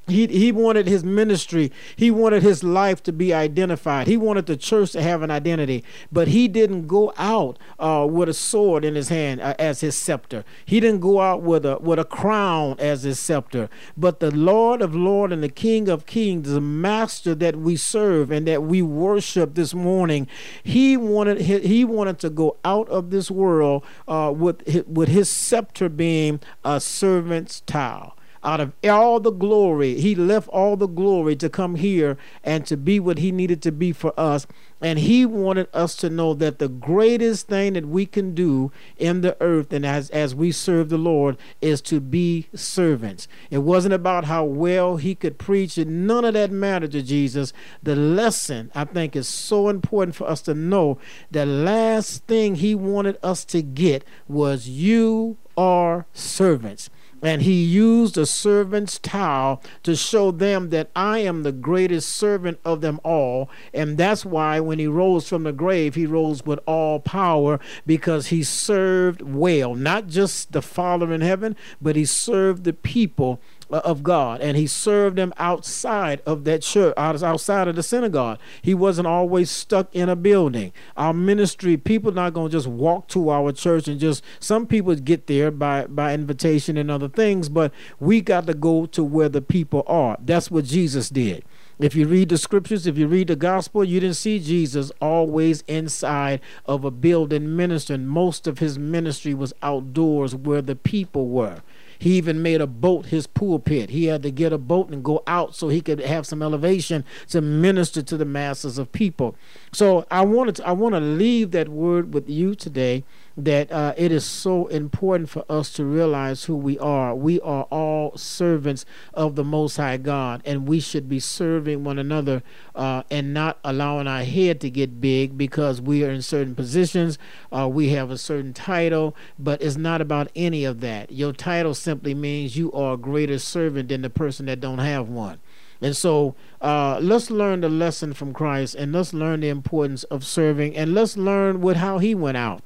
He, 0.10 0.28
he 0.28 0.52
wanted 0.52 0.88
his 0.88 1.04
ministry, 1.04 1.72
he 1.96 2.12
wanted 2.12 2.44
his 2.44 2.64
life 2.64 3.02
to 3.04 3.14
be 3.14 3.34
identified. 3.34 4.08
He 4.08 4.18
wanted 4.18 4.46
the 4.46 4.58
church 4.58 4.92
to 4.92 5.02
have 5.02 5.22
an 5.22 5.32
identity, 5.32 5.84
but 6.12 6.30
he 6.30 6.48
didn't 6.48 6.88
go 6.88 7.14
out 7.18 7.58
uh, 7.80 8.08
with 8.10 8.30
a 8.30 8.34
sword 8.34 8.84
in 8.86 8.96
his 8.96 9.10
hand 9.10 9.42
uh, 9.42 9.56
as 9.60 9.82
his 9.82 9.96
scepter. 9.96 10.44
He 10.66 10.80
didn't 10.80 11.02
go 11.02 11.22
out 11.22 11.42
with 11.42 11.66
a 11.66 11.78
with 11.80 12.00
a 12.00 12.06
crown 12.06 12.76
as 12.80 13.04
his 13.04 13.20
scepter. 13.20 13.70
But 13.98 14.20
the 14.20 14.32
Lord 14.32 14.82
of 14.82 14.96
Lords 14.96 15.34
and 15.34 15.44
the 15.44 15.50
King 15.50 15.90
of 15.90 16.06
Kings, 16.06 16.52
the 16.52 16.62
Master 16.62 17.36
that 17.36 17.56
we 17.56 17.76
serve 17.76 18.32
and 18.32 18.48
that 18.48 18.64
we 18.64 18.82
worship 18.82 19.56
this 19.56 19.74
morning, 19.74 20.28
he 20.64 20.98
wanted 20.98 21.42
he 21.42 21.86
wanted 21.86 22.20
to 22.20 22.30
go 22.30 22.58
out 22.64 22.90
of 22.90 23.10
this 23.10 23.30
world 23.32 23.84
uh, 24.08 24.34
with 24.36 24.88
with 24.88 25.10
his 25.10 25.30
scepter 25.30 25.90
being 25.90 26.40
a 26.64 26.80
servant's 26.80 27.62
towel 27.62 28.16
out 28.44 28.60
of 28.60 28.74
all 28.84 29.20
the 29.20 29.32
glory. 29.32 30.00
He 30.00 30.16
left 30.16 30.48
all 30.50 30.76
the 30.76 30.88
glory 30.88 31.36
to 31.38 31.50
come 31.50 31.76
here 31.76 32.18
and 32.44 32.66
to 32.68 32.78
be 32.78 33.00
what 33.00 33.18
he 33.18 33.32
needed 33.32 33.62
to 33.64 33.72
be 33.72 33.92
for 33.92 34.14
us. 34.18 34.48
And 34.82 35.00
he 35.00 35.26
wanted 35.26 35.68
us 35.74 35.96
to 35.98 36.10
know 36.10 36.34
that 36.36 36.60
the 36.60 36.70
greatest 36.70 37.48
thing 37.48 37.74
that 37.74 37.86
we 37.86 38.06
can 38.06 38.34
do 38.34 38.72
in 38.98 39.20
the 39.22 39.36
earth 39.42 39.74
and 39.74 39.86
as, 39.86 40.10
as 40.12 40.34
we 40.34 40.54
serve 40.54 40.88
the 40.88 40.98
Lord 40.98 41.38
is 41.60 41.82
to 41.82 42.00
be 42.00 42.48
servants. 42.56 43.28
It 43.52 43.58
wasn't 43.58 43.94
about 43.94 44.26
how 44.26 44.46
well 44.46 44.96
he 44.96 45.16
could 45.16 45.38
preach, 45.38 45.78
and 45.78 46.08
none 46.08 46.24
of 46.24 46.34
that 46.36 46.52
mattered 46.52 46.92
to 46.94 47.02
Jesus. 47.02 47.52
The 47.84 47.96
lesson, 47.96 48.72
I 48.74 48.86
think, 48.86 49.18
is 49.18 49.28
so 49.28 49.68
important 49.68 50.16
for 50.16 50.30
us 50.30 50.42
to 50.44 50.54
know. 50.54 50.98
The 51.30 51.46
last 51.46 52.26
thing 52.26 52.56
he 52.56 52.74
wanted 52.74 53.18
us 53.22 53.44
to 53.46 53.62
get 53.62 54.06
was 54.30 54.70
you 54.70 55.38
are 55.58 56.06
servants. 56.14 56.90
And 57.22 57.42
he 57.42 57.64
used 57.64 58.18
a 58.18 58.26
servant's 58.26 59.00
towel 59.00 59.62
to 59.84 59.96
show 59.96 60.32
them 60.32 60.70
that 60.70 60.90
I 60.96 61.20
am 61.20 61.44
the 61.44 61.52
greatest 61.52 62.10
servant 62.10 62.60
of 62.64 62.82
them 62.82 63.00
all. 63.04 63.50
And 63.74 63.98
that's 63.98 64.26
why 64.26 64.60
when 64.60 64.80
he 64.80 64.88
rose 64.88 65.28
from 65.28 65.44
the 65.44 65.52
grave, 65.52 65.96
he 65.96 66.06
rose 66.06 66.46
with 66.46 66.60
all 66.66 67.00
power 67.00 67.60
because 67.86 68.28
he 68.28 68.44
served 68.44 69.22
well, 69.22 69.76
not 69.76 70.08
just 70.08 70.52
the 70.52 70.62
Father 70.62 71.14
in 71.14 71.22
heaven, 71.22 71.56
but 71.82 71.96
he 71.96 72.06
served 72.06 72.64
the 72.64 72.74
people 72.74 73.42
Uh, 73.72 73.82
of 73.84 74.02
God, 74.02 74.42
and 74.42 74.58
he 74.58 74.66
served 74.66 75.16
them 75.16 75.32
outside 75.38 76.24
of 76.26 76.44
that 76.46 76.64
church, 76.64 76.92
outside 76.98 77.68
of 77.68 77.76
the 77.76 77.84
synagogue. 77.84 78.40
He 78.64 78.74
wasn't 78.74 79.06
always 79.06 79.52
stuck 79.52 79.94
in 79.94 80.10
a 80.10 80.16
building. 80.16 80.74
Our 80.98 81.14
ministry, 81.14 81.78
people 81.78 82.12
not 82.12 82.34
gonna 82.34 82.50
just 82.50 82.66
walk 82.66 83.08
to 83.10 83.30
our 83.30 83.52
church 83.52 83.88
and 83.88 84.00
just. 84.00 84.24
Some 84.40 84.66
people 84.66 84.96
get 84.96 85.28
there 85.28 85.52
by 85.52 85.86
by 85.86 86.16
invitation 86.16 86.78
and 86.78 86.90
other 86.90 87.10
things, 87.10 87.48
but 87.48 87.72
we 88.00 88.22
got 88.22 88.48
to 88.48 88.56
go 88.56 88.88
to 88.88 89.04
where 89.04 89.30
the 89.30 89.42
people 89.42 89.84
are. 89.86 90.18
That's 90.20 90.50
what 90.50 90.66
Jesus 90.66 91.10
did. 91.10 91.44
If 91.80 91.96
you 91.96 92.08
read 92.08 92.30
the 92.30 92.38
scriptures, 92.38 92.88
if 92.88 92.98
you 92.98 93.08
read 93.08 93.28
the 93.28 93.36
gospel, 93.36 93.86
you 93.86 94.00
didn't 94.00 94.18
see 94.18 94.40
Jesus 94.40 94.92
always 95.00 95.64
inside 95.68 96.42
of 96.66 96.84
a 96.84 96.92
building 96.92 97.56
ministering. 97.56 98.06
Most 98.06 98.48
of 98.48 98.60
his 98.60 98.80
ministry 98.80 99.34
was 99.34 99.54
outdoors 99.62 100.36
where 100.36 100.62
the 100.62 100.76
people 100.76 101.28
were. 101.28 101.62
He 102.00 102.18
even 102.18 102.42
made 102.42 102.62
a 102.62 102.68
boat 102.68 103.08
his 103.08 103.28
pulpit. 103.28 103.90
He 103.90 104.06
had 104.06 104.24
to 104.24 104.32
get 104.32 104.54
a 104.54 104.58
boat 104.58 104.90
and 104.90 105.04
go 105.04 105.22
out 105.28 105.54
so 105.54 105.68
he 105.68 105.82
could 105.82 106.00
have 106.00 106.26
some 106.26 106.42
elevation 106.42 107.04
to 107.28 107.42
minister 107.42 108.02
to 108.02 108.18
the 108.18 108.26
masses 108.26 108.78
of 108.78 108.92
people. 108.94 109.36
So 109.74 110.06
I 110.10 110.22
wanted 110.22 110.56
to, 110.56 110.68
I 110.68 110.72
want 110.72 110.96
to 110.96 111.02
leave 111.02 111.52
that 111.52 111.68
word 111.68 112.14
with 112.14 112.30
you 112.30 112.56
today 112.56 113.04
that 113.44 113.72
uh, 113.72 113.94
it 113.98 114.12
is 114.12 114.26
so 114.26 114.68
important 114.68 115.30
for 115.30 115.46
us 115.50 115.72
to 115.74 115.86
realize 115.86 116.46
who 116.46 116.56
we 116.56 116.78
are. 116.80 117.16
We 117.16 117.40
are 117.42 117.64
all 117.64 118.18
servants 118.18 118.86
of 119.14 119.36
the 119.36 119.44
Most 119.44 119.78
High 119.78 119.98
God, 119.98 120.42
and 120.46 120.68
we 120.68 120.80
should 120.80 121.08
be 121.08 121.20
serving 121.20 121.84
one 121.84 121.98
another 121.98 122.44
uh, 122.76 123.04
and 123.10 123.34
not 123.34 123.60
allowing 123.64 124.08
our 124.08 124.24
head 124.24 124.62
to 124.62 124.70
get 124.70 125.02
big 125.02 125.38
because 125.38 125.82
we 125.82 126.04
are 126.04 126.12
in 126.12 126.22
certain 126.22 126.56
positions, 126.56 127.18
uh, 127.52 127.68
we 127.68 127.90
have 127.90 128.12
a 128.12 128.18
certain 128.18 128.54
title, 128.54 129.16
but 129.38 129.62
it's 129.62 129.78
not 129.78 130.02
about 130.02 130.30
any 130.36 130.66
of 130.66 130.82
that. 130.82 131.12
Your 131.12 131.34
title 131.34 131.74
simply 131.74 132.14
means 132.14 132.58
you 132.58 132.72
are 132.74 132.94
a 132.94 132.98
greater 132.98 133.40
servant 133.40 133.90
than 133.90 134.02
the 134.02 134.10
person 134.10 134.46
that 134.48 134.60
don't 134.60 134.80
have 134.80 135.10
one. 135.10 135.40
And 135.82 135.96
so 135.96 136.36
uh, 136.62 137.00
let's 137.02 137.32
learn 137.32 137.62
the 137.62 137.70
lesson 137.70 138.14
from 138.14 138.34
Christ 138.34 138.76
and 138.76 138.92
let's 138.92 139.14
learn 139.14 139.40
the 139.40 139.50
importance 139.50 140.04
of 140.06 140.26
serving 140.26 140.76
and 140.76 140.94
let's 140.94 141.16
learn 141.16 141.62
with 141.62 141.78
how 141.78 142.00
he 142.00 142.14
went 142.14 142.38
out. 142.38 142.62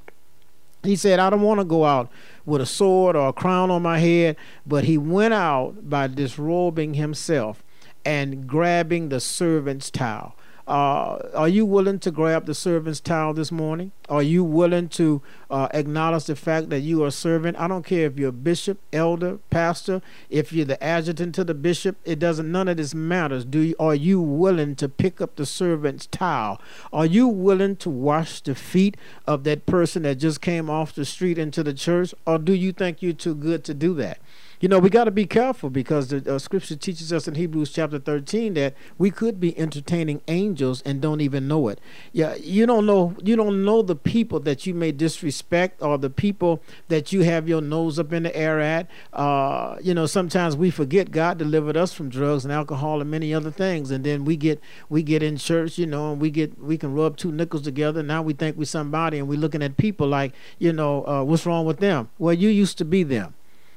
He 0.84 0.96
said, 0.96 1.18
I 1.18 1.30
don't 1.30 1.42
want 1.42 1.60
to 1.60 1.64
go 1.64 1.84
out 1.84 2.10
with 2.44 2.60
a 2.60 2.66
sword 2.66 3.16
or 3.16 3.28
a 3.28 3.32
crown 3.32 3.70
on 3.70 3.82
my 3.82 3.98
head, 3.98 4.36
but 4.66 4.84
he 4.84 4.98
went 4.98 5.34
out 5.34 5.88
by 5.88 6.06
disrobing 6.06 6.94
himself 6.94 7.64
and 8.04 8.46
grabbing 8.46 9.08
the 9.08 9.20
servant's 9.20 9.90
towel. 9.90 10.36
Uh, 10.66 11.18
are 11.34 11.48
you 11.48 11.66
willing 11.66 11.98
to 11.98 12.10
grab 12.10 12.46
the 12.46 12.54
servant's 12.54 12.98
towel 12.98 13.34
this 13.34 13.52
morning? 13.52 13.92
Are 14.08 14.22
you 14.22 14.42
willing 14.42 14.88
to 14.90 15.20
uh, 15.50 15.68
acknowledge 15.74 16.24
the 16.24 16.36
fact 16.36 16.70
that 16.70 16.80
you 16.80 17.04
are 17.04 17.08
a 17.08 17.12
servant? 17.12 17.58
I 17.58 17.68
don't 17.68 17.84
care 17.84 18.06
if 18.06 18.18
you're 18.18 18.30
a 18.30 18.32
bishop, 18.32 18.78
elder, 18.90 19.38
pastor, 19.50 20.00
if 20.30 20.54
you're 20.54 20.64
the 20.64 20.82
adjutant 20.82 21.34
to 21.34 21.44
the 21.44 21.52
bishop. 21.52 21.96
It 22.06 22.18
doesn't. 22.18 22.50
None 22.50 22.68
of 22.68 22.78
this 22.78 22.94
matters. 22.94 23.44
Do 23.44 23.60
you, 23.60 23.76
are 23.78 23.94
you 23.94 24.22
willing 24.22 24.74
to 24.76 24.88
pick 24.88 25.20
up 25.20 25.36
the 25.36 25.44
servant's 25.44 26.06
towel? 26.06 26.60
Are 26.94 27.06
you 27.06 27.28
willing 27.28 27.76
to 27.76 27.90
wash 27.90 28.40
the 28.40 28.54
feet 28.54 28.96
of 29.26 29.44
that 29.44 29.66
person 29.66 30.04
that 30.04 30.14
just 30.16 30.40
came 30.40 30.70
off 30.70 30.94
the 30.94 31.04
street 31.04 31.36
into 31.36 31.62
the 31.62 31.74
church, 31.74 32.14
or 32.26 32.38
do 32.38 32.54
you 32.54 32.72
think 32.72 33.02
you're 33.02 33.12
too 33.12 33.34
good 33.34 33.64
to 33.64 33.74
do 33.74 33.92
that? 33.94 34.18
You 34.64 34.68
know, 34.68 34.78
we 34.78 34.88
got 34.88 35.04
to 35.04 35.10
be 35.10 35.26
careful 35.26 35.68
because 35.68 36.08
the 36.08 36.36
uh, 36.36 36.38
scripture 36.38 36.74
teaches 36.74 37.12
us 37.12 37.28
in 37.28 37.34
Hebrews 37.34 37.70
chapter 37.70 37.98
13 37.98 38.54
that 38.54 38.72
we 38.96 39.10
could 39.10 39.38
be 39.38 39.58
entertaining 39.58 40.22
angels 40.26 40.80
and 40.86 41.02
don't 41.02 41.20
even 41.20 41.46
know 41.46 41.68
it. 41.68 41.78
Yeah, 42.12 42.34
you 42.36 42.64
don't 42.64 42.86
know 42.86 43.14
you 43.22 43.36
don't 43.36 43.62
know 43.62 43.82
the 43.82 43.94
people 43.94 44.40
that 44.40 44.64
you 44.64 44.72
may 44.72 44.90
disrespect 44.90 45.82
or 45.82 45.98
the 45.98 46.08
people 46.08 46.62
that 46.88 47.12
you 47.12 47.24
have 47.24 47.46
your 47.46 47.60
nose 47.60 47.98
up 47.98 48.10
in 48.14 48.22
the 48.22 48.34
air 48.34 48.58
at. 48.58 48.88
Uh, 49.12 49.76
you 49.82 49.92
know, 49.92 50.06
sometimes 50.06 50.56
we 50.56 50.70
forget 50.70 51.10
God 51.10 51.36
delivered 51.36 51.76
us 51.76 51.92
from 51.92 52.08
drugs 52.08 52.46
and 52.46 52.50
alcohol 52.50 53.02
and 53.02 53.10
many 53.10 53.34
other 53.34 53.50
things, 53.50 53.90
and 53.90 54.02
then 54.02 54.24
we 54.24 54.34
get 54.34 54.62
we 54.88 55.02
get 55.02 55.22
in 55.22 55.36
church, 55.36 55.76
you 55.76 55.84
know, 55.84 56.12
and 56.12 56.22
we 56.22 56.30
get 56.30 56.58
we 56.58 56.78
can 56.78 56.94
rub 56.94 57.18
two 57.18 57.32
nickels 57.32 57.64
together. 57.64 58.02
Now 58.02 58.22
we 58.22 58.32
think 58.32 58.56
we're 58.56 58.64
somebody, 58.64 59.18
and 59.18 59.28
we're 59.28 59.38
looking 59.38 59.62
at 59.62 59.76
people 59.76 60.08
like, 60.08 60.32
you 60.58 60.72
know, 60.72 61.06
uh, 61.06 61.22
what's 61.22 61.44
wrong 61.44 61.66
with 61.66 61.80
them? 61.80 62.08
Well, 62.18 62.32
you 62.32 62.48
used 62.48 62.78
to 62.78 62.86
be 62.86 63.02
them. 63.02 63.34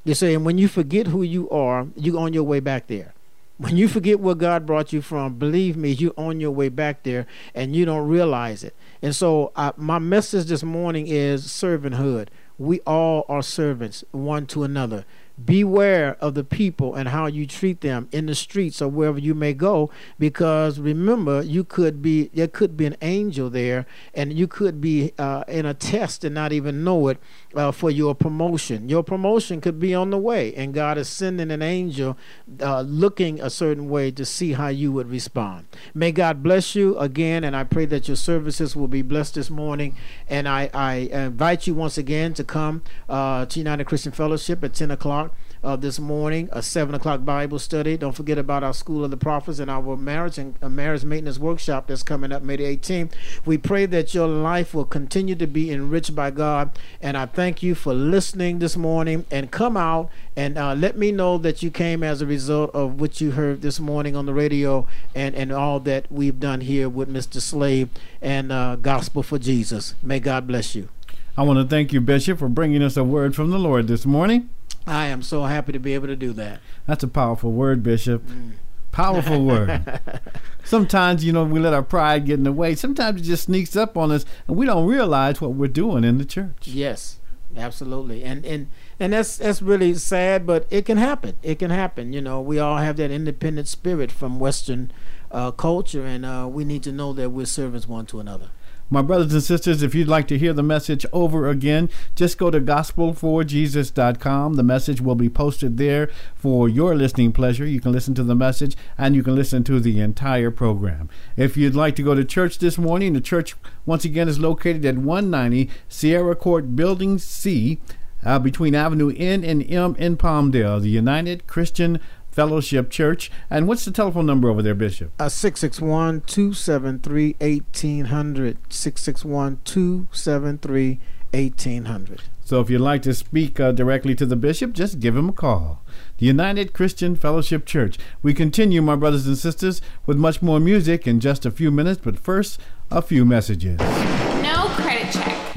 You 0.08 0.14
say, 0.14 0.34
and 0.34 0.46
when 0.46 0.58
you 0.58 0.70
forget 0.70 1.08
who 1.08 1.22
you 1.22 1.50
are, 1.50 1.86
you're 1.98 2.18
on 2.18 2.32
your 2.32 2.44
way 2.44 2.62
back 2.62 2.88
there. 2.88 3.14
When 3.58 3.76
you 3.76 3.90
forget 3.90 4.22
where 4.22 4.36
God 4.36 4.66
brought 4.66 4.94
you 4.94 5.02
from, 5.02 5.34
believe 5.34 5.76
me, 5.76 5.92
you're 5.92 6.14
on 6.16 6.40
your 6.40 6.52
way 6.52 6.70
back 6.70 7.04
there 7.04 7.28
and 7.54 7.76
you 7.76 7.84
don't 7.84 8.08
realize 8.08 8.64
it. 8.64 8.74
And 9.02 9.14
so, 9.14 9.52
uh, 9.58 9.74
my 9.76 10.00
message 10.00 10.46
this 10.46 10.64
morning 10.64 11.08
is 11.08 11.48
servanthood. 11.48 12.30
We 12.58 12.80
all 12.88 13.26
are 13.28 13.44
servants 13.44 14.06
one 14.12 14.46
to 14.48 14.64
another. 14.64 15.04
Beware 15.44 16.18
of 16.20 16.34
the 16.34 16.44
people 16.44 16.96
and 16.96 17.10
how 17.10 17.28
you 17.28 17.46
treat 17.46 17.82
them 17.82 18.10
in 18.12 18.26
the 18.26 18.36
streets 18.36 18.82
or 18.82 18.88
wherever 18.88 19.20
you 19.20 19.36
may 19.36 19.54
go, 19.54 19.92
because 20.18 20.80
remember, 20.80 21.42
you 21.44 21.64
could 21.64 22.02
be 22.02 22.30
there 22.34 22.48
could 22.48 22.76
be 22.76 22.86
an 22.86 22.98
angel 23.02 23.50
there, 23.50 23.86
and 24.14 24.34
you 24.34 24.48
could 24.48 24.82
be 24.82 25.14
uh, 25.20 25.44
in 25.48 25.66
a 25.66 25.74
test 25.74 26.24
and 26.24 26.34
not 26.34 26.52
even 26.52 26.84
know 26.84 27.08
it 27.08 27.20
uh, 27.56 27.72
for 27.72 27.92
your 27.92 28.16
promotion. 28.16 28.90
Your 28.90 29.04
promotion 29.04 29.62
could 29.62 29.80
be 29.80 29.94
on 29.94 30.10
the 30.10 30.18
way, 30.18 30.54
and 30.56 30.74
God 30.74 30.98
is 30.98 31.08
sending 31.08 31.52
an 31.52 31.62
angel 31.62 32.18
uh, 32.62 32.82
looking 32.82 33.40
a 33.40 33.50
certain 33.50 33.90
way 33.90 34.12
to 34.12 34.26
see 34.26 34.54
how 34.54 34.70
you 34.70 34.92
would 34.92 35.10
respond. 35.10 35.68
May 35.94 36.12
God 36.12 36.42
bless 36.42 36.76
you 36.76 36.98
again, 36.98 37.44
and 37.44 37.56
I 37.56 37.64
pray 37.64 37.86
that 37.86 38.08
your 38.08 38.18
services 38.18 38.76
will 38.76 38.88
be 38.88 39.02
blessed 39.02 39.36
this 39.36 39.50
morning. 39.50 39.96
And 40.28 40.48
I, 40.48 40.70
I 40.74 40.96
invite 41.12 41.68
you 41.68 41.76
once 41.76 41.98
again 41.98 42.34
to 42.36 42.44
come 42.44 42.84
uh, 43.08 43.46
to 43.46 43.60
United 43.60 43.86
Christian 43.86 44.12
Fellowship 44.12 44.64
at 44.64 44.74
10 44.74 44.92
o'clock 44.92 45.27
uh, 45.64 45.76
this 45.76 46.00
morning, 46.00 46.50
a 46.52 46.62
seven 46.62 46.96
o'clock 46.96 47.26
Bible 47.26 47.60
study. 47.60 47.98
Don't 47.98 48.16
forget 48.16 48.38
about 48.38 48.64
our 48.64 48.74
School 48.74 49.04
of 49.04 49.12
the 49.12 49.18
Prophets 49.18 49.60
and 49.60 49.70
our 49.70 49.98
marriage 49.98 50.38
and 50.38 50.56
uh, 50.62 50.70
marriage 50.70 51.04
maintenance 51.04 51.40
workshop 51.40 51.88
that's 51.88 52.04
coming 52.04 52.32
up 52.32 52.44
May 52.44 52.58
the 52.58 52.64
18th. 52.64 53.12
We 53.46 53.58
pray 53.58 53.86
that 53.88 54.14
your 54.14 54.28
life 54.28 54.74
will 54.74 54.86
continue 54.86 55.36
to 55.36 55.48
be 55.48 55.72
enriched 55.72 56.16
by 56.16 56.32
God. 56.32 56.78
And 57.02 57.18
I 57.18 57.26
thank 57.26 57.64
you 57.64 57.76
for 57.76 57.94
listening 57.94 58.60
this 58.60 58.78
morning. 58.78 59.26
And 59.32 59.52
come 59.52 59.78
out 59.78 60.10
and 60.36 60.58
uh, 60.58 60.74
let 60.74 60.98
me 60.98 61.12
know 61.12 61.38
that 61.40 61.64
you 61.64 61.72
came 61.72 62.04
as 62.04 62.22
a 62.22 62.26
result 62.26 62.74
of 62.74 63.00
what 63.02 63.20
you 63.20 63.32
heard 63.32 63.62
this 63.62 63.80
morning 63.80 64.16
on 64.16 64.26
the 64.26 64.34
radio 64.34 64.88
and, 65.16 65.36
and 65.36 65.52
all 65.52 65.80
that 65.82 66.12
we've 66.12 66.40
done 66.40 66.62
here 66.62 66.88
with 66.88 67.10
Mr. 67.10 67.42
Slade 67.42 67.90
and 68.22 68.52
uh, 68.52 68.76
Gospel 68.76 69.24
for 69.24 69.40
Jesus. 69.40 69.96
May 70.02 70.20
God 70.20 70.48
bless 70.48 70.76
you. 70.76 70.90
I 71.36 71.44
want 71.44 71.60
to 71.60 71.66
thank 71.68 71.94
you, 71.94 72.02
Bishop, 72.02 72.40
for 72.40 72.50
bringing 72.50 72.82
us 72.82 72.98
a 72.98 73.04
word 73.04 73.36
from 73.36 73.52
the 73.52 73.60
Lord 73.60 73.88
this 73.88 74.06
morning. 74.06 74.50
I 74.88 75.08
am 75.08 75.22
so 75.22 75.44
happy 75.44 75.74
to 75.74 75.80
be 75.80 75.94
able 75.94 76.08
to 76.08 76.16
do 76.16 76.32
that. 76.34 76.62
That's 76.88 77.04
a 77.04 77.08
powerful 77.08 77.52
word, 77.52 77.84
Bishop. 77.84 78.26
Mm. 78.26 78.54
Powerful 78.92 79.44
word. 79.44 80.00
Sometimes, 80.64 81.24
you 81.24 81.34
know, 81.34 81.44
we 81.44 81.60
let 81.60 81.74
our 81.74 81.84
pride 81.84 82.26
get 82.26 82.36
in 82.36 82.44
the 82.44 82.54
way. 82.54 82.74
Sometimes 82.74 83.22
it 83.22 83.26
just 83.26 83.44
sneaks 83.44 83.76
up 83.76 83.98
on 83.98 84.12
us 84.12 84.26
and 84.48 84.58
we 84.58 84.66
don't 84.66 84.88
realize 84.88 85.40
what 85.42 85.54
we're 85.54 85.68
doing 85.68 86.04
in 86.04 86.18
the 86.18 86.26
church. 86.26 86.68
Yes, 86.68 87.20
absolutely. 87.56 88.24
And 88.24 88.46
and 88.46 88.68
and 89.00 89.14
that's 89.14 89.38
that's 89.38 89.62
really 89.62 89.94
sad, 89.96 90.48
but 90.48 90.66
it 90.72 90.86
can 90.86 90.98
happen. 90.98 91.38
It 91.44 91.60
can 91.60 91.70
happen. 91.70 92.14
You 92.14 92.22
know, 92.22 92.42
we 92.42 92.58
all 92.58 92.78
have 92.78 92.98
that 92.98 93.12
independent 93.12 93.68
spirit 93.68 94.12
from 94.12 94.40
Western 94.40 94.92
uh, 95.32 95.52
culture, 95.52 96.06
and 96.06 96.26
uh, 96.26 96.48
we 96.50 96.64
need 96.64 96.82
to 96.84 96.92
know 96.92 97.14
that 97.14 97.30
we're 97.30 97.46
servants 97.46 97.88
one 97.88 98.06
to 98.08 98.20
another. 98.20 98.50
My 98.90 99.02
brothers 99.02 99.34
and 99.34 99.44
sisters, 99.44 99.84
if 99.84 99.94
you'd 99.94 100.08
like 100.08 100.30
to 100.30 100.38
hear 100.38 100.54
the 100.54 100.64
message 100.64 101.06
over 101.12 101.50
again, 101.50 101.90
just 102.16 102.38
go 102.38 102.50
to 102.50 102.62
gospelforjesus.com. 102.62 104.54
The 104.54 104.64
message 104.64 105.02
will 105.02 105.16
be 105.16 105.28
posted 105.28 105.76
there 105.78 106.10
for 106.36 106.70
your 106.70 106.96
listening 106.96 107.34
pleasure. 107.34 107.66
You 107.66 107.82
can 107.82 107.92
listen 107.92 108.14
to 108.16 108.24
the 108.24 108.34
message 108.34 108.78
and 108.98 109.14
you 109.14 109.24
can 109.24 109.36
listen 109.36 109.66
to 109.66 109.82
the 109.82 110.00
entire 110.00 110.52
program. 110.52 111.10
If 111.36 111.58
you'd 111.58 111.76
like 111.76 111.98
to 111.98 112.04
go 112.04 112.16
to 112.16 112.24
church 112.24 112.60
this 112.60 112.78
morning, 112.78 113.12
the 113.12 113.20
church 113.20 113.56
once 113.86 114.06
again 114.06 114.30
is 114.30 114.40
located 114.40 114.86
at 114.86 114.98
190 114.98 115.70
Sierra 115.90 116.36
Court 116.36 116.78
Building 116.78 117.18
C 117.18 117.80
uh, 118.24 118.40
between 118.40 118.74
Avenue 118.74 119.14
N 119.16 119.44
and 119.44 119.70
M 119.70 119.96
in 119.98 120.18
Palmdale, 120.18 120.82
the 120.82 120.90
United 120.90 121.46
Christian 121.46 122.00
Fellowship 122.38 122.92
Church. 122.92 123.32
And 123.50 123.68
what's 123.68 123.84
the 123.84 123.90
telephone 123.90 124.28
number 124.28 124.48
over 124.48 124.62
there, 124.62 124.76
Bishop? 124.76 125.12
Uh, 125.20 125.28
661 125.28 126.22
273 126.28 127.36
1800. 127.40 128.58
661 128.70 129.60
273 129.64 131.00
1800. 131.34 132.22
So 132.46 132.62
if 132.62 132.70
you'd 132.70 132.78
like 132.78 133.02
to 133.02 133.16
speak 133.16 133.60
uh, 133.60 133.72
directly 133.72 134.14
to 134.14 134.26
the 134.28 134.36
bishop, 134.36 134.74
just 134.74 135.00
give 135.00 135.18
him 135.18 135.30
a 135.30 135.34
call. 135.34 135.82
The 136.20 136.28
United 136.28 136.74
Christian 136.74 137.16
Fellowship 137.16 137.66
Church. 137.66 137.98
We 138.22 138.36
continue, 138.36 138.84
my 138.84 138.96
brothers 138.96 139.26
and 139.26 139.36
sisters, 139.36 139.82
with 140.06 140.18
much 140.18 140.40
more 140.40 140.60
music 140.60 141.08
in 141.08 141.20
just 141.20 141.44
a 141.44 141.50
few 141.50 141.72
minutes, 141.72 142.00
but 142.04 142.20
first, 142.20 142.60
a 142.92 143.02
few 143.02 143.26
messages. 143.26 143.80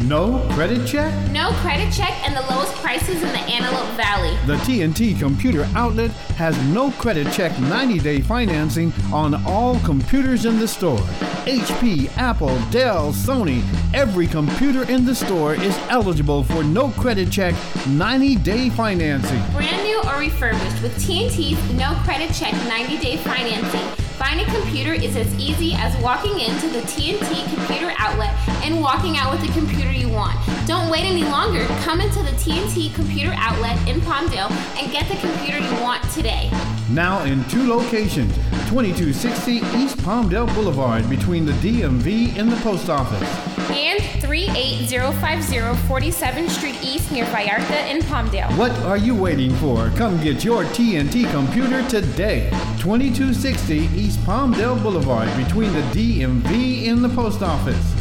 No 0.05 0.41
credit 0.55 0.87
check. 0.87 1.13
No 1.31 1.51
credit 1.51 1.51
check? 1.51 1.51
No 1.51 1.51
credit 1.61 1.93
check 1.93 2.11
and 2.27 2.35
the 2.35 2.41
lowest 2.53 2.75
prices 2.77 3.23
in 3.23 3.29
the 3.29 3.39
Antelope 3.39 3.95
Valley. 3.97 4.37
The 4.47 4.57
TNT 4.65 5.19
Computer 5.19 5.69
Outlet 5.75 6.11
has 6.37 6.57
no 6.69 6.91
credit 6.93 7.31
check 7.33 7.59
90 7.61 7.99
day 7.99 8.21
financing 8.21 8.93
on 9.13 9.35
all 9.45 9.79
computers 9.81 10.47
in 10.47 10.59
the 10.59 10.67
store. 10.67 10.99
HP, 11.45 12.09
Apple, 12.17 12.59
Dell, 12.71 13.13
Sony, 13.13 13.63
every 13.95 14.27
computer 14.27 14.89
in 14.91 15.05
the 15.05 15.15
store 15.15 15.55
is 15.55 15.77
eligible 15.89 16.45
for 16.45 16.65
no 16.65 16.91
credit 16.93 17.31
check 17.31 17.55
90 17.89 18.37
day 18.37 18.71
financing. 18.71 19.43
Brand 19.53 19.83
new 19.85 20.01
or 20.11 20.19
refurbished 20.19 20.83
with 20.83 20.95
TNT's 20.97 21.75
no 21.75 21.95
credit 22.05 22.35
check 22.35 22.53
90 22.67 22.99
day 22.99 23.17
financing. 23.19 24.10
Buying 24.21 24.41
a 24.41 24.45
computer 24.53 24.93
is 24.93 25.17
as 25.17 25.35
easy 25.39 25.73
as 25.77 25.97
walking 26.03 26.41
into 26.41 26.69
the 26.69 26.81
TNT 26.81 27.43
computer 27.55 27.95
outlet 27.97 28.35
and 28.63 28.79
walking 28.79 29.17
out 29.17 29.33
with 29.33 29.41
the 29.41 29.51
computer 29.59 29.91
you 29.91 30.11
want. 30.11 30.37
Don't 30.67 30.91
wait 30.91 31.05
any 31.07 31.25
longer. 31.25 31.65
Come 31.85 32.03
into 32.03 32.19
the 32.19 32.33
TNT 32.33 32.95
computer 32.95 33.33
outlet 33.37 33.79
in 33.89 33.99
Palmdale 34.03 34.51
and 34.79 34.93
get 34.93 35.09
the 35.09 35.17
computer 35.27 35.59
you 35.59 35.73
want 35.81 36.05
today. 36.11 36.51
Now 36.91 37.25
in 37.25 37.43
two 37.45 37.67
locations 37.67 38.35
2260 38.69 39.53
East 39.79 39.97
Palmdale 39.99 40.53
Boulevard 40.55 41.09
between 41.09 41.47
the 41.47 41.53
DMV 41.53 42.37
and 42.37 42.53
the 42.53 42.57
post 42.57 42.91
office. 42.91 43.29
And 43.71 44.01
38050 44.21 45.57
47th 45.89 46.51
Street 46.51 46.79
East 46.83 47.11
near 47.11 47.25
Vallarta 47.27 47.89
in 47.89 48.01
Palmdale. 48.03 48.57
What 48.59 48.73
are 48.83 48.97
you 48.97 49.15
waiting 49.15 49.55
for? 49.57 49.89
Come 49.91 50.23
get 50.23 50.45
your 50.45 50.65
TNT 50.65 51.31
computer 51.31 51.89
today. 51.89 52.51
2260 52.79 53.77
East 53.97 54.10
Palmdale 54.17 54.83
Boulevard 54.83 55.29
between 55.37 55.73
the 55.73 55.83
DMV 55.93 56.89
and 56.89 57.05
the 57.05 57.09
post 57.11 57.43
office. 57.43 58.00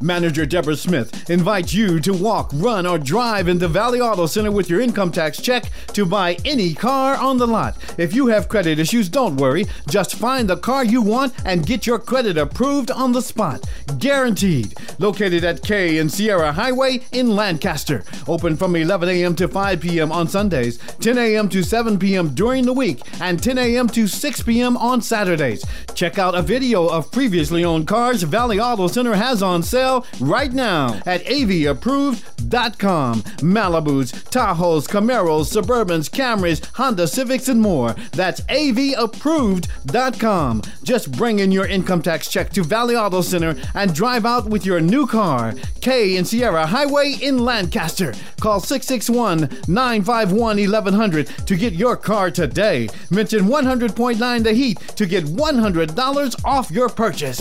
Manager 0.00 0.46
Deborah 0.46 0.76
Smith 0.76 1.28
invites 1.28 1.74
you 1.74 2.00
to 2.00 2.12
walk, 2.12 2.50
run, 2.54 2.86
or 2.86 2.98
drive 2.98 3.48
into 3.48 3.66
Valley 3.68 4.00
Auto 4.00 4.26
Center 4.26 4.50
with 4.50 4.70
your 4.70 4.80
income 4.80 5.10
tax 5.10 5.40
check 5.40 5.64
to 5.88 6.06
buy 6.06 6.36
any 6.44 6.72
car 6.72 7.16
on 7.16 7.36
the 7.36 7.46
lot. 7.46 7.76
If 7.98 8.14
you 8.14 8.28
have 8.28 8.48
credit 8.48 8.78
issues, 8.78 9.08
don't 9.08 9.36
worry. 9.36 9.66
Just 9.88 10.14
find 10.14 10.48
the 10.48 10.56
car 10.56 10.84
you 10.84 11.02
want 11.02 11.34
and 11.44 11.66
get 11.66 11.86
your 11.86 11.98
credit 11.98 12.38
approved 12.38 12.90
on 12.90 13.12
the 13.12 13.22
spot. 13.22 13.68
Guaranteed. 13.98 14.74
Located 14.98 15.44
at 15.44 15.62
K 15.62 15.98
and 15.98 16.10
Sierra 16.10 16.52
Highway 16.52 17.02
in 17.12 17.34
Lancaster. 17.34 18.04
Open 18.28 18.56
from 18.56 18.76
11 18.76 19.08
a.m. 19.08 19.34
to 19.36 19.48
5 19.48 19.80
p.m. 19.80 20.12
on 20.12 20.28
Sundays, 20.28 20.78
10 21.00 21.18
a.m. 21.18 21.48
to 21.48 21.62
7 21.62 21.98
p.m. 21.98 22.34
during 22.34 22.64
the 22.64 22.72
week, 22.72 23.00
and 23.20 23.42
10 23.42 23.58
a.m. 23.58 23.88
to 23.88 24.06
6 24.06 24.42
p.m. 24.42 24.76
on 24.76 25.00
Saturdays. 25.02 25.64
Check 25.94 26.18
out 26.18 26.34
a 26.34 26.42
video 26.42 26.86
of 26.86 27.10
previously 27.10 27.64
owned 27.64 27.88
cars 27.88 28.22
Valley 28.22 28.59
Auto 28.60 28.86
Center 28.86 29.14
has 29.14 29.42
on 29.42 29.62
sale 29.62 30.06
right 30.20 30.52
now 30.52 31.00
at 31.06 31.24
avapproved.com. 31.24 33.22
Malibus, 33.22 34.12
Tahoes, 34.30 34.86
Camaros, 34.88 35.52
Suburbans, 35.52 36.10
Camrys, 36.10 36.64
Honda 36.74 37.06
Civics, 37.06 37.48
and 37.48 37.60
more. 37.60 37.94
That's 38.12 38.40
avapproved.com. 38.42 40.62
Just 40.82 41.12
bring 41.12 41.38
in 41.40 41.52
your 41.52 41.66
income 41.66 42.02
tax 42.02 42.30
check 42.30 42.50
to 42.50 42.62
Valley 42.62 42.96
Auto 42.96 43.22
Center 43.22 43.56
and 43.74 43.94
drive 43.94 44.26
out 44.26 44.46
with 44.46 44.66
your 44.66 44.80
new 44.80 45.06
car. 45.06 45.54
K 45.80 46.16
and 46.16 46.26
Sierra 46.26 46.66
Highway 46.66 47.14
in 47.20 47.38
Lancaster. 47.38 48.12
Call 48.40 48.58
661 48.60 49.48
951 49.68 50.56
1100 50.56 51.26
to 51.46 51.56
get 51.56 51.74
your 51.74 51.96
car 51.96 52.30
today. 52.30 52.88
Mention 53.10 53.46
100.9 53.46 54.42
The 54.42 54.52
Heat 54.52 54.78
to 54.96 55.06
get 55.06 55.24
$100 55.24 56.44
off 56.44 56.70
your 56.70 56.88
purchase. 56.88 57.40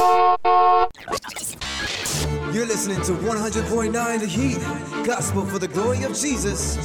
You're 2.53 2.67
listening 2.67 3.01
to 3.03 3.13
100.9 3.13 4.19
The 4.19 4.25
Heat, 4.27 5.05
gospel 5.05 5.45
for 5.45 5.57
the 5.57 5.67
glory 5.67 6.03
of 6.03 6.15
Jesus, 6.15 6.75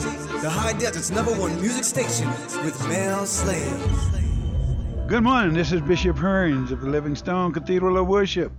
the 0.41 0.49
High 0.49 0.72
Desert's 0.72 1.11
number 1.11 1.33
one 1.33 1.61
music 1.61 1.85
station 1.85 2.29
with 2.64 2.89
Mel 2.89 3.27
Slade. 3.27 3.81
Good 5.09 5.22
morning. 5.22 5.53
This 5.53 5.72
is 5.72 5.83
Bishop 5.83 6.16
Hearns 6.16 6.70
of 6.70 6.81
the 6.81 6.89
Livingstone 6.89 7.53
Cathedral 7.53 7.99
of 7.99 8.07
Worship. 8.07 8.51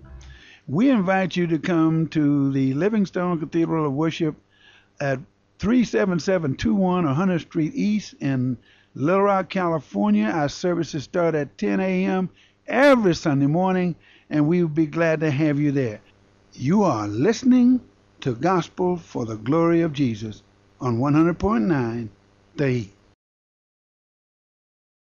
We 0.68 0.92
invite 0.92 1.36
you 1.36 1.48
to 1.48 1.58
come 1.58 2.08
to 2.10 2.52
the 2.52 2.74
Livingstone 2.76 3.40
Cathedral 3.40 3.88
of 3.88 3.94
Worship 3.94 4.36
at 5.00 5.20
37721 5.58 7.06
100th 7.06 7.42
Street 7.42 7.74
East 7.74 8.14
in 8.20 8.58
Little 8.94 9.24
Rock, 9.24 9.50
California. 9.50 10.26
Our 10.26 10.50
services 10.50 11.04
start 11.04 11.34
at 11.34 11.58
10 11.58 11.80
a.m. 11.80 12.30
every 12.68 13.16
Sunday 13.16 13.48
morning, 13.48 13.96
and 14.30 14.48
we 14.48 14.62
will 14.62 14.70
be 14.70 14.86
glad 14.86 15.20
to 15.20 15.32
have 15.32 15.60
you 15.60 15.72
there. 15.72 16.02
You 16.54 16.84
are 16.84 17.08
listening 17.08 17.82
to 18.22 18.34
Gospel 18.34 18.98
for 18.98 19.26
the 19.26 19.36
Glory 19.36 19.82
of 19.82 19.94
Jesus 19.94 20.42
on 20.82 20.98
100.9 20.98 22.10
The. 22.56 22.90